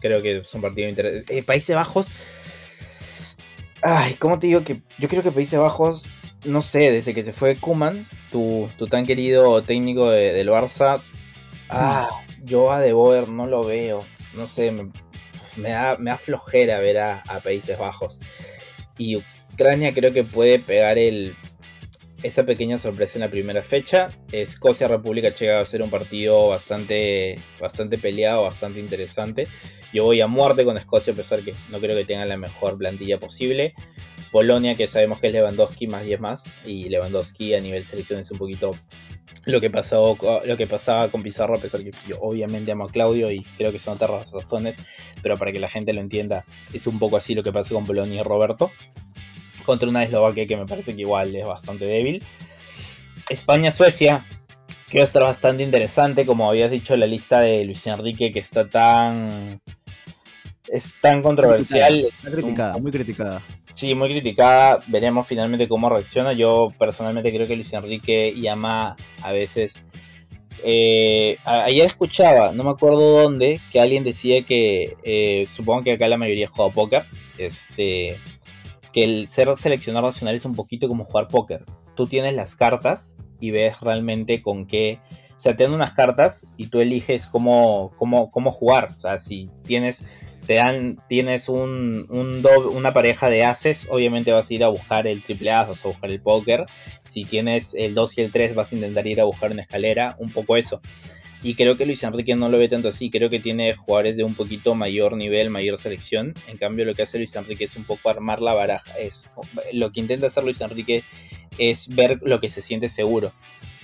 creo 0.00 0.22
que 0.22 0.44
son 0.44 0.60
partidos 0.60 0.90
interesantes. 0.90 1.36
Eh, 1.36 1.42
Países 1.42 1.76
Bajos, 1.76 2.08
ay, 3.82 4.14
¿cómo 4.14 4.38
te 4.38 4.46
digo 4.48 4.64
que 4.64 4.80
yo 4.98 5.08
creo 5.08 5.22
que 5.22 5.32
Países 5.32 5.58
Bajos, 5.58 6.06
no 6.44 6.62
sé, 6.62 6.90
desde 6.90 7.14
que 7.14 7.22
se 7.22 7.32
fue 7.32 7.56
Kuman, 7.56 8.08
tu, 8.30 8.68
tu 8.76 8.86
tan 8.86 9.06
querido 9.06 9.62
técnico 9.62 10.10
del 10.10 10.48
Barça, 10.48 11.02
ah, 11.68 12.08
yo 12.42 12.72
a 12.72 12.80
De 12.80 12.92
Boer 12.92 13.28
no 13.28 13.46
lo 13.46 13.64
veo. 13.64 14.04
No 14.34 14.46
sé, 14.46 14.70
me, 14.70 15.68
da, 15.68 15.96
me 15.98 16.16
flojera 16.16 16.78
ver 16.78 16.98
a, 16.98 17.22
Países 17.42 17.78
Bajos. 17.78 18.20
Y 18.96 19.22
Ucrania 19.52 19.92
creo 19.92 20.12
que 20.12 20.24
puede 20.24 20.58
pegar 20.58 20.98
el, 20.98 21.34
esa 22.22 22.44
pequeña 22.44 22.78
sorpresa 22.78 23.18
en 23.18 23.20
la 23.20 23.30
primera 23.30 23.62
fecha. 23.62 24.08
Escocia 24.32 24.88
República 24.88 25.32
Checa 25.32 25.56
va 25.56 25.60
a 25.60 25.66
ser 25.66 25.82
un 25.82 25.90
partido 25.90 26.48
bastante, 26.48 27.38
bastante 27.60 27.98
peleado, 27.98 28.42
bastante 28.42 28.80
interesante. 28.80 29.48
Yo 29.92 30.04
voy 30.04 30.20
a 30.20 30.26
muerte 30.26 30.64
con 30.64 30.76
Escocia 30.76 31.12
a 31.12 31.16
pesar 31.16 31.42
que 31.42 31.54
no 31.70 31.80
creo 31.80 31.96
que 31.96 32.04
tengan 32.04 32.28
la 32.28 32.36
mejor 32.36 32.78
plantilla 32.78 33.18
posible. 33.18 33.74
Polonia 34.30 34.76
que 34.76 34.86
sabemos 34.86 35.18
que 35.18 35.28
es 35.28 35.32
Lewandowski 35.32 35.86
más 35.86 36.04
10 36.04 36.20
más 36.20 36.44
y 36.64 36.88
Lewandowski 36.88 37.54
a 37.54 37.60
nivel 37.60 37.84
selección 37.84 38.20
es 38.20 38.30
un 38.30 38.38
poquito 38.38 38.72
lo 39.44 39.60
que, 39.60 39.70
pasó, 39.70 40.16
lo 40.44 40.56
que 40.56 40.66
pasaba 40.66 41.08
con 41.08 41.22
Pizarro, 41.22 41.56
a 41.56 41.60
pesar 41.60 41.82
que 41.82 41.92
yo 42.06 42.18
obviamente 42.20 42.72
amo 42.72 42.84
a 42.84 42.90
Claudio 42.90 43.30
y 43.30 43.42
creo 43.56 43.72
que 43.72 43.78
son 43.78 43.94
otras 43.94 44.30
razones, 44.30 44.78
pero 45.22 45.38
para 45.38 45.52
que 45.52 45.58
la 45.58 45.68
gente 45.68 45.92
lo 45.92 46.00
entienda, 46.00 46.44
es 46.72 46.86
un 46.86 46.98
poco 46.98 47.16
así 47.16 47.34
lo 47.34 47.42
que 47.42 47.52
pasa 47.52 47.74
con 47.74 47.86
Polonia 47.86 48.20
y 48.20 48.22
Roberto, 48.22 48.70
contra 49.64 49.88
una 49.88 50.04
Eslovaquia 50.04 50.46
que 50.46 50.56
me 50.56 50.66
parece 50.66 50.94
que 50.94 51.02
igual 51.02 51.34
es 51.34 51.44
bastante 51.44 51.84
débil. 51.84 52.22
España-Suecia, 53.28 54.24
que 54.88 54.98
va 54.98 55.02
a 55.02 55.04
estar 55.04 55.22
bastante 55.22 55.62
interesante, 55.62 56.26
como 56.26 56.48
habías 56.48 56.70
dicho, 56.70 56.96
la 56.96 57.06
lista 57.06 57.40
de 57.40 57.64
Luis 57.64 57.86
Enrique 57.86 58.32
que 58.32 58.40
está 58.40 58.68
tan 58.68 59.60
es 60.70 60.94
tan 61.00 61.22
controversial. 61.22 62.08
Muy 62.22 62.32
criticada, 62.32 62.78
muy 62.78 62.92
criticada. 62.92 63.42
Sí, 63.74 63.94
muy 63.94 64.08
criticada. 64.10 64.82
Veremos 64.86 65.26
finalmente 65.26 65.68
cómo 65.68 65.88
reacciona. 65.88 66.32
Yo 66.32 66.72
personalmente 66.78 67.32
creo 67.32 67.46
que 67.46 67.56
Luis 67.56 67.72
Enrique 67.72 68.34
llama 68.36 68.96
a 69.22 69.32
veces. 69.32 69.82
Eh, 70.62 71.38
ayer 71.44 71.86
escuchaba, 71.86 72.52
no 72.52 72.64
me 72.64 72.70
acuerdo 72.70 73.22
dónde, 73.22 73.60
que 73.72 73.80
alguien 73.80 74.04
decía 74.04 74.42
que 74.42 74.96
eh, 75.02 75.48
supongo 75.54 75.82
que 75.82 75.92
acá 75.92 76.08
la 76.08 76.18
mayoría 76.18 76.48
juega 76.48 76.72
póker. 76.72 77.04
Este, 77.38 78.18
que 78.92 79.04
el 79.04 79.28
ser 79.28 79.54
seleccionador 79.56 80.08
nacional 80.08 80.34
es 80.34 80.44
un 80.44 80.54
poquito 80.54 80.88
como 80.88 81.04
jugar 81.04 81.28
póker. 81.28 81.64
Tú 81.96 82.06
tienes 82.06 82.34
las 82.34 82.54
cartas 82.54 83.16
y 83.40 83.50
ves 83.50 83.80
realmente 83.80 84.42
con 84.42 84.66
qué. 84.66 85.00
O 85.36 85.42
sea, 85.42 85.56
te 85.56 85.64
dan 85.64 85.72
unas 85.72 85.92
cartas 85.92 86.46
y 86.56 86.66
tú 86.66 86.80
eliges 86.80 87.26
cómo, 87.26 87.92
cómo, 87.96 88.30
cómo 88.30 88.50
jugar. 88.50 88.88
O 88.90 88.92
sea, 88.92 89.18
si 89.18 89.48
tienes 89.64 90.04
te 90.46 90.54
dan, 90.54 90.98
tienes 91.08 91.48
un, 91.48 92.06
una 92.10 92.92
pareja 92.92 93.30
de 93.30 93.44
ases, 93.44 93.86
obviamente 93.88 94.32
vas 94.32 94.50
a 94.50 94.54
ir 94.54 94.64
a 94.64 94.68
buscar 94.68 95.06
el 95.06 95.22
triple 95.22 95.52
A, 95.52 95.64
vas 95.64 95.84
a 95.84 95.88
buscar 95.88 96.10
el 96.10 96.20
póker. 96.20 96.66
Si 97.04 97.24
tienes 97.24 97.74
el 97.74 97.94
2 97.94 98.18
y 98.18 98.20
el 98.22 98.32
3, 98.32 98.54
vas 98.54 98.72
a 98.72 98.74
intentar 98.74 99.06
ir 99.06 99.20
a 99.20 99.24
buscar 99.24 99.52
una 99.52 99.62
escalera, 99.62 100.16
un 100.18 100.30
poco 100.30 100.56
eso. 100.56 100.80
Y 101.42 101.54
creo 101.54 101.76
que 101.76 101.86
Luis 101.86 102.02
Enrique 102.02 102.36
no 102.36 102.48
lo 102.48 102.58
ve 102.58 102.68
tanto 102.68 102.88
así, 102.88 103.10
creo 103.10 103.30
que 103.30 103.40
tiene 103.40 103.74
jugadores 103.74 104.16
de 104.16 104.24
un 104.24 104.34
poquito 104.34 104.74
mayor 104.74 105.16
nivel, 105.16 105.50
mayor 105.50 105.78
selección. 105.78 106.34
En 106.48 106.58
cambio, 106.58 106.84
lo 106.84 106.94
que 106.94 107.02
hace 107.02 107.18
Luis 107.18 107.34
Enrique 107.34 107.64
es 107.64 107.76
un 107.76 107.84
poco 107.84 108.10
armar 108.10 108.42
la 108.42 108.52
baraja. 108.52 108.92
Es, 108.98 109.30
lo 109.72 109.90
que 109.92 110.00
intenta 110.00 110.26
hacer 110.26 110.44
Luis 110.44 110.60
Enrique 110.60 111.02
es 111.58 111.88
ver 111.88 112.18
lo 112.22 112.40
que 112.40 112.50
se 112.50 112.60
siente 112.60 112.88
seguro 112.88 113.32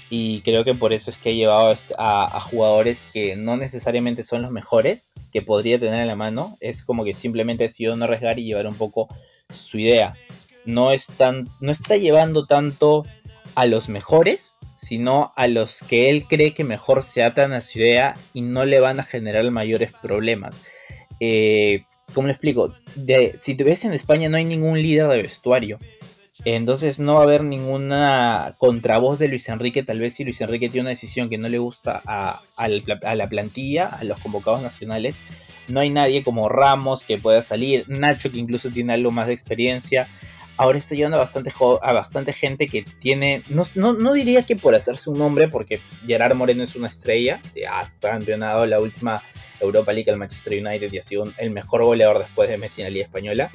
y 0.08 0.40
creo 0.42 0.64
que 0.64 0.74
por 0.74 0.92
eso 0.92 1.10
es 1.10 1.18
que 1.18 1.30
ha 1.30 1.32
llevado 1.32 1.74
a, 1.98 2.40
jugadores 2.40 3.08
que 3.12 3.34
no 3.36 3.56
necesariamente 3.56 4.22
son 4.22 4.42
los 4.42 4.52
mejores 4.52 5.10
que 5.32 5.42
podría 5.42 5.80
tener 5.80 6.00
en 6.00 6.06
la 6.06 6.16
mano. 6.16 6.56
Es 6.60 6.84
como 6.84 7.04
que 7.04 7.14
simplemente 7.14 7.64
ha 7.64 7.68
decidido 7.68 7.96
no 7.96 8.04
arriesgar 8.04 8.38
y 8.38 8.44
llevar 8.44 8.66
un 8.66 8.76
poco 8.76 9.08
su 9.50 9.78
idea. 9.78 10.14
No, 10.64 10.92
es 10.92 11.12
no 11.60 11.72
está 11.72 11.96
llevando 11.96 12.46
tanto 12.46 13.04
a 13.54 13.66
los 13.66 13.88
mejores, 13.88 14.58
sino 14.76 15.32
a 15.34 15.48
los 15.48 15.80
que 15.80 16.10
él 16.10 16.24
cree 16.28 16.54
que 16.54 16.62
mejor 16.62 17.02
se 17.02 17.24
atan 17.24 17.52
a 17.52 17.60
su 17.60 17.78
idea 17.78 18.16
y 18.32 18.42
no 18.42 18.64
le 18.64 18.78
van 18.78 19.00
a 19.00 19.04
generar 19.04 19.50
mayores 19.50 19.92
problemas. 19.92 20.60
Eh, 21.18 21.84
¿Cómo 22.14 22.28
le 22.28 22.34
explico? 22.34 22.72
si 23.36 23.54
te 23.56 23.64
ves 23.64 23.84
en 23.84 23.92
España 23.92 24.28
no 24.28 24.36
hay 24.36 24.44
ningún 24.44 24.80
líder 24.80 25.08
de 25.08 25.22
vestuario. 25.22 25.78
Entonces 26.44 27.00
no 27.00 27.14
va 27.14 27.20
a 27.20 27.24
haber 27.24 27.42
ninguna 27.42 28.54
contravoz 28.58 29.18
de 29.18 29.28
Luis 29.28 29.48
Enrique. 29.48 29.82
Tal 29.82 30.00
vez 30.00 30.14
si 30.14 30.24
Luis 30.24 30.40
Enrique 30.40 30.68
tiene 30.68 30.82
una 30.82 30.90
decisión 30.90 31.30
que 31.30 31.38
no 31.38 31.48
le 31.48 31.58
gusta 31.58 32.02
a, 32.04 32.42
la 33.14 33.28
plantilla, 33.28 33.86
a 33.86 34.04
los 34.04 34.18
convocados 34.18 34.62
nacionales, 34.62 35.22
no 35.66 35.80
hay 35.80 35.90
nadie 35.90 36.22
como 36.22 36.48
Ramos 36.48 37.04
que 37.04 37.18
pueda 37.18 37.42
salir. 37.42 37.84
Nacho 37.88 38.30
que 38.30 38.38
incluso 38.38 38.70
tiene 38.70 38.92
algo 38.92 39.10
más 39.10 39.26
de 39.26 39.32
experiencia. 39.32 40.08
Ahora 40.56 40.78
está 40.78 40.94
llevando 40.94 41.18
a 41.18 41.20
bastante, 41.20 41.52
a 41.82 41.92
bastante 41.92 42.32
gente 42.32 42.66
que 42.66 42.82
tiene, 42.82 43.42
no, 43.48 44.12
diría 44.12 44.42
que 44.42 44.56
por 44.56 44.74
hacerse 44.74 45.10
un 45.10 45.18
nombre, 45.18 45.48
porque 45.48 45.80
Gerard 46.06 46.34
Moreno 46.34 46.62
es 46.62 46.74
una 46.76 46.88
estrella, 46.88 47.42
ha 47.70 47.84
campeonado 48.00 48.64
la 48.64 48.80
última 48.80 49.22
Europa 49.60 49.92
League 49.92 50.10
al 50.10 50.18
Manchester 50.18 50.64
United 50.64 50.92
y 50.92 50.98
ha 50.98 51.02
sido 51.02 51.24
el 51.36 51.50
mejor 51.50 51.84
goleador 51.84 52.20
después 52.20 52.48
de 52.48 52.56
Messi 52.56 52.80
en 52.80 52.86
la 52.86 52.90
Liga 52.90 53.04
Española, 53.04 53.50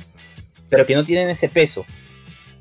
pero 0.70 0.86
que 0.86 0.96
no 0.96 1.04
tienen 1.04 1.30
ese 1.30 1.50
peso. 1.50 1.86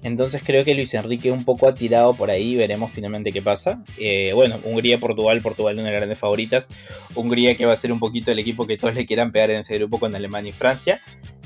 Entonces 0.02 0.42
creo 0.44 0.64
que 0.64 0.74
Luis 0.74 0.94
Enrique 0.94 1.30
un 1.30 1.44
poco 1.44 1.68
ha 1.68 1.74
tirado 1.74 2.14
por 2.14 2.30
ahí, 2.30 2.56
veremos 2.56 2.90
finalmente 2.90 3.32
qué 3.32 3.42
pasa. 3.42 3.84
Eh, 3.98 4.32
bueno, 4.34 4.58
Hungría-Portugal, 4.64 5.42
Portugal 5.42 5.74
una 5.74 5.84
de 5.84 5.90
las 5.90 5.98
grandes 6.00 6.18
favoritas. 6.18 6.68
Hungría 7.14 7.54
que 7.56 7.66
va 7.66 7.74
a 7.74 7.76
ser 7.76 7.92
un 7.92 7.98
poquito 7.98 8.32
el 8.32 8.38
equipo 8.38 8.66
que 8.66 8.78
todos 8.78 8.94
le 8.94 9.04
quieran 9.04 9.30
pegar 9.30 9.50
en 9.50 9.60
ese 9.60 9.76
grupo 9.76 9.98
con 10.00 10.14
Alemania 10.14 10.50
y 10.50 10.54
Francia. 10.54 11.00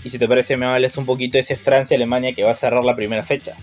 Y 0.05 0.11
si 0.11 0.19
te 0.19 0.29
parece, 0.29 0.57
me 0.57 0.67
vales 0.67 0.97
un 0.97 1.07
poquito 1.07 1.39
ese 1.39 1.57
Francia-Alemania 1.57 2.35
que 2.35 2.45
va 2.45 2.51
a 2.53 2.55
cerrar 2.55 2.85
la 2.85 2.95
primera 2.95 3.23
fecha. 3.23 3.57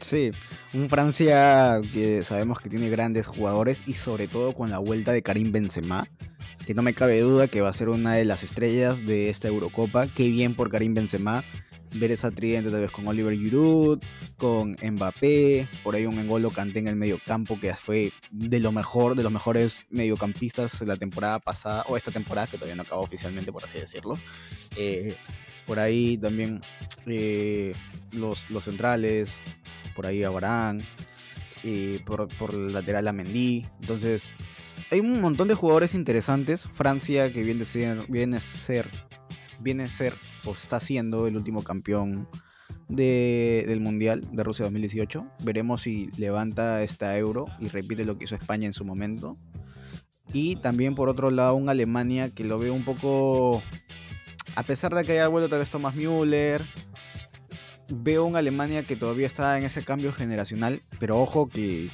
Sí, 0.00 0.32
un 0.72 0.88
Francia 0.88 1.80
que 1.92 2.24
sabemos 2.24 2.58
que 2.58 2.68
tiene 2.68 2.88
grandes 2.90 3.26
jugadores 3.26 3.82
y 3.86 3.94
sobre 3.94 4.26
todo 4.26 4.54
con 4.54 4.70
la 4.70 4.78
vuelta 4.78 5.12
de 5.12 5.22
Karim 5.22 5.52
Benzema, 5.52 6.08
que 6.66 6.74
no 6.74 6.82
me 6.82 6.94
cabe 6.94 7.20
duda 7.20 7.48
que 7.48 7.60
va 7.60 7.68
a 7.68 7.74
ser 7.74 7.90
una 7.90 8.14
de 8.14 8.24
las 8.24 8.42
estrellas 8.42 9.06
de 9.06 9.28
esta 9.28 9.48
Eurocopa. 9.48 10.08
Qué 10.08 10.28
bien 10.28 10.54
por 10.54 10.70
Karim 10.70 10.94
Benzema 10.94 11.44
ver 11.94 12.10
esa 12.10 12.30
tridente 12.30 12.70
tal 12.70 12.80
vez 12.80 12.90
con 12.90 13.06
Oliver 13.06 13.34
Giroud, 13.34 14.00
con 14.36 14.76
Mbappé, 14.82 15.68
por 15.82 15.94
ahí 15.94 16.06
un 16.06 16.18
Engolo 16.18 16.50
Kanté 16.50 16.80
en 16.80 16.88
el 16.88 16.96
medio 16.96 17.18
campo 17.24 17.58
que 17.58 17.74
fue 17.74 18.12
de 18.30 18.60
lo 18.60 18.72
mejor, 18.72 19.14
de 19.14 19.22
los 19.22 19.32
mejores 19.32 19.78
mediocampistas 19.90 20.80
de 20.80 20.86
la 20.86 20.96
temporada 20.96 21.38
pasada, 21.38 21.84
o 21.88 21.96
esta 21.96 22.10
temporada 22.10 22.46
que 22.48 22.56
todavía 22.56 22.74
no 22.74 22.82
acabó 22.82 23.02
oficialmente, 23.02 23.52
por 23.52 23.64
así 23.64 23.78
decirlo. 23.78 24.18
Eh, 24.76 25.16
por 25.66 25.78
ahí 25.78 26.18
también 26.18 26.62
eh, 27.06 27.74
los, 28.12 28.50
los 28.50 28.64
centrales, 28.64 29.42
por 29.94 30.06
ahí 30.06 30.22
Abraham, 30.22 30.80
eh, 31.62 32.00
por, 32.04 32.28
por 32.36 32.52
el 32.52 32.72
lateral 32.72 33.12
Mendy. 33.12 33.66
Entonces, 33.80 34.34
hay 34.90 35.00
un 35.00 35.20
montón 35.20 35.48
de 35.48 35.54
jugadores 35.54 35.94
interesantes. 35.94 36.68
Francia, 36.72 37.32
que 37.32 37.42
viene 37.42 37.64
viene 38.08 38.36
a 38.36 38.40
ser 38.40 38.88
viene 39.60 39.84
a 39.84 39.88
ser 39.88 40.14
o 40.44 40.52
está 40.52 40.78
siendo 40.78 41.26
el 41.26 41.36
último 41.36 41.62
campeón 41.62 42.28
del 42.88 43.80
Mundial 43.80 44.24
de 44.32 44.44
Rusia 44.44 44.64
2018. 44.66 45.26
Veremos 45.42 45.82
si 45.82 46.10
levanta 46.18 46.82
esta 46.82 47.16
euro 47.16 47.46
y 47.58 47.68
repite 47.68 48.04
lo 48.04 48.18
que 48.18 48.24
hizo 48.24 48.34
España 48.34 48.66
en 48.66 48.74
su 48.74 48.84
momento. 48.84 49.38
Y 50.32 50.56
también 50.56 50.94
por 50.94 51.08
otro 51.08 51.30
lado 51.30 51.54
un 51.54 51.68
Alemania 51.68 52.32
que 52.32 52.44
lo 52.44 52.58
veo 52.58 52.74
un 52.74 52.84
poco, 52.84 53.62
a 54.54 54.62
pesar 54.62 54.94
de 54.94 55.04
que 55.04 55.12
haya 55.12 55.28
vuelto 55.28 55.48
tal 55.48 55.58
vez 55.58 55.70
Thomas 55.70 55.94
Müller, 55.94 56.64
veo 57.88 58.24
un 58.24 58.36
Alemania 58.36 58.84
que 58.84 58.96
todavía 58.96 59.26
está 59.26 59.58
en 59.58 59.64
ese 59.64 59.84
cambio 59.84 60.12
generacional, 60.12 60.82
pero 60.98 61.20
ojo 61.20 61.48
que 61.48 61.90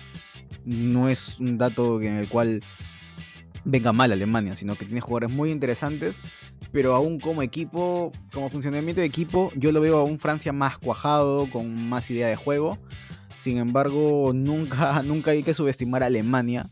no 0.64 1.08
es 1.08 1.38
un 1.40 1.58
dato 1.58 2.00
en 2.00 2.14
el 2.14 2.28
cual 2.28 2.62
venga 3.64 3.92
mal 3.92 4.12
Alemania, 4.12 4.56
sino 4.56 4.76
que 4.76 4.84
tiene 4.84 5.00
jugadores 5.00 5.30
muy 5.30 5.50
interesantes, 5.50 6.22
pero 6.72 6.94
aún 6.94 7.18
como 7.18 7.42
equipo, 7.42 8.12
como 8.32 8.50
funcionamiento 8.50 9.00
de 9.00 9.06
equipo, 9.06 9.50
yo 9.54 9.72
lo 9.72 9.80
veo 9.80 9.98
a 9.98 10.04
un 10.04 10.18
Francia 10.18 10.52
más 10.52 10.78
cuajado, 10.78 11.48
con 11.50 11.88
más 11.88 12.10
idea 12.10 12.28
de 12.28 12.36
juego. 12.36 12.78
Sin 13.36 13.58
embargo, 13.58 14.32
nunca, 14.34 15.02
nunca 15.04 15.32
hay 15.32 15.42
que 15.42 15.54
subestimar 15.54 16.02
a 16.02 16.06
Alemania, 16.06 16.70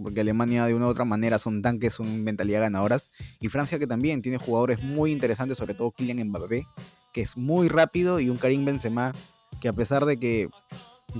porque 0.00 0.20
Alemania 0.20 0.66
de 0.66 0.74
una 0.74 0.86
u 0.86 0.90
otra 0.90 1.04
manera 1.04 1.38
son 1.38 1.62
tanques, 1.62 1.94
son 1.94 2.22
mentalidad 2.22 2.60
ganadoras. 2.60 3.08
Y 3.40 3.48
Francia 3.48 3.78
que 3.78 3.86
también 3.86 4.22
tiene 4.22 4.38
jugadores 4.38 4.82
muy 4.82 5.12
interesantes, 5.12 5.58
sobre 5.58 5.74
todo 5.74 5.90
Kylian 5.90 6.28
Mbappé, 6.28 6.66
que 7.12 7.22
es 7.22 7.36
muy 7.36 7.68
rápido, 7.68 8.20
y 8.20 8.28
un 8.28 8.36
Karim 8.36 8.64
Benzema, 8.64 9.12
que 9.60 9.68
a 9.68 9.72
pesar 9.72 10.06
de 10.06 10.18
que 10.18 10.48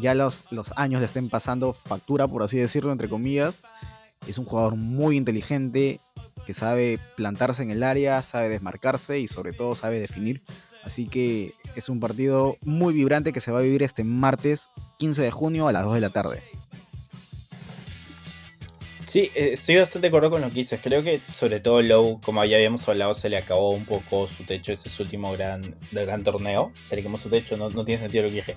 ya 0.01 0.15
los, 0.15 0.45
los 0.51 0.73
años 0.77 1.01
le 1.01 1.07
estén 1.07 1.29
pasando 1.29 1.73
factura, 1.73 2.27
por 2.29 2.43
así 2.43 2.59
decirlo, 2.59 2.93
entre 2.93 3.09
comillas, 3.09 3.63
es 4.27 4.39
un 4.39 4.45
jugador 4.45 4.77
muy 4.77 5.17
inteligente, 5.17 6.01
que 6.47 6.55
sabe 6.55 6.99
plantarse 7.17 7.63
en 7.63 7.71
el 7.71 7.83
área, 7.83 8.23
sabe 8.23 8.49
desmarcarse 8.49 9.19
y 9.19 9.29
sobre 9.29 9.53
todo 9.53 9.75
sabe 9.75 10.01
definir. 10.01 10.43
Así 10.85 11.07
que 11.07 11.55
es 11.77 11.89
un 11.89 12.01
partido 12.01 12.57
muy 12.63 12.93
vibrante 12.93 13.33
que 13.33 13.41
se 13.41 13.53
va 13.53 13.61
a 13.61 13.63
vivir 13.63 13.83
este 13.83 14.05
martes 14.05 14.71
15 14.99 15.23
de 15.23 15.31
junio 15.31 15.69
a 15.69 15.73
las 15.73 15.85
2 15.85 15.95
de 15.95 16.01
la 16.01 16.11
tarde. 16.11 16.43
Sí, 19.07 19.31
eh, 19.35 19.51
estoy 19.53 19.77
bastante 19.77 20.07
de 20.07 20.09
acuerdo 20.09 20.31
con 20.31 20.41
lo 20.41 20.49
que 20.49 20.55
dices. 20.55 20.81
Creo 20.83 21.03
que 21.03 21.21
sobre 21.35 21.61
todo 21.61 21.83
Lowe, 21.83 22.21
como 22.23 22.45
ya 22.45 22.57
habíamos 22.57 22.89
hablado, 22.89 23.15
se 23.15 23.29
le 23.29 23.37
acabó 23.37 23.71
un 23.71 23.85
poco 23.85 24.29
su 24.29 24.45
techo. 24.45 24.73
Ese 24.73 24.89
es 24.89 24.95
su 24.95 25.03
último 25.03 25.33
gran, 25.33 25.77
gran 25.91 26.25
torneo. 26.25 26.73
Se 26.83 26.97
le 26.97 27.03
quemó 27.03 27.19
su 27.19 27.29
techo, 27.29 27.57
no, 27.57 27.69
no 27.69 27.85
tiene 27.85 28.03
sentido 28.03 28.25
lo 28.25 28.31
que 28.31 28.37
dije. 28.37 28.57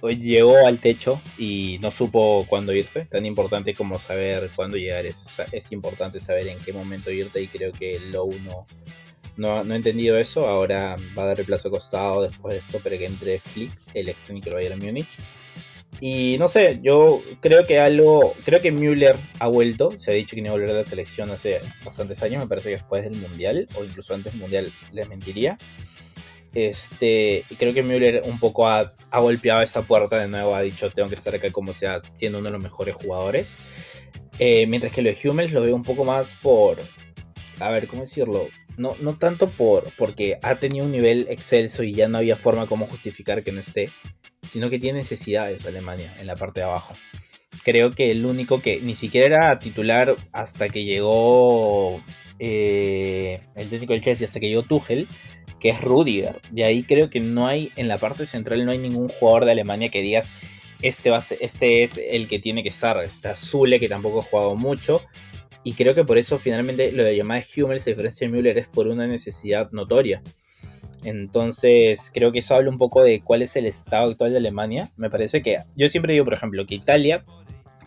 Hoy 0.00 0.16
llegó 0.16 0.66
al 0.66 0.78
techo 0.78 1.20
y 1.36 1.78
no 1.82 1.90
supo 1.90 2.46
cuándo 2.48 2.72
irse. 2.72 3.04
Tan 3.06 3.26
importante 3.26 3.74
como 3.74 3.98
saber 3.98 4.50
cuándo 4.56 4.76
llegar. 4.76 5.04
Es, 5.06 5.42
es 5.52 5.72
importante 5.72 6.20
saber 6.20 6.48
en 6.48 6.58
qué 6.60 6.72
momento 6.72 7.10
irte 7.10 7.42
y 7.42 7.48
creo 7.48 7.72
que 7.72 8.00
Lowe 8.00 8.38
no, 8.40 8.66
no, 9.36 9.64
no, 9.64 9.74
entendido 9.74 10.16
eso. 10.16 10.46
Ahora 10.46 10.96
va 11.18 11.24
a 11.24 11.26
dar 11.26 11.40
el 11.40 11.46
plazo 11.46 11.70
costado 11.70 12.22
después 12.22 12.52
de 12.52 12.58
esto 12.58 12.80
para 12.80 12.96
que 12.96 13.06
entre 13.06 13.38
Flick, 13.40 13.72
el 13.92 14.08
ex 14.08 14.22
técnico 14.22 14.46
del 14.50 14.54
Bayern 14.54 14.80
Múnich. 14.80 15.18
Y 15.98 16.36
no 16.38 16.48
sé, 16.48 16.78
yo 16.82 17.22
creo 17.40 17.66
que 17.66 17.78
algo, 17.78 18.34
creo 18.44 18.60
que 18.60 18.70
Müller 18.70 19.18
ha 19.38 19.48
vuelto, 19.48 19.98
se 19.98 20.10
ha 20.10 20.14
dicho 20.14 20.34
que 20.34 20.40
iba 20.40 20.50
a 20.50 20.52
volver 20.52 20.70
a 20.70 20.74
la 20.74 20.84
selección 20.84 21.30
hace 21.30 21.60
bastantes 21.84 22.22
años, 22.22 22.42
me 22.42 22.48
parece 22.48 22.70
que 22.70 22.76
después 22.76 23.04
del 23.04 23.16
Mundial, 23.16 23.68
o 23.76 23.84
incluso 23.84 24.14
antes 24.14 24.32
del 24.32 24.40
Mundial, 24.40 24.72
les 24.92 25.08
mentiría. 25.08 25.58
Este, 26.54 27.44
creo 27.58 27.74
que 27.74 27.82
Müller 27.82 28.22
un 28.24 28.40
poco 28.40 28.66
ha, 28.68 28.92
golpeado 29.12 29.62
esa 29.62 29.82
puerta 29.82 30.18
de 30.18 30.28
nuevo, 30.28 30.54
ha 30.54 30.62
dicho 30.62 30.90
tengo 30.90 31.08
que 31.08 31.14
estar 31.14 31.34
acá 31.34 31.50
como 31.50 31.72
sea, 31.72 32.00
siendo 32.16 32.38
uno 32.38 32.48
de 32.48 32.54
los 32.54 32.62
mejores 32.62 32.94
jugadores. 32.94 33.56
Eh, 34.38 34.66
mientras 34.66 34.92
que 34.92 35.02
lo 35.02 35.10
de 35.10 35.28
Hummels 35.28 35.52
lo 35.52 35.60
veo 35.60 35.76
un 35.76 35.82
poco 35.82 36.04
más 36.04 36.34
por, 36.34 36.78
a 37.58 37.70
ver, 37.70 37.86
¿cómo 37.86 38.02
decirlo? 38.02 38.48
No, 38.80 38.96
no 38.98 39.12
tanto 39.12 39.50
por 39.50 39.92
porque 39.98 40.38
ha 40.40 40.54
tenido 40.54 40.86
un 40.86 40.92
nivel 40.92 41.26
excelso 41.28 41.82
y 41.82 41.92
ya 41.92 42.08
no 42.08 42.16
había 42.16 42.36
forma 42.36 42.66
como 42.66 42.86
justificar 42.86 43.42
que 43.42 43.52
no 43.52 43.60
esté, 43.60 43.90
sino 44.42 44.70
que 44.70 44.78
tiene 44.78 45.00
necesidades 45.00 45.66
Alemania 45.66 46.10
en 46.18 46.26
la 46.26 46.34
parte 46.34 46.60
de 46.60 46.64
abajo. 46.64 46.94
creo 47.62 47.90
que 47.90 48.10
el 48.10 48.24
único 48.24 48.62
que 48.62 48.80
ni 48.80 48.96
siquiera 48.96 49.26
era 49.26 49.58
titular 49.58 50.16
hasta 50.32 50.70
que 50.70 50.84
llegó 50.84 52.02
eh, 52.38 53.40
el 53.54 53.68
técnico 53.68 53.92
del 53.92 54.02
Chelsea, 54.02 54.24
hasta 54.24 54.40
que 54.40 54.48
llegó 54.48 54.62
Tuchel, 54.62 55.08
que 55.60 55.68
es 55.68 55.80
Rudiger. 55.82 56.40
De 56.50 56.64
ahí 56.64 56.82
creo 56.82 57.10
que 57.10 57.20
no 57.20 57.48
hay, 57.48 57.72
en 57.76 57.86
la 57.86 57.98
parte 57.98 58.24
central 58.24 58.64
no 58.64 58.72
hay 58.72 58.78
ningún 58.78 59.08
jugador 59.08 59.44
de 59.44 59.50
Alemania 59.50 59.90
que 59.90 60.00
digas, 60.00 60.30
este, 60.80 61.10
va 61.10 61.18
este 61.18 61.82
es 61.82 62.00
el 62.02 62.28
que 62.28 62.38
tiene 62.38 62.62
que 62.62 62.70
estar. 62.70 62.96
Está 63.04 63.34
Zule, 63.34 63.78
que 63.78 63.90
tampoco 63.90 64.20
ha 64.20 64.22
jugado 64.22 64.56
mucho. 64.56 65.02
Y 65.62 65.74
creo 65.74 65.94
que 65.94 66.04
por 66.04 66.18
eso 66.18 66.38
finalmente 66.38 66.92
lo 66.92 67.04
de 67.04 67.16
llamada 67.16 67.42
Hummel 67.56 67.80
se 67.80 67.90
diferencia 67.90 68.26
de 68.26 68.32
Müller 68.32 68.58
es 68.58 68.66
por 68.66 68.88
una 68.88 69.06
necesidad 69.06 69.70
notoria. 69.72 70.22
Entonces 71.04 72.10
creo 72.12 72.32
que 72.32 72.40
eso 72.40 72.54
habla 72.54 72.70
un 72.70 72.78
poco 72.78 73.02
de 73.02 73.22
cuál 73.22 73.42
es 73.42 73.56
el 73.56 73.66
estado 73.66 74.10
actual 74.10 74.32
de 74.32 74.38
Alemania. 74.38 74.90
Me 74.96 75.10
parece 75.10 75.42
que 75.42 75.58
yo 75.76 75.88
siempre 75.88 76.12
digo, 76.12 76.24
por 76.24 76.34
ejemplo, 76.34 76.66
que 76.66 76.74
Italia, 76.74 77.24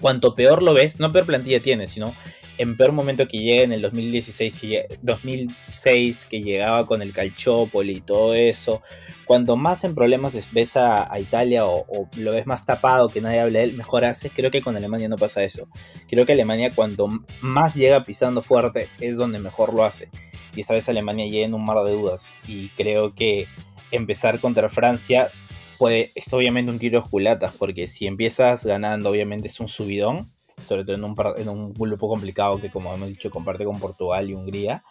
cuanto 0.01 0.35
peor 0.35 0.63
lo 0.63 0.73
ves, 0.73 0.99
no 0.99 1.11
peor 1.11 1.25
plantilla 1.25 1.61
tiene, 1.61 1.87
sino 1.87 2.13
en 2.57 2.77
peor 2.77 2.91
momento 2.91 3.27
que 3.27 3.39
llega 3.39 3.63
en 3.63 3.71
el 3.71 3.81
2016, 3.81 4.53
que 4.53 4.99
2006, 5.01 6.27
que 6.27 6.41
llegaba 6.41 6.85
con 6.85 7.01
el 7.01 7.13
Calciopoli 7.13 7.97
y 7.97 8.01
todo 8.01 8.33
eso, 8.33 8.81
cuando 9.25 9.55
más 9.55 9.83
en 9.83 9.95
problemas 9.95 10.37
ves 10.51 10.77
a, 10.77 11.07
Italia 11.19 11.65
o, 11.65 12.09
lo 12.17 12.31
ves 12.31 12.45
más 12.45 12.65
tapado, 12.65 13.09
que 13.09 13.21
nadie 13.21 13.39
habla 13.39 13.59
de 13.59 13.65
él, 13.65 13.73
mejor 13.77 14.05
hace. 14.05 14.29
Creo 14.29 14.51
que 14.51 14.61
con 14.61 14.75
Alemania 14.75 15.09
no 15.09 15.17
pasa 15.17 15.43
eso. 15.43 15.67
Creo 16.09 16.25
que 16.25 16.33
Alemania 16.33 16.71
cuando 16.73 17.09
más 17.41 17.75
llega 17.75 18.03
pisando 18.03 18.41
fuerte 18.41 18.89
es 18.99 19.17
donde 19.17 19.39
mejor 19.39 19.73
lo 19.73 19.83
hace. 19.83 20.09
Y 20.55 20.61
esta 20.61 20.73
vez 20.73 20.87
Alemania 20.89 21.25
llega 21.25 21.45
en 21.45 21.53
un 21.53 21.65
mar 21.65 21.83
de 21.83 21.91
dudas. 21.91 22.31
Y 22.47 22.69
creo 22.69 23.15
que 23.15 23.47
empezar 23.91 24.39
contra 24.39 24.69
Francia 24.69 25.31
puede, 25.77 26.11
es 26.15 26.31
obviamente 26.33 26.71
un 26.71 26.79
tiro 26.79 27.01
de 27.01 27.09
culatas, 27.09 27.53
porque 27.57 27.87
si 27.87 28.05
empiezas 28.05 28.65
ganando, 28.65 29.09
obviamente 29.09 29.47
es 29.47 29.59
un 29.59 29.67
subidón 29.67 30.31
sobre 30.65 30.83
todo 30.83 30.95
en 30.95 31.03
un, 31.03 31.15
en 31.37 31.49
un 31.49 31.73
grupo 31.73 32.07
complicado 32.07 32.59
que, 32.59 32.69
como 32.69 32.93
hemos 32.93 33.09
dicho, 33.09 33.29
comparte 33.29 33.65
con 33.65 33.79
Portugal 33.79 34.29
y 34.29 34.33
Hungría, 34.33 34.83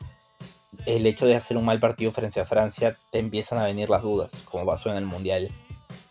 el 0.87 1.07
hecho 1.07 1.27
de 1.27 1.37
hacer 1.37 1.57
un 1.57 1.65
mal 1.65 1.81
partido 1.81 2.13
frente 2.13 2.41
a 2.41 2.47
Francia, 2.47 2.97
te 3.11 3.19
empiezan 3.19 3.59
a 3.59 3.65
venir 3.65 3.91
las 3.91 4.03
dudas, 4.03 4.33
como 4.51 4.67
pasó 4.67 4.91
en 4.91 4.97
el 4.97 5.07
Mundial. 5.07 5.49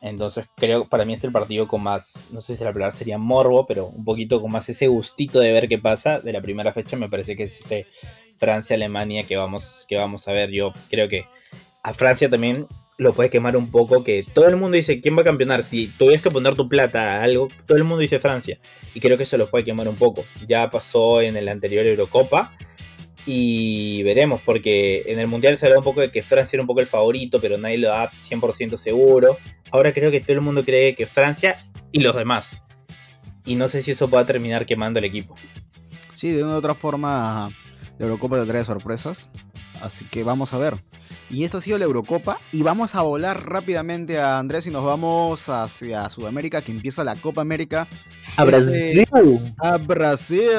Entonces 0.01 0.47
creo, 0.55 0.85
para 0.85 1.05
mí 1.05 1.13
es 1.13 1.23
el 1.23 1.31
partido 1.31 1.67
con 1.67 1.83
más, 1.83 2.13
no 2.31 2.41
sé 2.41 2.55
si 2.55 2.63
la 2.63 2.73
palabra 2.73 2.95
sería 2.95 3.17
morbo, 3.17 3.67
pero 3.67 3.85
un 3.87 4.03
poquito 4.03 4.41
con 4.41 4.51
más 4.51 4.67
ese 4.67 4.87
gustito 4.87 5.39
de 5.39 5.51
ver 5.51 5.67
qué 5.67 5.77
pasa 5.77 6.19
de 6.19 6.33
la 6.33 6.41
primera 6.41 6.73
fecha, 6.73 6.97
me 6.97 7.09
parece 7.09 7.35
que 7.35 7.43
es 7.43 7.59
Francia-Alemania 8.39 9.25
que 9.25 9.37
vamos, 9.37 9.85
que 9.87 9.97
vamos 9.97 10.27
a 10.27 10.31
ver. 10.31 10.49
Yo 10.49 10.73
creo 10.89 11.07
que 11.07 11.25
a 11.83 11.93
Francia 11.93 12.27
también 12.27 12.67
lo 13.01 13.13
puede 13.13 13.31
quemar 13.31 13.57
un 13.57 13.71
poco, 13.71 14.03
que 14.03 14.23
todo 14.31 14.47
el 14.47 14.57
mundo 14.57 14.75
dice, 14.75 15.01
¿quién 15.01 15.17
va 15.17 15.21
a 15.21 15.25
campeonar? 15.25 15.63
Si 15.63 15.87
tuvieras 15.87 16.21
que 16.21 16.29
poner 16.29 16.55
tu 16.55 16.69
plata 16.69 17.15
a 17.15 17.23
algo, 17.23 17.47
todo 17.65 17.75
el 17.75 17.83
mundo 17.83 17.97
dice 17.97 18.19
Francia. 18.19 18.59
Y 18.93 18.99
creo 18.99 19.17
que 19.17 19.23
eso 19.23 19.37
lo 19.37 19.49
puede 19.49 19.63
quemar 19.63 19.87
un 19.87 19.95
poco. 19.95 20.23
Ya 20.45 20.69
pasó 20.69 21.19
en 21.19 21.35
el 21.35 21.49
anterior 21.49 21.83
Eurocopa 21.83 22.55
y 23.25 24.03
veremos, 24.03 24.39
porque 24.45 25.03
en 25.07 25.17
el 25.17 25.25
Mundial 25.25 25.57
se 25.57 25.65
hablaba 25.65 25.79
un 25.79 25.85
poco 25.85 26.01
de 26.01 26.11
que 26.11 26.21
Francia 26.21 26.57
era 26.57 26.61
un 26.61 26.67
poco 26.67 26.79
el 26.79 26.85
favorito, 26.85 27.41
pero 27.41 27.57
nadie 27.57 27.79
lo 27.79 27.87
da 27.87 28.11
100% 28.11 28.77
seguro. 28.77 29.39
Ahora 29.71 29.93
creo 29.93 30.11
que 30.11 30.21
todo 30.21 30.33
el 30.33 30.41
mundo 30.41 30.63
cree 30.63 30.93
que 30.93 31.07
Francia 31.07 31.57
y 31.91 32.01
los 32.01 32.15
demás. 32.15 32.61
Y 33.45 33.55
no 33.55 33.67
sé 33.67 33.81
si 33.81 33.91
eso 33.91 34.07
va 34.11 34.27
terminar 34.27 34.67
quemando 34.67 34.99
el 34.99 35.05
equipo. 35.05 35.35
Sí, 36.13 36.29
de 36.33 36.43
una 36.43 36.53
u 36.53 36.57
otra 36.57 36.75
forma, 36.75 37.49
la 37.97 38.05
Eurocopa 38.05 38.39
te 38.39 38.45
trae 38.45 38.63
sorpresas. 38.63 39.27
Así 39.81 40.05
que 40.05 40.23
vamos 40.23 40.53
a 40.53 40.57
ver. 40.57 40.83
Y 41.29 41.43
esto 41.43 41.57
ha 41.57 41.61
sido 41.61 41.77
la 41.77 41.85
Eurocopa. 41.85 42.39
Y 42.51 42.61
vamos 42.61 42.95
a 42.95 43.01
volar 43.01 43.49
rápidamente 43.49 44.19
a 44.19 44.37
Andrés 44.37 44.67
y 44.67 44.71
nos 44.71 44.85
vamos 44.85 45.49
hacia 45.49 46.09
Sudamérica, 46.09 46.61
que 46.61 46.71
empieza 46.71 47.03
la 47.03 47.15
Copa 47.15 47.41
América. 47.41 47.87
A 48.37 48.43
Brasil. 48.43 49.07
A 49.57 49.77
Brasil. 49.77 50.49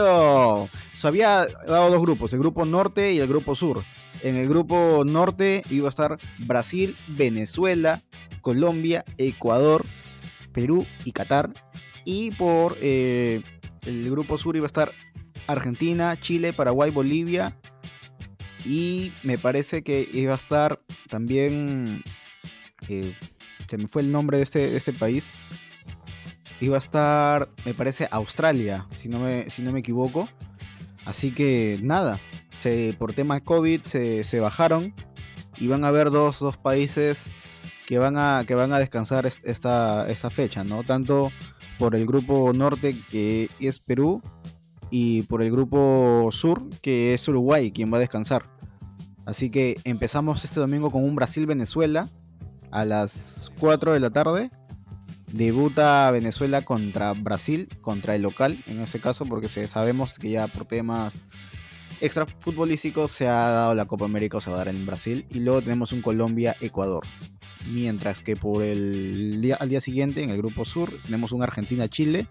Se 0.96 1.06
había 1.06 1.46
dado 1.66 1.90
dos 1.90 2.00
grupos, 2.00 2.32
el 2.32 2.40
grupo 2.40 2.64
norte 2.64 3.12
y 3.12 3.18
el 3.18 3.28
grupo 3.28 3.54
sur. 3.54 3.84
En 4.22 4.36
el 4.36 4.48
grupo 4.48 5.04
norte 5.04 5.62
iba 5.70 5.88
a 5.88 5.90
estar 5.90 6.18
Brasil, 6.38 6.96
Venezuela, 7.08 8.02
Colombia, 8.40 9.04
Ecuador, 9.18 9.84
Perú 10.52 10.86
y 11.04 11.12
Qatar. 11.12 11.50
Y 12.04 12.32
por 12.32 12.76
eh, 12.80 13.42
el 13.84 14.10
grupo 14.10 14.38
sur 14.38 14.56
iba 14.56 14.66
a 14.66 14.68
estar 14.68 14.92
Argentina, 15.46 16.20
Chile, 16.20 16.52
Paraguay, 16.52 16.90
Bolivia, 16.90 17.56
y 18.64 19.12
me 19.22 19.38
parece 19.38 19.82
que 19.82 20.08
iba 20.12 20.32
a 20.32 20.36
estar 20.36 20.80
también. 21.08 22.02
Eh, 22.88 23.14
se 23.68 23.78
me 23.78 23.88
fue 23.88 24.02
el 24.02 24.12
nombre 24.12 24.36
de 24.36 24.42
este, 24.42 24.76
este 24.76 24.92
país. 24.92 25.34
Iba 26.60 26.76
a 26.76 26.78
estar, 26.78 27.48
me 27.64 27.74
parece, 27.74 28.08
Australia, 28.10 28.86
si 28.96 29.08
no 29.08 29.18
me, 29.18 29.50
si 29.50 29.62
no 29.62 29.72
me 29.72 29.80
equivoco. 29.80 30.28
Así 31.04 31.32
que 31.32 31.78
nada, 31.82 32.20
por 32.98 33.12
tema 33.12 33.40
COVID 33.40 33.82
se, 33.84 34.40
bajaron 34.40 34.94
y 35.58 35.66
van 35.66 35.84
a 35.84 35.88
haber 35.88 36.10
dos, 36.10 36.38
países 36.62 37.24
que 37.86 37.98
van 37.98 38.16
a, 38.16 38.44
que 38.46 38.54
van 38.54 38.72
a 38.72 38.78
descansar 38.78 39.26
esta, 39.26 40.08
esta 40.08 40.30
fecha, 40.30 40.62
¿no? 40.62 40.84
Tanto 40.84 41.32
por 41.78 41.96
el 41.96 42.06
grupo 42.06 42.52
norte 42.52 42.96
que 43.10 43.48
es 43.58 43.80
Perú 43.80 44.22
y 44.90 45.22
por 45.22 45.42
el 45.42 45.50
grupo 45.50 46.28
sur 46.30 46.62
que 46.80 47.14
es 47.14 47.26
Uruguay 47.26 47.72
quien 47.72 47.92
va 47.92 47.96
a 47.96 48.00
descansar. 48.00 48.51
Así 49.32 49.48
que 49.48 49.78
empezamos 49.84 50.44
este 50.44 50.60
domingo 50.60 50.90
con 50.90 51.04
un 51.04 51.14
Brasil-Venezuela 51.14 52.06
a 52.70 52.84
las 52.84 53.50
4 53.60 53.94
de 53.94 53.98
la 53.98 54.10
tarde. 54.10 54.50
Debuta 55.28 56.10
Venezuela 56.10 56.60
contra 56.60 57.14
Brasil, 57.14 57.66
contra 57.80 58.14
el 58.14 58.20
local 58.20 58.62
en 58.66 58.80
este 58.80 59.00
caso, 59.00 59.24
porque 59.24 59.48
sabemos 59.48 60.18
que 60.18 60.32
ya 60.32 60.48
por 60.48 60.66
temas 60.66 61.14
extra 62.02 62.26
futbolísticos 62.40 63.10
se 63.10 63.26
ha 63.26 63.48
dado 63.48 63.74
la 63.74 63.86
Copa 63.86 64.04
América 64.04 64.36
o 64.36 64.42
se 64.42 64.50
va 64.50 64.56
a 64.56 64.58
dar 64.58 64.68
en 64.68 64.84
Brasil. 64.84 65.24
Y 65.30 65.40
luego 65.40 65.62
tenemos 65.62 65.92
un 65.92 66.02
Colombia-Ecuador. 66.02 67.06
Mientras 67.66 68.20
que 68.20 68.36
por 68.36 68.62
el 68.62 69.40
día, 69.40 69.56
al 69.58 69.70
día 69.70 69.80
siguiente, 69.80 70.22
en 70.22 70.28
el 70.28 70.36
grupo 70.36 70.66
sur, 70.66 70.92
tenemos 71.06 71.32
un 71.32 71.42
Argentina-Chile, 71.42 72.26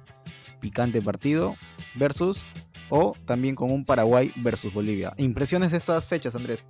picante 0.60 1.02
partido, 1.02 1.56
versus 1.96 2.46
o 2.90 3.16
también 3.26 3.56
con 3.56 3.72
un 3.72 3.86
Paraguay 3.86 4.32
versus 4.36 4.72
Bolivia. 4.72 5.14
¿Impresiones 5.18 5.72
de 5.72 5.80
estas 5.80 6.06
fechas, 6.06 6.36
Andrés? 6.36 6.64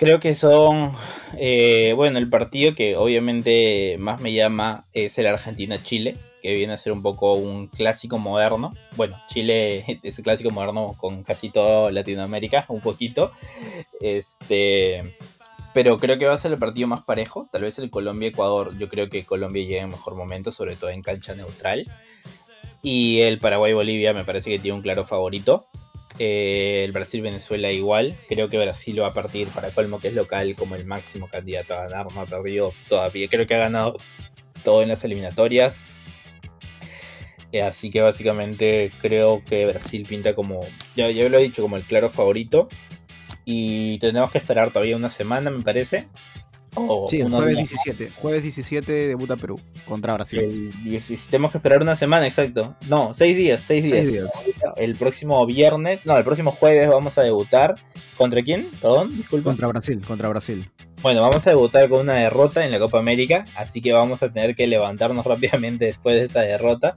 Creo 0.00 0.18
que 0.18 0.34
son, 0.34 0.94
eh, 1.36 1.92
bueno, 1.94 2.16
el 2.16 2.30
partido 2.30 2.74
que 2.74 2.96
obviamente 2.96 3.96
más 3.98 4.18
me 4.22 4.32
llama 4.32 4.86
es 4.94 5.18
el 5.18 5.26
Argentina-Chile, 5.26 6.16
que 6.40 6.54
viene 6.54 6.72
a 6.72 6.78
ser 6.78 6.94
un 6.94 7.02
poco 7.02 7.34
un 7.34 7.66
clásico 7.66 8.16
moderno. 8.16 8.72
Bueno, 8.96 9.20
Chile 9.28 10.00
es 10.02 10.16
un 10.16 10.24
clásico 10.24 10.48
moderno 10.48 10.96
con 10.96 11.22
casi 11.22 11.50
todo 11.50 11.90
Latinoamérica, 11.90 12.64
un 12.68 12.80
poquito. 12.80 13.32
Este, 14.00 15.18
pero 15.74 15.98
creo 15.98 16.18
que 16.18 16.24
va 16.24 16.32
a 16.32 16.38
ser 16.38 16.52
el 16.52 16.58
partido 16.58 16.88
más 16.88 17.02
parejo. 17.02 17.50
Tal 17.52 17.60
vez 17.60 17.78
el 17.78 17.90
Colombia-Ecuador, 17.90 18.78
yo 18.78 18.88
creo 18.88 19.10
que 19.10 19.26
Colombia 19.26 19.66
llega 19.66 19.82
en 19.82 19.90
mejor 19.90 20.14
momento, 20.14 20.50
sobre 20.50 20.76
todo 20.76 20.88
en 20.88 21.02
cancha 21.02 21.34
neutral. 21.34 21.84
Y 22.80 23.20
el 23.20 23.38
Paraguay-Bolivia 23.38 24.14
me 24.14 24.24
parece 24.24 24.48
que 24.48 24.58
tiene 24.58 24.78
un 24.78 24.82
claro 24.82 25.04
favorito. 25.04 25.66
Eh, 26.18 26.82
el 26.84 26.92
Brasil-Venezuela 26.92 27.70
igual. 27.70 28.14
Creo 28.28 28.48
que 28.48 28.58
Brasil 28.58 29.00
va 29.00 29.08
a 29.08 29.12
partir 29.12 29.48
para 29.48 29.70
colmo 29.70 30.00
que 30.00 30.08
es 30.08 30.14
local 30.14 30.54
como 30.56 30.74
el 30.74 30.86
máximo 30.86 31.28
candidato 31.28 31.74
a 31.74 31.84
ganar. 31.86 32.12
No 32.12 32.20
ha 32.20 32.26
perdido 32.26 32.72
todavía. 32.88 33.28
Creo 33.28 33.46
que 33.46 33.54
ha 33.54 33.58
ganado 33.58 33.96
todo 34.62 34.82
en 34.82 34.88
las 34.88 35.04
eliminatorias. 35.04 35.82
Eh, 37.52 37.62
así 37.62 37.90
que 37.90 38.00
básicamente 38.00 38.92
creo 39.00 39.42
que 39.44 39.66
Brasil 39.66 40.06
pinta 40.08 40.34
como, 40.34 40.60
ya, 40.94 41.10
ya 41.10 41.28
lo 41.28 41.38
he 41.38 41.42
dicho, 41.42 41.62
como 41.62 41.76
el 41.76 41.84
claro 41.84 42.10
favorito. 42.10 42.68
Y 43.44 43.98
tenemos 43.98 44.30
que 44.30 44.38
esperar 44.38 44.70
todavía 44.70 44.96
una 44.96 45.10
semana, 45.10 45.50
me 45.50 45.62
parece, 45.62 46.06
sí, 47.08 47.22
jueves 47.22 47.56
17. 47.56 48.10
Jueves 48.10 48.42
17 48.42 48.92
debuta 49.08 49.36
Perú 49.36 49.60
contra 49.86 50.14
Brasil. 50.14 50.72
tenemos 51.30 51.50
que 51.50 51.58
esperar 51.58 51.82
una 51.82 51.96
semana, 51.96 52.26
exacto. 52.26 52.76
No, 52.88 53.14
seis 53.14 53.36
días, 53.36 53.62
seis 53.62 53.82
días. 53.82 54.28
El 54.80 54.94
próximo 54.94 55.44
viernes, 55.44 56.06
no, 56.06 56.16
el 56.16 56.24
próximo 56.24 56.52
jueves 56.52 56.88
vamos 56.88 57.18
a 57.18 57.22
debutar. 57.22 57.74
¿Contra 58.16 58.42
quién? 58.42 58.70
Perdón, 58.80 59.14
disculpa. 59.14 59.50
Contra 59.50 59.68
Brasil, 59.68 60.00
contra 60.06 60.28
Brasil. 60.30 60.70
Bueno, 61.02 61.20
vamos 61.20 61.46
a 61.46 61.50
debutar 61.50 61.86
con 61.90 62.00
una 62.00 62.14
derrota 62.14 62.64
en 62.64 62.70
la 62.70 62.78
Copa 62.78 62.98
América, 62.98 63.44
así 63.56 63.82
que 63.82 63.92
vamos 63.92 64.22
a 64.22 64.32
tener 64.32 64.54
que 64.54 64.66
levantarnos 64.66 65.26
rápidamente 65.26 65.84
después 65.84 66.16
de 66.16 66.24
esa 66.24 66.40
derrota 66.40 66.96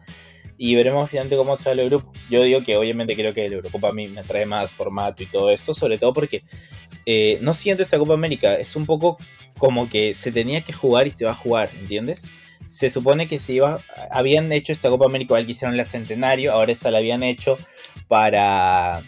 y 0.57 0.75
veremos 0.75 1.09
finalmente 1.09 1.35
cómo 1.35 1.57
sale 1.57 1.83
el 1.83 1.89
grupo. 1.89 2.13
Yo 2.29 2.41
digo 2.43 2.63
que 2.63 2.77
obviamente 2.77 3.15
creo 3.15 3.33
que 3.33 3.45
el 3.45 3.51
Eurocopa 3.51 3.89
a 3.89 3.91
mí 3.91 4.07
me 4.07 4.23
trae 4.23 4.45
más 4.45 4.71
formato 4.71 5.21
y 5.21 5.25
todo 5.25 5.49
esto, 5.49 5.73
sobre 5.73 5.97
todo 5.97 6.13
porque 6.13 6.43
eh, 7.05 7.37
no 7.41 7.53
siento 7.53 7.83
esta 7.83 7.97
Copa 7.97 8.13
América, 8.13 8.55
es 8.55 8.77
un 8.77 8.85
poco 8.85 9.17
como 9.57 9.89
que 9.89 10.13
se 10.13 10.31
tenía 10.31 10.61
que 10.61 10.71
jugar 10.71 11.05
y 11.05 11.09
se 11.09 11.25
va 11.25 11.31
a 11.31 11.35
jugar, 11.35 11.69
¿entiendes? 11.77 12.29
Se 12.65 12.89
supone 12.89 13.27
que 13.27 13.39
se 13.39 13.53
iba, 13.53 13.79
habían 14.09 14.51
hecho 14.51 14.71
esta 14.71 14.89
Copa 14.89 15.05
América, 15.05 15.33
igual 15.33 15.45
que 15.45 15.51
hicieron 15.51 15.77
la 15.77 15.85
Centenario, 15.85 16.53
ahora 16.53 16.71
esta 16.71 16.91
la 16.91 16.99
habían 16.99 17.23
hecho 17.23 17.57
para, 18.07 19.03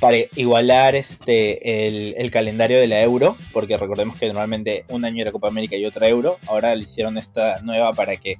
para 0.00 0.16
igualar 0.34 0.94
este, 0.94 1.86
el, 1.88 2.14
el, 2.16 2.30
calendario 2.30 2.78
de 2.78 2.86
la 2.86 3.02
Euro, 3.02 3.36
porque 3.52 3.76
recordemos 3.76 4.16
que 4.16 4.26
normalmente 4.26 4.84
un 4.88 5.04
año 5.04 5.22
era 5.22 5.32
Copa 5.32 5.48
América 5.48 5.76
y 5.76 5.86
otra 5.86 6.08
Euro, 6.08 6.38
ahora 6.46 6.74
le 6.74 6.82
hicieron 6.82 7.16
esta 7.18 7.60
nueva 7.60 7.92
para 7.94 8.16
que 8.16 8.38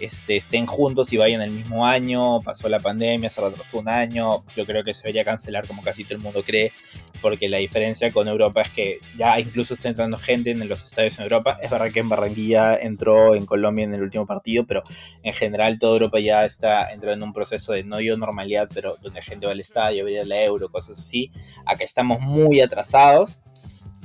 este, 0.00 0.36
estén 0.36 0.66
juntos 0.66 1.12
y 1.12 1.16
vayan 1.16 1.40
el 1.42 1.50
mismo 1.50 1.86
año, 1.86 2.40
pasó 2.40 2.68
la 2.68 2.80
pandemia, 2.80 3.30
se 3.30 3.40
retrasó 3.40 3.78
un 3.78 3.88
año, 3.88 4.44
yo 4.56 4.66
creo 4.66 4.84
que 4.84 4.94
se 4.94 5.02
debería 5.02 5.24
cancelar 5.24 5.66
como 5.66 5.82
casi 5.82 6.04
todo 6.04 6.16
el 6.16 6.20
mundo 6.20 6.42
cree, 6.42 6.72
porque 7.20 7.48
la 7.48 7.58
diferencia 7.58 8.10
con 8.10 8.28
Europa 8.28 8.62
es 8.62 8.70
que 8.70 9.00
ya 9.16 9.38
incluso 9.38 9.74
está 9.74 9.88
entrando 9.88 10.16
gente 10.18 10.50
en 10.50 10.68
los 10.68 10.82
estadios 10.82 11.18
en 11.18 11.24
Europa, 11.24 11.58
es 11.62 11.70
verdad 11.70 11.90
que 11.92 12.00
en 12.00 12.08
Barranquilla 12.08 12.76
entró 12.76 13.34
en 13.34 13.46
Colombia 13.46 13.84
en 13.84 13.94
el 13.94 14.02
último 14.02 14.26
partido, 14.26 14.66
pero 14.66 14.82
en 15.22 15.32
general 15.32 15.78
toda 15.78 15.94
Europa 15.94 16.20
ya 16.20 16.44
está 16.44 16.92
entrando 16.92 17.24
en 17.24 17.28
un 17.28 17.32
proceso 17.32 17.72
de 17.72 17.84
no 17.84 18.00
yo 18.00 18.16
normalidad, 18.16 18.68
pero 18.72 18.96
donde 19.02 19.22
gente 19.22 19.46
va 19.46 19.52
al 19.52 19.60
estadio, 19.60 20.06
a 20.06 20.24
la 20.24 20.42
euro, 20.42 20.68
cosas 20.68 20.98
así, 20.98 21.30
acá 21.64 21.84
estamos 21.84 22.20
muy 22.20 22.60
atrasados 22.60 23.42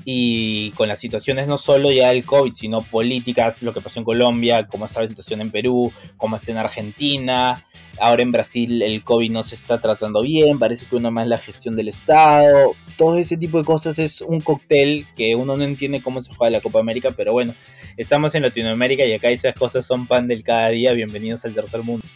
y 0.10 0.72
con 0.72 0.88
las 0.88 1.00
situaciones 1.00 1.48
no 1.48 1.58
solo 1.58 1.92
ya 1.92 2.08
del 2.08 2.24
COVID, 2.24 2.54
sino 2.54 2.82
políticas, 2.82 3.62
lo 3.62 3.74
que 3.74 3.82
pasó 3.82 4.00
en 4.00 4.06
Colombia, 4.06 4.66
cómo 4.66 4.86
está 4.86 5.02
la 5.02 5.08
situación 5.10 5.42
en 5.42 5.52
Perú, 5.52 5.92
cómo 6.16 6.38
está 6.38 6.54
en 6.54 6.60
Argentina, 6.60 7.62
ahora 8.00 8.22
en 8.22 8.32
Brasil 8.32 8.82
el 8.84 9.04
COVID 9.04 9.30
no 9.32 9.44
se 9.44 9.56
está 9.56 9.82
tratando 9.82 10.22
bien, 10.22 10.60
parece 10.60 10.86
que 10.86 10.96
uno 10.96 11.12
más 11.12 11.28
la 11.28 11.38
gestión 11.38 11.76
del 11.76 11.90
Estado, 11.90 12.74
todo 12.96 13.18
ese 13.18 13.36
tipo 13.36 13.58
de 13.58 13.66
cosas 13.66 14.00
es 14.00 14.22
un 14.22 14.40
cóctel 14.40 15.06
que 15.18 15.36
uno 15.36 15.58
no 15.58 15.66
entiende 15.66 16.02
cómo 16.02 16.22
se 16.22 16.34
juega 16.34 16.52
la 16.52 16.62
Copa 16.62 16.80
América, 16.80 17.10
pero 17.14 17.34
bueno, 17.34 17.54
estamos 17.98 18.34
en 18.34 18.44
Latinoamérica 18.44 19.04
y 19.04 19.12
acá 19.12 19.28
esas 19.28 19.56
cosas 19.56 19.86
son 19.86 20.08
pan 20.08 20.26
del 20.30 20.42
cada 20.42 20.70
día, 20.70 20.94
bienvenidos 20.94 21.44
al 21.44 21.54
tercer 21.54 21.84
mundo. 21.84 22.08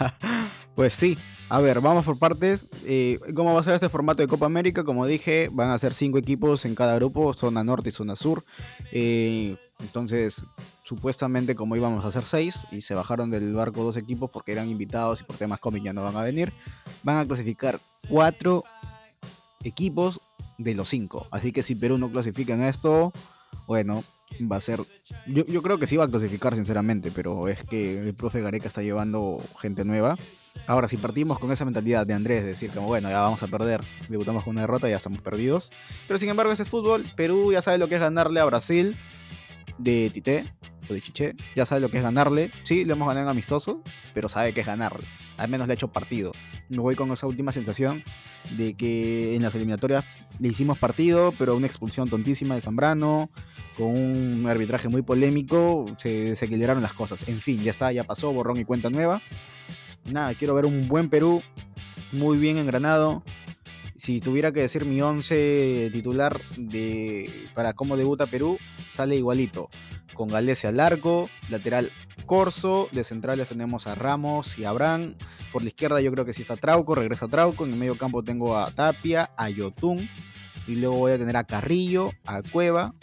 pues 0.80 0.94
sí, 0.94 1.18
a 1.50 1.60
ver, 1.60 1.82
vamos 1.82 2.06
por 2.06 2.18
partes. 2.18 2.66
Eh, 2.86 3.20
¿Cómo 3.34 3.52
va 3.52 3.60
a 3.60 3.62
ser 3.62 3.74
este 3.74 3.90
formato 3.90 4.22
de 4.22 4.28
Copa 4.28 4.46
América? 4.46 4.82
Como 4.82 5.04
dije, 5.04 5.50
van 5.52 5.68
a 5.68 5.76
ser 5.76 5.92
cinco 5.92 6.16
equipos 6.16 6.64
en 6.64 6.74
cada 6.74 6.94
grupo, 6.94 7.34
zona 7.34 7.62
norte 7.62 7.90
y 7.90 7.92
zona 7.92 8.16
sur. 8.16 8.46
Eh, 8.90 9.56
entonces, 9.80 10.42
supuestamente 10.82 11.54
como 11.54 11.76
íbamos 11.76 12.02
a 12.06 12.08
hacer 12.08 12.24
seis 12.24 12.66
y 12.72 12.80
se 12.80 12.94
bajaron 12.94 13.28
del 13.28 13.52
barco 13.52 13.84
dos 13.84 13.98
equipos 13.98 14.30
porque 14.30 14.52
eran 14.52 14.70
invitados 14.70 15.20
y 15.20 15.24
por 15.24 15.36
temas 15.36 15.58
cómics 15.58 15.84
ya 15.84 15.92
no 15.92 16.02
van 16.02 16.16
a 16.16 16.22
venir, 16.22 16.50
van 17.02 17.18
a 17.18 17.26
clasificar 17.26 17.78
cuatro 18.08 18.64
equipos 19.62 20.18
de 20.56 20.74
los 20.74 20.88
cinco. 20.88 21.26
Así 21.30 21.52
que 21.52 21.62
si 21.62 21.74
Perú 21.74 21.98
no 21.98 22.10
clasifica 22.10 22.54
en 22.54 22.62
esto, 22.62 23.12
bueno, 23.66 24.02
va 24.50 24.56
a 24.56 24.60
ser. 24.60 24.80
Yo, 25.26 25.44
yo, 25.44 25.60
creo 25.60 25.78
que 25.78 25.86
sí 25.86 25.98
va 25.98 26.04
a 26.04 26.08
clasificar, 26.08 26.54
sinceramente, 26.54 27.10
pero 27.10 27.48
es 27.48 27.64
que 27.64 28.00
el 28.00 28.14
profe 28.14 28.40
Gareca 28.40 28.68
está 28.68 28.82
llevando 28.82 29.38
gente 29.58 29.84
nueva. 29.84 30.16
Ahora, 30.66 30.88
si 30.88 30.96
partimos 30.96 31.38
con 31.38 31.50
esa 31.50 31.64
mentalidad 31.64 32.06
de 32.06 32.14
Andrés, 32.14 32.44
de 32.44 32.50
decir 32.50 32.70
como, 32.70 32.86
bueno, 32.86 33.08
ya 33.08 33.20
vamos 33.20 33.42
a 33.42 33.48
perder, 33.48 33.82
debutamos 34.08 34.44
con 34.44 34.52
una 34.52 34.60
derrota, 34.60 34.88
ya 34.88 34.96
estamos 34.96 35.20
perdidos. 35.20 35.72
Pero 36.06 36.18
sin 36.18 36.28
embargo, 36.28 36.52
ese 36.52 36.62
es 36.62 36.68
fútbol. 36.68 37.04
Perú 37.16 37.52
ya 37.52 37.60
sabe 37.60 37.78
lo 37.78 37.88
que 37.88 37.96
es 37.96 38.00
ganarle 38.00 38.40
a 38.40 38.44
Brasil 38.44 38.96
de 39.78 40.10
Tite 40.12 40.44
o 40.88 40.94
de 40.94 41.00
Chiché. 41.00 41.34
Ya 41.56 41.66
sabe 41.66 41.80
lo 41.80 41.90
que 41.90 41.96
es 41.96 42.02
ganarle. 42.02 42.52
Sí, 42.64 42.84
le 42.84 42.92
hemos 42.92 43.08
ganado 43.08 43.26
en 43.26 43.30
amistoso, 43.30 43.82
pero 44.14 44.28
sabe 44.28 44.52
que 44.52 44.60
es 44.60 44.66
ganarle. 44.66 45.06
Al 45.36 45.48
menos 45.48 45.66
le 45.66 45.72
ha 45.72 45.74
hecho 45.74 45.88
partido. 45.88 46.32
Me 46.68 46.78
voy 46.78 46.94
con 46.94 47.10
esa 47.10 47.26
última 47.26 47.52
sensación 47.52 48.04
de 48.56 48.74
que 48.74 49.34
en 49.34 49.42
las 49.42 49.54
eliminatorias 49.54 50.04
le 50.38 50.48
hicimos 50.48 50.78
partido, 50.78 51.32
pero 51.38 51.56
una 51.56 51.66
expulsión 51.66 52.08
tontísima 52.08 52.54
de 52.54 52.60
Zambrano, 52.60 53.30
con 53.76 53.88
un 53.88 54.46
arbitraje 54.48 54.88
muy 54.88 55.02
polémico, 55.02 55.86
se 55.98 56.30
desequilibraron 56.30 56.82
las 56.82 56.92
cosas. 56.92 57.26
En 57.28 57.40
fin, 57.40 57.62
ya 57.62 57.70
está, 57.70 57.90
ya 57.92 58.04
pasó, 58.04 58.32
borrón 58.32 58.58
y 58.58 58.64
cuenta 58.64 58.90
nueva 58.90 59.20
nada, 60.10 60.34
quiero 60.34 60.54
ver 60.54 60.66
un 60.66 60.88
buen 60.88 61.08
Perú, 61.08 61.42
muy 62.12 62.38
bien 62.38 62.58
engranado. 62.58 63.22
Si 63.96 64.20
tuviera 64.20 64.50
que 64.52 64.60
decir 64.60 64.86
mi 64.86 65.02
11 65.02 65.90
titular 65.92 66.40
de, 66.56 67.48
para 67.54 67.74
cómo 67.74 67.96
debuta 67.96 68.26
Perú, 68.26 68.58
sale 68.94 69.16
igualito. 69.16 69.68
Con 70.14 70.28
Galecia 70.28 70.70
al 70.70 70.76
lateral 71.48 71.90
Corso, 72.26 72.88
de 72.92 73.04
centrales 73.04 73.48
tenemos 73.48 73.86
a 73.86 73.94
Ramos 73.94 74.58
y 74.58 74.64
a 74.64 74.70
Abraham. 74.70 75.16
Por 75.52 75.62
la 75.62 75.68
izquierda 75.68 76.00
yo 76.00 76.12
creo 76.12 76.24
que 76.24 76.32
sí 76.32 76.42
está 76.42 76.56
Trauco, 76.56 76.94
regresa 76.94 77.28
Trauco. 77.28 77.64
En 77.64 77.72
el 77.72 77.78
medio 77.78 77.98
campo 77.98 78.22
tengo 78.22 78.56
a 78.56 78.70
Tapia, 78.70 79.30
a 79.36 79.50
Yotun. 79.50 80.08
Y 80.66 80.76
luego 80.76 80.96
voy 80.96 81.12
a 81.12 81.18
tener 81.18 81.36
a 81.36 81.44
Carrillo, 81.44 82.12
a 82.24 82.42
Cueva, 82.42 82.94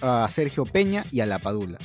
a 0.00 0.28
Sergio 0.30 0.64
Peña 0.64 1.04
y 1.10 1.20
a 1.20 1.26
La 1.26 1.38
Padula. 1.38 1.78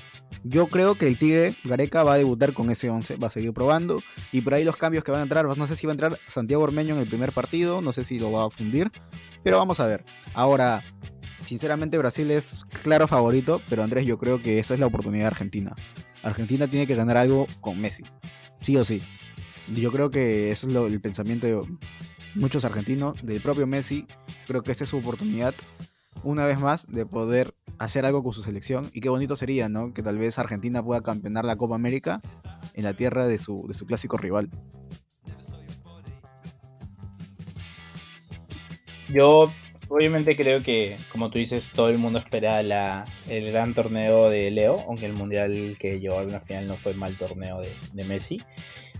Yo 0.47 0.67
creo 0.67 0.93
que 0.93 1.07
el 1.07 1.17
Tigre 1.17 1.55
Gareca 1.63 2.03
va 2.03 2.13
a 2.13 2.17
debutar 2.17 2.53
con 2.53 2.69
ese 2.69 2.91
11, 2.91 3.15
va 3.15 3.29
a 3.29 3.31
seguir 3.31 3.51
probando. 3.51 4.03
Y 4.31 4.41
por 4.41 4.53
ahí 4.53 4.63
los 4.63 4.77
cambios 4.77 5.03
que 5.03 5.09
van 5.09 5.21
a 5.21 5.23
entrar, 5.23 5.45
no 5.57 5.67
sé 5.67 5.75
si 5.75 5.87
va 5.87 5.91
a 5.91 5.95
entrar 5.95 6.19
Santiago 6.27 6.61
Ormeño 6.61 6.93
en 6.93 7.01
el 7.01 7.07
primer 7.07 7.31
partido, 7.31 7.81
no 7.81 7.91
sé 7.91 8.03
si 8.03 8.19
lo 8.19 8.31
va 8.31 8.45
a 8.45 8.49
fundir, 8.51 8.91
pero 9.43 9.57
vamos 9.57 9.79
a 9.79 9.87
ver. 9.87 10.05
Ahora, 10.35 10.83
sinceramente 11.41 11.97
Brasil 11.97 12.29
es 12.29 12.63
claro 12.83 13.07
favorito, 13.07 13.59
pero 13.69 13.81
Andrés, 13.81 14.05
yo 14.05 14.19
creo 14.19 14.39
que 14.43 14.59
esta 14.59 14.75
es 14.75 14.79
la 14.79 14.85
oportunidad 14.85 15.23
de 15.23 15.27
Argentina. 15.29 15.75
Argentina 16.21 16.67
tiene 16.67 16.85
que 16.85 16.93
ganar 16.93 17.17
algo 17.17 17.47
con 17.59 17.81
Messi, 17.81 18.03
sí 18.61 18.77
o 18.77 18.85
sí. 18.85 19.01
Yo 19.75 19.91
creo 19.91 20.11
que 20.11 20.51
eso 20.51 20.69
es 20.69 20.91
el 20.91 21.01
pensamiento 21.01 21.47
de 21.47 21.59
muchos 22.35 22.65
argentinos, 22.65 23.17
del 23.23 23.41
propio 23.41 23.65
Messi. 23.65 24.05
Creo 24.45 24.61
que 24.61 24.71
esta 24.71 24.83
es 24.83 24.91
su 24.91 24.97
oportunidad, 24.97 25.55
una 26.25 26.45
vez 26.45 26.59
más, 26.59 26.87
de 26.87 27.05
poder 27.05 27.53
hacer 27.77 28.05
algo 28.05 28.23
con 28.23 28.33
su 28.33 28.43
selección. 28.43 28.89
Y 28.93 28.99
qué 28.99 29.09
bonito 29.09 29.35
sería, 29.35 29.69
¿no? 29.69 29.93
Que 29.93 30.03
tal 30.03 30.17
vez 30.17 30.37
Argentina 30.39 30.83
pueda 30.83 31.01
campeonar 31.01 31.45
la 31.45 31.55
Copa 31.55 31.75
América 31.75 32.21
en 32.73 32.83
la 32.83 32.93
tierra 32.93 33.27
de 33.27 33.37
su, 33.37 33.65
de 33.67 33.75
su 33.75 33.85
clásico 33.85 34.17
rival. 34.17 34.49
Yo 39.07 39.51
obviamente 39.87 40.35
creo 40.35 40.63
que, 40.63 40.97
como 41.11 41.29
tú 41.29 41.37
dices, 41.37 41.71
todo 41.73 41.89
el 41.89 41.99
mundo 41.99 42.17
espera 42.17 42.63
la, 42.63 43.05
el 43.29 43.51
gran 43.51 43.75
torneo 43.75 44.29
de 44.29 44.49
Leo, 44.49 44.79
aunque 44.87 45.05
el 45.05 45.13
mundial 45.13 45.77
que 45.79 45.99
llevó 45.99 46.19
a 46.19 46.23
una 46.23 46.39
final 46.39 46.67
no 46.67 46.75
fue 46.75 46.95
mal 46.95 47.15
torneo 47.17 47.61
de, 47.61 47.71
de 47.93 48.03
Messi, 48.03 48.41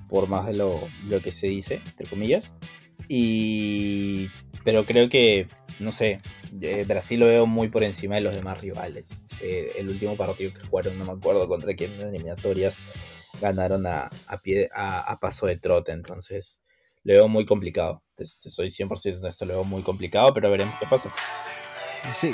por 0.08 0.28
más 0.28 0.46
de 0.46 0.54
lo, 0.54 0.80
lo, 1.08 1.22
que 1.22 1.32
se 1.32 1.48
dice, 1.48 1.82
entre 1.88 2.08
comillas. 2.08 2.54
Y, 3.08 4.30
pero 4.66 4.86
creo 4.86 5.08
que 5.08 5.48
no 5.80 5.92
sé, 5.92 6.22
eh, 6.62 6.86
Brasil 6.88 7.20
lo 7.20 7.28
veo 7.28 7.46
muy 7.46 7.70
por 7.70 7.84
encima 7.84 8.16
de 8.16 8.22
los 8.22 8.36
demás 8.36 8.60
rivales. 8.60 9.14
Eh, 9.42 9.74
el 9.78 9.90
último 9.90 10.16
partido 10.16 10.54
que 10.54 10.66
jugaron, 10.66 10.98
no 10.98 11.06
me 11.06 11.12
acuerdo 11.12 11.48
contra 11.48 11.74
quién 11.76 11.94
eliminatorias, 12.00 12.78
ganaron 13.42 13.86
a, 13.86 14.10
pie, 14.42 14.70
a, 14.74 15.18
paso 15.20 15.48
de 15.48 15.58
trote, 15.58 15.92
entonces 15.92 16.62
lo 17.04 17.14
veo 17.14 17.28
muy 17.28 17.46
complicado. 17.46 18.04
Te, 18.16 18.26
soy 18.26 18.68
100% 18.68 19.28
esto, 19.28 19.46
lo 19.46 19.56
veo 19.56 19.64
muy 19.64 19.82
complicado, 19.82 20.34
pero 20.34 20.50
veremos 20.50 20.76
qué 20.80 20.86
pasa. 20.88 21.14
Sí, 22.14 22.32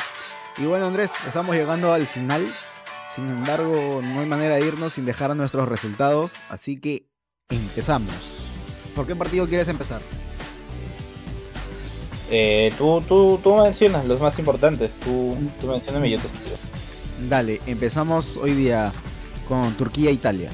y 0.58 0.66
bueno 0.66 0.86
Andrés, 0.86 1.12
estamos 1.28 1.56
llegando 1.56 1.92
al 1.92 2.08
final. 2.08 2.54
Sin 3.10 3.28
embargo, 3.28 4.02
no 4.02 4.22
hay 4.22 4.26
manera 4.26 4.56
de 4.56 4.66
irnos 4.66 4.94
sin 4.94 5.06
dejar 5.06 5.36
nuestros 5.36 5.68
resultados, 5.68 6.36
así 6.50 6.80
que 6.80 7.08
empezamos. 7.50 8.14
¿Por 8.96 9.06
qué 9.06 9.16
partido 9.16 9.48
quieres 9.48 9.68
empezar? 9.68 10.02
Eh, 12.34 12.72
tú, 12.78 13.02
tú, 13.02 13.40
tú 13.44 13.56
mencionas 13.56 14.06
los 14.06 14.22
más 14.22 14.40
importantes. 14.40 14.98
Tú, 14.98 15.38
tú 15.60 15.68
mencionas 15.68 16.08
y 16.08 16.12
yo 16.12 16.18
te 16.18 17.28
Dale, 17.28 17.60
empezamos 17.68 18.38
hoy 18.38 18.54
día 18.54 18.92
con 19.48 19.74
Turquía-Italia. 19.74 20.50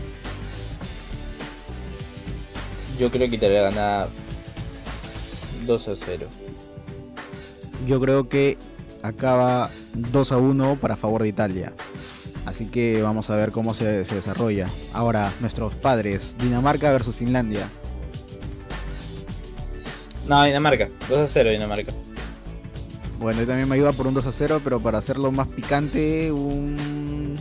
Yo 2.99 3.11
creo 3.11 3.30
que 3.30 3.36
Italia 3.36 3.61
gana 3.61 4.07
2 5.67 5.88
a 5.88 5.95
0. 5.95 6.28
Yo 7.86 8.01
creo 8.01 8.28
que 8.28 8.57
acaba 9.03 9.69
2 9.93 10.32
a 10.32 10.38
1 10.38 10.78
para 10.82 10.95
favor 10.95 11.21
de 11.21 11.30
Italia. 11.30 11.73
Así 12.47 12.65
que 12.65 13.03
vamos 13.03 13.30
a 13.30 13.36
ver 13.36 13.51
cómo 13.51 13.75
se, 13.75 14.03
se 14.05 14.15
desarrolla. 14.15 14.67
Ahora, 14.93 15.32
nuestros 15.41 15.75
padres, 15.75 16.38
Dinamarca 16.39 16.91
versus 16.91 17.15
Finlandia. 17.15 17.69
No, 20.28 20.43
Dinamarca. 20.43 20.89
2 21.09 21.19
a 21.19 21.28
0 21.28 21.49
Dinamarca. 21.51 21.93
Bueno, 23.19 23.39
yo 23.41 23.47
también 23.47 23.67
me 23.67 23.75
ayuda 23.75 23.93
por 23.93 24.07
un 24.07 24.13
2 24.13 24.25
a 24.25 24.32
0, 24.32 24.61
pero 24.63 24.80
para 24.80 24.99
hacerlo 24.99 25.32
más 25.32 25.47
picante, 25.47 26.32
un, 26.32 27.36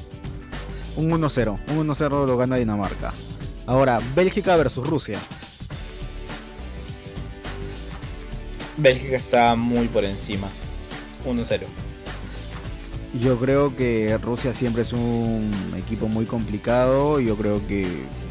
un 0.96 1.12
1 1.12 1.28
0. 1.28 1.58
Un 1.68 1.78
1 1.78 1.94
0 1.94 2.26
lo 2.26 2.36
gana 2.36 2.56
Dinamarca. 2.56 3.12
Ahora, 3.66 4.00
Bélgica 4.14 4.56
versus 4.56 4.86
Rusia. 4.86 5.18
Bélgica 8.76 9.16
está 9.16 9.54
muy 9.56 9.88
por 9.88 10.04
encima. 10.04 10.48
1-0. 11.26 11.60
Yo 13.20 13.38
creo 13.38 13.74
que 13.74 14.18
Rusia 14.18 14.52
siempre 14.52 14.82
es 14.82 14.92
un 14.92 15.50
equipo 15.76 16.08
muy 16.08 16.26
complicado. 16.26 17.18
Yo 17.18 17.36
creo 17.36 17.66
que 17.66 17.86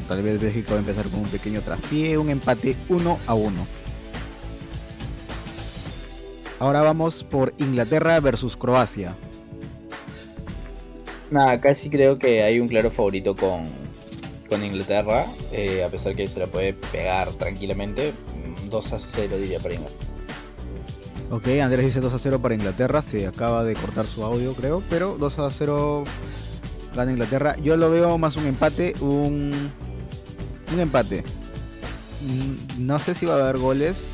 tal 0.08 0.22
vez 0.22 0.40
Bélgica 0.40 0.72
va 0.72 0.78
a 0.78 0.80
empezar 0.80 1.08
con 1.08 1.22
un 1.22 1.28
pequeño 1.28 1.62
traspié, 1.62 2.18
un 2.18 2.30
empate 2.30 2.76
1 2.88 3.20
a 3.26 3.34
1. 3.34 3.68
Ahora 6.66 6.82
vamos 6.82 7.24
por 7.24 7.54
Inglaterra 7.60 8.20
versus 8.20 8.58
Croacia. 8.58 9.16
Nada, 11.30 11.62
casi 11.62 11.92
creo 11.92 12.18
que 12.18 12.42
hay 12.42 12.60
un 12.60 12.68
claro 12.68 12.90
favorito 12.90 13.36
con, 13.36 13.66
con 14.50 14.64
Inglaterra, 14.64 15.28
eh, 15.52 15.84
a 15.84 15.90
pesar 15.90 16.16
que 16.16 16.28
se 16.28 16.40
la 16.40 16.48
puede 16.48 16.74
pegar 16.74 17.30
tranquilamente. 17.34 18.14
2 18.68 18.94
a 18.94 19.00
0 19.00 19.38
diría 19.38 19.60
para 19.60 19.76
Inglaterra. 19.76 20.08
Ok, 21.30 21.48
Andrés 21.62 21.86
dice 21.86 22.00
2 22.00 22.12
a 22.12 22.18
0 22.18 22.40
para 22.40 22.56
Inglaterra, 22.56 23.04
se 23.04 23.28
acaba 23.28 23.64
de 23.64 23.76
cortar 23.76 24.08
su 24.08 24.24
audio 24.24 24.56
creo, 24.56 24.82
pero 24.90 25.18
2 25.20 25.38
a 25.38 25.52
0 25.52 26.04
Gana 26.96 27.12
Inglaterra. 27.12 27.56
Yo 27.58 27.78
lo 27.78 27.92
veo 27.92 28.18
más 28.18 28.38
un 28.38 28.48
empate, 28.48 28.96
un, 29.02 29.54
un 30.74 30.80
empate. 30.80 31.24
Mm, 32.24 32.88
no 32.88 32.98
sé 32.98 33.14
si 33.14 33.28
va 33.28 33.36
a 33.36 33.44
haber 33.44 33.60
goles. 33.60 34.10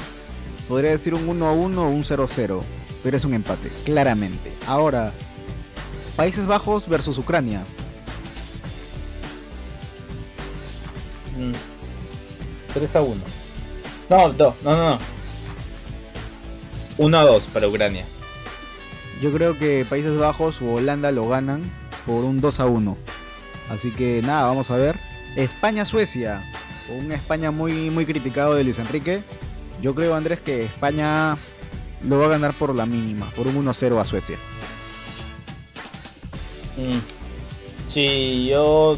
Podría 0.68 0.92
decir 0.92 1.14
un 1.14 1.28
1 1.28 1.46
a 1.46 1.52
1 1.52 1.82
o 1.82 1.90
un 1.90 2.04
0 2.04 2.28
0. 2.30 2.64
Pero 3.04 3.18
es 3.18 3.26
un 3.26 3.34
empate, 3.34 3.70
claramente. 3.84 4.52
Ahora, 4.68 5.12
Países 6.16 6.46
Bajos 6.46 6.88
versus 6.88 7.18
Ucrania. 7.18 7.64
3 12.74 12.94
mm, 12.94 12.98
a 12.98 13.02
1. 13.02 13.22
No, 14.10 14.34
2, 14.34 14.56
no, 14.64 14.72
no, 14.72 14.90
no. 14.92 14.98
1 16.98 17.18
a 17.18 17.24
2 17.24 17.48
para 17.48 17.68
Ucrania. 17.68 18.06
Yo 19.22 19.32
creo 19.32 19.58
que 19.58 19.86
Países 19.90 20.18
Bajos 20.18 20.62
o 20.62 20.74
Holanda 20.74 21.12
lo 21.12 21.28
ganan 21.28 21.64
por 22.06 22.24
un 22.24 22.42
2 22.42 22.60
a 22.60 22.66
1. 22.66 22.98
Así 23.70 23.92
que 23.92 24.22
nada, 24.22 24.44
vamos 24.44 24.70
a 24.70 24.76
ver. 24.76 25.00
España-Suecia. 25.36 26.44
Un 26.90 27.12
España 27.12 27.52
muy, 27.52 27.90
muy 27.90 28.06
criticado 28.06 28.56
de 28.56 28.64
Luis 28.64 28.80
Enrique. 28.80 29.24
Yo 29.82 29.96
creo, 29.96 30.16
Andrés, 30.16 30.40
que 30.40 30.66
España 30.66 31.38
lo 32.08 32.20
va 32.20 32.26
a 32.26 32.30
ganar 32.30 32.54
por 32.54 32.74
la 32.76 32.86
mínima, 32.86 33.28
por 33.32 33.48
un 33.48 33.66
1-0 33.66 34.00
a 34.00 34.06
Suecia. 34.06 34.38
Mm. 36.78 37.00
Sí, 37.88 38.48
yo 38.50 38.98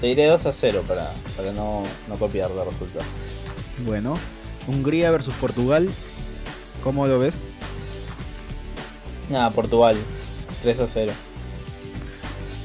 te 0.00 0.08
diré 0.08 0.26
2 0.26 0.46
a 0.46 0.52
0 0.52 0.84
para, 0.86 1.10
para 1.36 1.52
no, 1.52 1.82
no 2.08 2.16
copiar 2.16 2.50
el 2.50 2.64
resultado. 2.64 3.04
Bueno, 3.84 4.14
Hungría 4.66 5.10
versus 5.10 5.34
Portugal. 5.34 5.88
¿Cómo 6.84 7.06
lo 7.06 7.18
ves? 7.18 7.44
Nada, 9.30 9.50
Portugal. 9.50 9.96
3 10.62 10.80
a 10.80 10.86
0. 10.86 11.12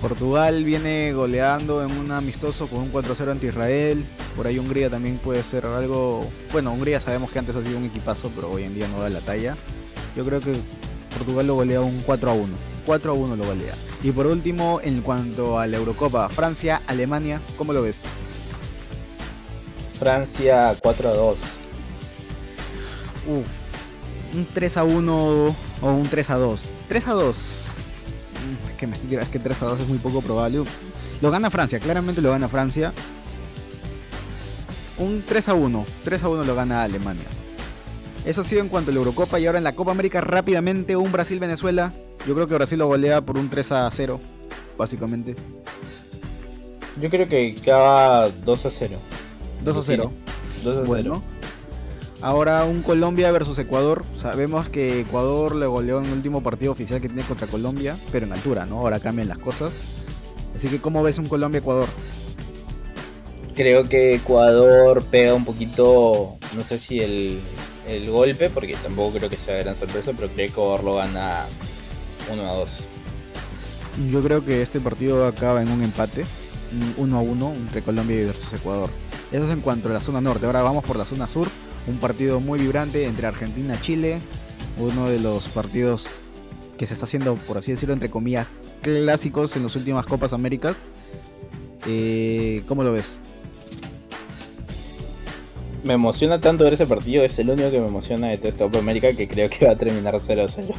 Portugal 0.01 0.63
viene 0.63 1.11
goleando 1.11 1.83
en 1.83 1.91
un 1.91 2.11
amistoso 2.11 2.67
con 2.67 2.79
un 2.79 2.91
4-0 2.91 3.31
ante 3.31 3.47
Israel. 3.47 4.05
Por 4.35 4.45
ahí 4.45 4.59
Hungría 4.59 4.89
también 4.89 5.17
puede 5.17 5.41
ser 5.41 5.65
algo. 5.65 6.29
Bueno, 6.51 6.71
Hungría 6.71 6.99
sabemos 6.99 7.31
que 7.31 7.39
antes 7.39 7.55
ha 7.55 7.63
sido 7.63 7.77
un 7.77 7.85
equipazo, 7.85 8.31
pero 8.35 8.51
hoy 8.51 8.63
en 8.63 8.75
día 8.75 8.87
no 8.89 8.99
da 8.99 9.09
la 9.09 9.21
talla. 9.21 9.55
Yo 10.15 10.23
creo 10.23 10.39
que 10.39 10.55
Portugal 11.17 11.47
lo 11.47 11.55
golea 11.55 11.81
un 11.81 11.99
4 12.05 12.33
1. 12.33 12.53
4 12.85 13.15
1 13.15 13.35
lo 13.35 13.43
golea. 13.43 13.73
Y 14.03 14.11
por 14.11 14.27
último, 14.27 14.79
en 14.83 15.01
cuanto 15.01 15.59
a 15.59 15.65
la 15.65 15.77
Eurocopa, 15.77 16.29
Francia, 16.29 16.81
Alemania, 16.85 17.41
¿cómo 17.57 17.73
lo 17.73 17.81
ves? 17.81 18.01
Francia 19.99 20.75
4 20.79 21.13
2. 21.13 21.39
Uf, 23.29 23.47
un 24.35 24.45
3 24.45 24.77
a 24.77 24.83
1 24.83 25.15
o 25.15 25.55
un 25.81 26.07
3 26.07 26.29
a 26.29 26.35
2. 26.35 26.61
3 26.87 27.07
a 27.07 27.13
2 27.13 27.66
que 28.77 28.87
me 28.87 28.95
es 28.95 29.29
que 29.29 29.39
3 29.39 29.61
a 29.61 29.65
2 29.65 29.81
es 29.81 29.87
muy 29.87 29.97
poco 29.97 30.21
probable. 30.21 30.63
Lo 31.21 31.31
gana 31.31 31.49
Francia, 31.49 31.79
claramente 31.79 32.21
lo 32.21 32.31
gana 32.31 32.47
Francia. 32.47 32.93
Un 34.97 35.23
3 35.27 35.49
a 35.49 35.53
1, 35.53 35.85
3 36.03 36.23
a 36.23 36.29
1 36.29 36.43
lo 36.43 36.55
gana 36.55 36.83
Alemania. 36.83 37.25
Eso 38.25 38.41
ha 38.41 38.43
sido 38.43 38.61
en 38.61 38.69
cuanto 38.69 38.91
a 38.91 38.93
la 38.93 38.99
Eurocopa 38.99 39.39
y 39.39 39.45
ahora 39.45 39.57
en 39.57 39.63
la 39.63 39.73
Copa 39.73 39.91
América 39.91 40.21
rápidamente 40.21 40.95
un 40.95 41.11
Brasil-Venezuela. 41.11 41.93
Yo 42.27 42.33
creo 42.33 42.47
que 42.47 42.55
Brasil 42.55 42.79
lo 42.79 42.87
golea 42.87 43.21
por 43.21 43.37
un 43.37 43.49
3 43.49 43.71
a 43.71 43.89
0, 43.91 44.19
básicamente. 44.77 45.35
Yo 47.01 47.09
creo 47.09 47.27
que 47.27 47.55
acaba 47.61 48.29
2 48.29 48.65
a 48.65 48.69
0. 48.71 48.97
2 49.63 49.77
a 49.77 49.83
0. 49.83 50.11
2 50.63 50.77
a 50.77 50.83
0. 50.85 51.23
Ahora 52.21 52.65
un 52.65 52.81
Colombia 52.81 53.31
versus 53.31 53.59
Ecuador. 53.59 54.03
Sabemos 54.15 54.69
que 54.69 55.01
Ecuador 55.01 55.55
le 55.55 55.67
goleó 55.67 55.99
en 55.99 56.05
el 56.05 56.13
último 56.13 56.41
partido 56.41 56.71
oficial 56.71 56.99
que 56.99 57.09
tiene 57.09 57.23
contra 57.23 57.45
Colombia, 57.47 57.95
pero 58.11 58.25
en 58.25 58.33
altura, 58.33 58.65
¿no? 58.65 58.79
Ahora 58.79 58.99
cambian 58.99 59.27
las 59.27 59.37
cosas. 59.37 59.73
Así 60.55 60.67
que, 60.67 60.81
¿cómo 60.81 61.03
ves 61.03 61.19
un 61.19 61.27
Colombia-Ecuador? 61.27 61.87
Creo 63.53 63.87
que 63.87 64.15
Ecuador 64.15 65.03
pega 65.03 65.35
un 65.35 65.45
poquito, 65.45 66.37
no 66.55 66.63
sé 66.63 66.79
si 66.79 66.99
el, 66.99 67.39
el 67.87 68.09
golpe, 68.09 68.49
porque 68.49 68.75
tampoco 68.75 69.17
creo 69.17 69.29
que 69.29 69.37
sea 69.37 69.57
gran 69.57 69.75
sorpresa, 69.75 70.13
pero 70.15 70.29
creo 70.29 70.35
que 70.35 70.45
Ecuador 70.45 70.83
lo 70.83 70.95
gana 70.95 71.45
1 72.31 72.49
a 72.49 72.53
2. 72.53 72.69
Yo 74.11 74.21
creo 74.21 74.43
que 74.43 74.63
este 74.63 74.79
partido 74.79 75.25
acaba 75.27 75.61
en 75.61 75.69
un 75.69 75.83
empate, 75.83 76.25
1 76.97 77.15
a 77.15 77.21
1 77.21 77.53
entre 77.53 77.83
Colombia 77.83 78.15
y 78.19 78.25
versus 78.25 78.53
Ecuador. 78.53 78.89
Eso 79.31 79.45
es 79.45 79.51
en 79.51 79.61
cuanto 79.61 79.89
a 79.89 79.93
la 79.93 79.99
zona 79.99 80.21
norte. 80.21 80.47
Ahora 80.47 80.63
vamos 80.63 80.83
por 80.83 80.95
la 80.95 81.05
zona 81.05 81.27
sur 81.27 81.47
un 81.87 81.97
partido 81.97 82.39
muy 82.39 82.59
vibrante 82.59 83.05
entre 83.05 83.27
Argentina 83.27 83.75
y 83.75 83.81
Chile, 83.81 84.19
uno 84.77 85.09
de 85.09 85.19
los 85.19 85.47
partidos 85.47 86.05
que 86.77 86.85
se 86.85 86.93
está 86.93 87.05
haciendo, 87.05 87.35
por 87.35 87.57
así 87.57 87.71
decirlo, 87.71 87.93
entre 87.93 88.09
comillas, 88.09 88.47
clásicos 88.81 89.55
en 89.55 89.63
las 89.63 89.75
últimas 89.75 90.05
Copas 90.05 90.33
Américas. 90.33 90.77
Eh, 91.87 92.63
¿Cómo 92.67 92.83
lo 92.83 92.91
ves? 92.91 93.19
Me 95.83 95.93
emociona 95.93 96.39
tanto 96.39 96.65
ver 96.65 96.73
ese 96.73 96.85
partido, 96.85 97.23
es 97.23 97.39
el 97.39 97.49
único 97.49 97.71
que 97.71 97.79
me 97.79 97.87
emociona 97.87 98.27
de 98.27 98.37
toda 98.37 98.49
esta 98.49 98.65
Copa 98.65 98.79
América 98.79 99.13
que 99.13 99.27
creo 99.27 99.49
que 99.49 99.65
va 99.65 99.71
a 99.71 99.75
terminar 99.75 100.15
0-0. 100.15 100.75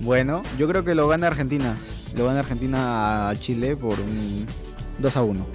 Bueno, 0.00 0.42
yo 0.58 0.68
creo 0.68 0.84
que 0.84 0.94
lo 0.94 1.08
gana 1.08 1.28
Argentina. 1.28 1.78
Lo 2.16 2.26
gana 2.26 2.40
Argentina 2.40 3.30
a 3.30 3.36
Chile 3.36 3.76
por 3.76 3.98
un 3.98 4.46
2 4.98 5.16
1. 5.16 5.46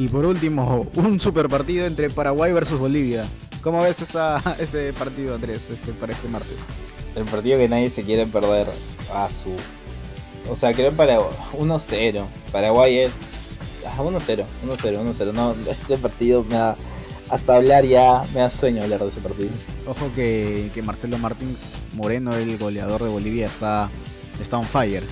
Y 0.00 0.08
por 0.08 0.24
último, 0.24 0.86
un 0.94 1.20
super 1.20 1.46
partido 1.50 1.84
entre 1.84 2.08
Paraguay 2.08 2.54
versus 2.54 2.78
Bolivia. 2.78 3.26
¿Cómo 3.62 3.82
ves 3.82 4.00
esta, 4.00 4.42
este 4.58 4.94
partido, 4.94 5.34
Andrés, 5.34 5.68
este, 5.68 5.92
para 5.92 6.14
este 6.14 6.26
martes? 6.26 6.56
El 7.14 7.24
partido 7.26 7.58
que 7.58 7.68
nadie 7.68 7.90
se 7.90 8.02
quiere 8.02 8.24
perder. 8.24 8.66
A 9.12 9.28
su. 9.28 9.54
O 10.50 10.56
sea, 10.56 10.72
creo 10.72 10.90
para 10.92 11.18
1-0. 11.18 12.26
Paraguay 12.50 12.96
es. 13.00 13.12
1-0, 13.98 14.44
1-0, 14.66 15.04
1-0. 15.04 15.32
No, 15.34 15.54
este 15.70 15.98
partido 15.98 16.44
me 16.44 16.54
da. 16.54 16.76
Hasta 17.28 17.56
hablar 17.56 17.84
ya 17.84 18.22
me 18.32 18.40
da 18.40 18.48
sueño 18.48 18.82
hablar 18.82 19.00
de 19.00 19.08
ese 19.08 19.20
partido. 19.20 19.50
Ojo 19.86 20.10
que, 20.14 20.70
que 20.72 20.82
Marcelo 20.82 21.18
Martins 21.18 21.74
Moreno, 21.92 22.34
el 22.36 22.56
goleador 22.56 23.02
de 23.02 23.10
Bolivia, 23.10 23.48
está, 23.48 23.90
está 24.40 24.56
on 24.56 24.64
fire. 24.64 25.04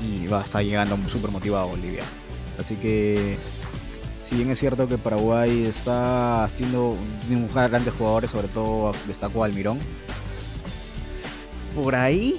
Y 0.00 0.28
va 0.28 0.40
a 0.40 0.44
estar 0.44 0.64
llegando 0.64 0.96
súper 1.10 1.30
motivado 1.30 1.64
a 1.64 1.70
Bolivia. 1.72 2.04
Así 2.58 2.76
que 2.76 3.36
si 4.32 4.38
bien 4.38 4.50
es 4.50 4.60
cierto 4.60 4.88
que 4.88 4.96
Paraguay 4.96 5.66
está 5.66 6.44
haciendo 6.44 6.96
grandes 7.54 7.92
jugadores, 7.92 8.30
sobre 8.30 8.48
todo 8.48 8.94
destacó 9.06 9.44
Almirón, 9.44 9.76
por 11.74 11.94
ahí 11.94 12.38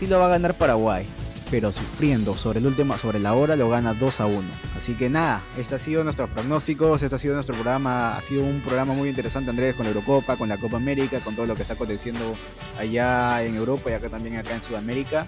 sí 0.00 0.08
lo 0.08 0.18
va 0.18 0.26
a 0.26 0.30
ganar 0.30 0.58
Paraguay 0.58 1.06
pero 1.50 1.72
sufriendo. 1.72 2.36
Sobre 2.36 2.60
el 2.60 2.66
último, 2.66 2.96
sobre 2.98 3.18
la 3.18 3.34
hora 3.34 3.56
lo 3.56 3.68
gana 3.68 3.94
2 3.94 4.20
a 4.20 4.26
1. 4.26 4.42
Así 4.76 4.94
que 4.94 5.08
nada, 5.08 5.42
este 5.56 5.74
ha 5.74 5.78
sido 5.78 6.04
nuestros 6.04 6.30
pronósticos, 6.30 7.02
este 7.02 7.16
ha 7.16 7.18
sido 7.18 7.34
nuestro 7.34 7.54
programa, 7.54 8.16
ha 8.16 8.22
sido 8.22 8.42
un 8.42 8.60
programa 8.60 8.92
muy 8.94 9.08
interesante 9.08 9.50
Andrés 9.50 9.74
con 9.74 9.84
la 9.84 9.90
Eurocopa, 9.90 10.36
con 10.36 10.48
la 10.48 10.56
Copa 10.56 10.76
América, 10.76 11.20
con 11.20 11.34
todo 11.34 11.46
lo 11.46 11.54
que 11.54 11.62
está 11.62 11.74
aconteciendo 11.74 12.36
allá 12.78 13.42
en 13.42 13.56
Europa 13.56 13.90
y 13.90 13.94
acá 13.94 14.08
también 14.08 14.36
acá 14.36 14.54
en 14.54 14.62
Sudamérica, 14.62 15.26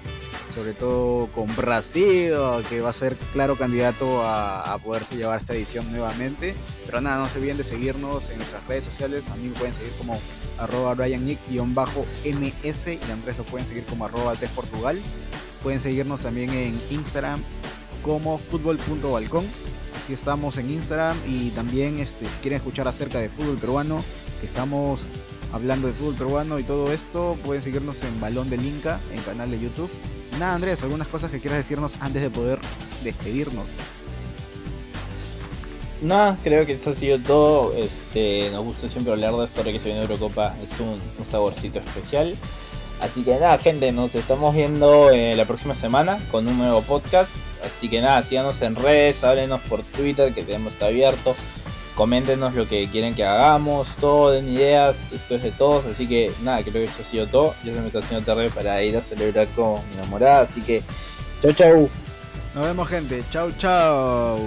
sobre 0.54 0.72
todo 0.72 1.28
con 1.28 1.54
Brasil, 1.56 2.32
que 2.68 2.80
va 2.80 2.90
a 2.90 2.94
ser 2.94 3.16
claro 3.32 3.56
candidato 3.56 4.22
a, 4.22 4.78
poderse 4.82 5.16
llevar 5.16 5.38
esta 5.38 5.52
edición 5.52 5.90
nuevamente. 5.92 6.54
Pero 6.86 7.00
nada, 7.00 7.18
no 7.18 7.28
se 7.28 7.38
olviden 7.38 7.58
de 7.58 7.64
seguirnos 7.64 8.30
en 8.30 8.38
nuestras 8.38 8.66
redes 8.66 8.84
sociales, 8.84 9.28
a 9.28 9.36
mí 9.36 9.48
me 9.48 9.54
pueden 9.54 9.74
seguir 9.74 9.92
como 9.98 10.18
arroba 10.58 10.94
ms 10.94 12.86
y 12.86 13.10
Andrés 13.10 13.38
lo 13.38 13.44
pueden 13.44 13.66
seguir 13.66 13.84
como 13.84 14.04
arroba 14.04 14.34
Portugal. 14.54 14.98
Pueden 15.62 15.80
seguirnos 15.80 16.22
también 16.22 16.50
en 16.50 16.80
Instagram 16.90 17.40
como 18.02 18.38
fútbol.balcón. 18.38 19.44
Así 20.02 20.14
estamos 20.14 20.56
en 20.56 20.70
Instagram 20.70 21.16
y 21.26 21.50
también 21.50 21.98
este, 21.98 22.26
si 22.26 22.38
quieren 22.40 22.56
escuchar 22.56 22.88
acerca 22.88 23.18
de 23.18 23.28
fútbol 23.28 23.58
peruano, 23.58 24.02
que 24.40 24.46
estamos 24.46 25.06
hablando 25.52 25.88
de 25.88 25.92
fútbol 25.92 26.14
peruano 26.14 26.58
y 26.58 26.62
todo 26.62 26.92
esto, 26.92 27.36
pueden 27.44 27.62
seguirnos 27.62 28.02
en 28.02 28.20
Balón 28.20 28.48
del 28.48 28.64
Inca, 28.64 28.98
en 29.12 29.20
canal 29.22 29.50
de 29.50 29.60
YouTube. 29.60 29.90
Nada, 30.38 30.54
Andrés, 30.54 30.82
algunas 30.82 31.08
cosas 31.08 31.30
que 31.30 31.40
quieras 31.40 31.58
decirnos 31.58 31.92
antes 32.00 32.22
de 32.22 32.30
poder 32.30 32.58
despedirnos. 33.04 33.66
Nada, 36.00 36.38
creo 36.42 36.64
que 36.64 36.72
eso 36.72 36.90
ha 36.90 36.94
sido 36.94 37.18
todo. 37.18 37.74
Este, 37.76 38.48
nos 38.52 38.64
gusta 38.64 38.88
siempre 38.88 39.12
hablar 39.12 39.34
de 39.34 39.44
esto 39.44 39.62
que 39.62 39.78
se 39.78 39.86
viene 39.86 40.00
Eurocopa. 40.00 40.56
Es 40.62 40.72
un 40.80 40.98
saborcito 41.26 41.78
especial. 41.78 42.34
Así 43.00 43.22
que 43.22 43.38
nada, 43.38 43.58
gente, 43.58 43.92
nos 43.92 44.14
estamos 44.14 44.54
viendo 44.54 45.10
eh, 45.10 45.34
la 45.34 45.46
próxima 45.46 45.74
semana 45.74 46.18
con 46.30 46.46
un 46.46 46.58
nuevo 46.58 46.82
podcast. 46.82 47.34
Así 47.64 47.88
que 47.88 48.00
nada, 48.00 48.22
síganos 48.22 48.60
en 48.62 48.76
redes, 48.76 49.24
háblenos 49.24 49.60
por 49.62 49.82
Twitter 49.82 50.34
que 50.34 50.42
tenemos 50.42 50.74
está 50.74 50.86
abierto. 50.86 51.34
Coméntenos 51.94 52.54
lo 52.54 52.68
que 52.68 52.88
quieren 52.88 53.14
que 53.14 53.24
hagamos, 53.24 53.88
todo, 53.96 54.30
den 54.30 54.48
ideas, 54.48 55.12
esto 55.12 55.34
es 55.34 55.42
de 55.42 55.50
todos. 55.50 55.84
Así 55.86 56.06
que 56.06 56.30
nada, 56.42 56.62
creo 56.62 56.74
que 56.74 56.84
eso 56.84 57.02
ha 57.02 57.04
sido 57.04 57.26
todo. 57.26 57.54
Ya 57.64 57.72
se 57.72 57.80
me 57.80 57.86
está 57.86 58.00
haciendo 58.00 58.24
tarde 58.24 58.50
para 58.50 58.82
ir 58.82 58.96
a 58.96 59.02
celebrar 59.02 59.48
con 59.48 59.74
mi 59.88 59.98
enamorada. 59.98 60.42
Así 60.42 60.60
que, 60.60 60.82
chau, 61.42 61.52
chau. 61.52 61.90
Nos 62.54 62.64
vemos, 62.64 62.88
gente. 62.88 63.22
Chau, 63.30 63.50
chau. 63.52 64.38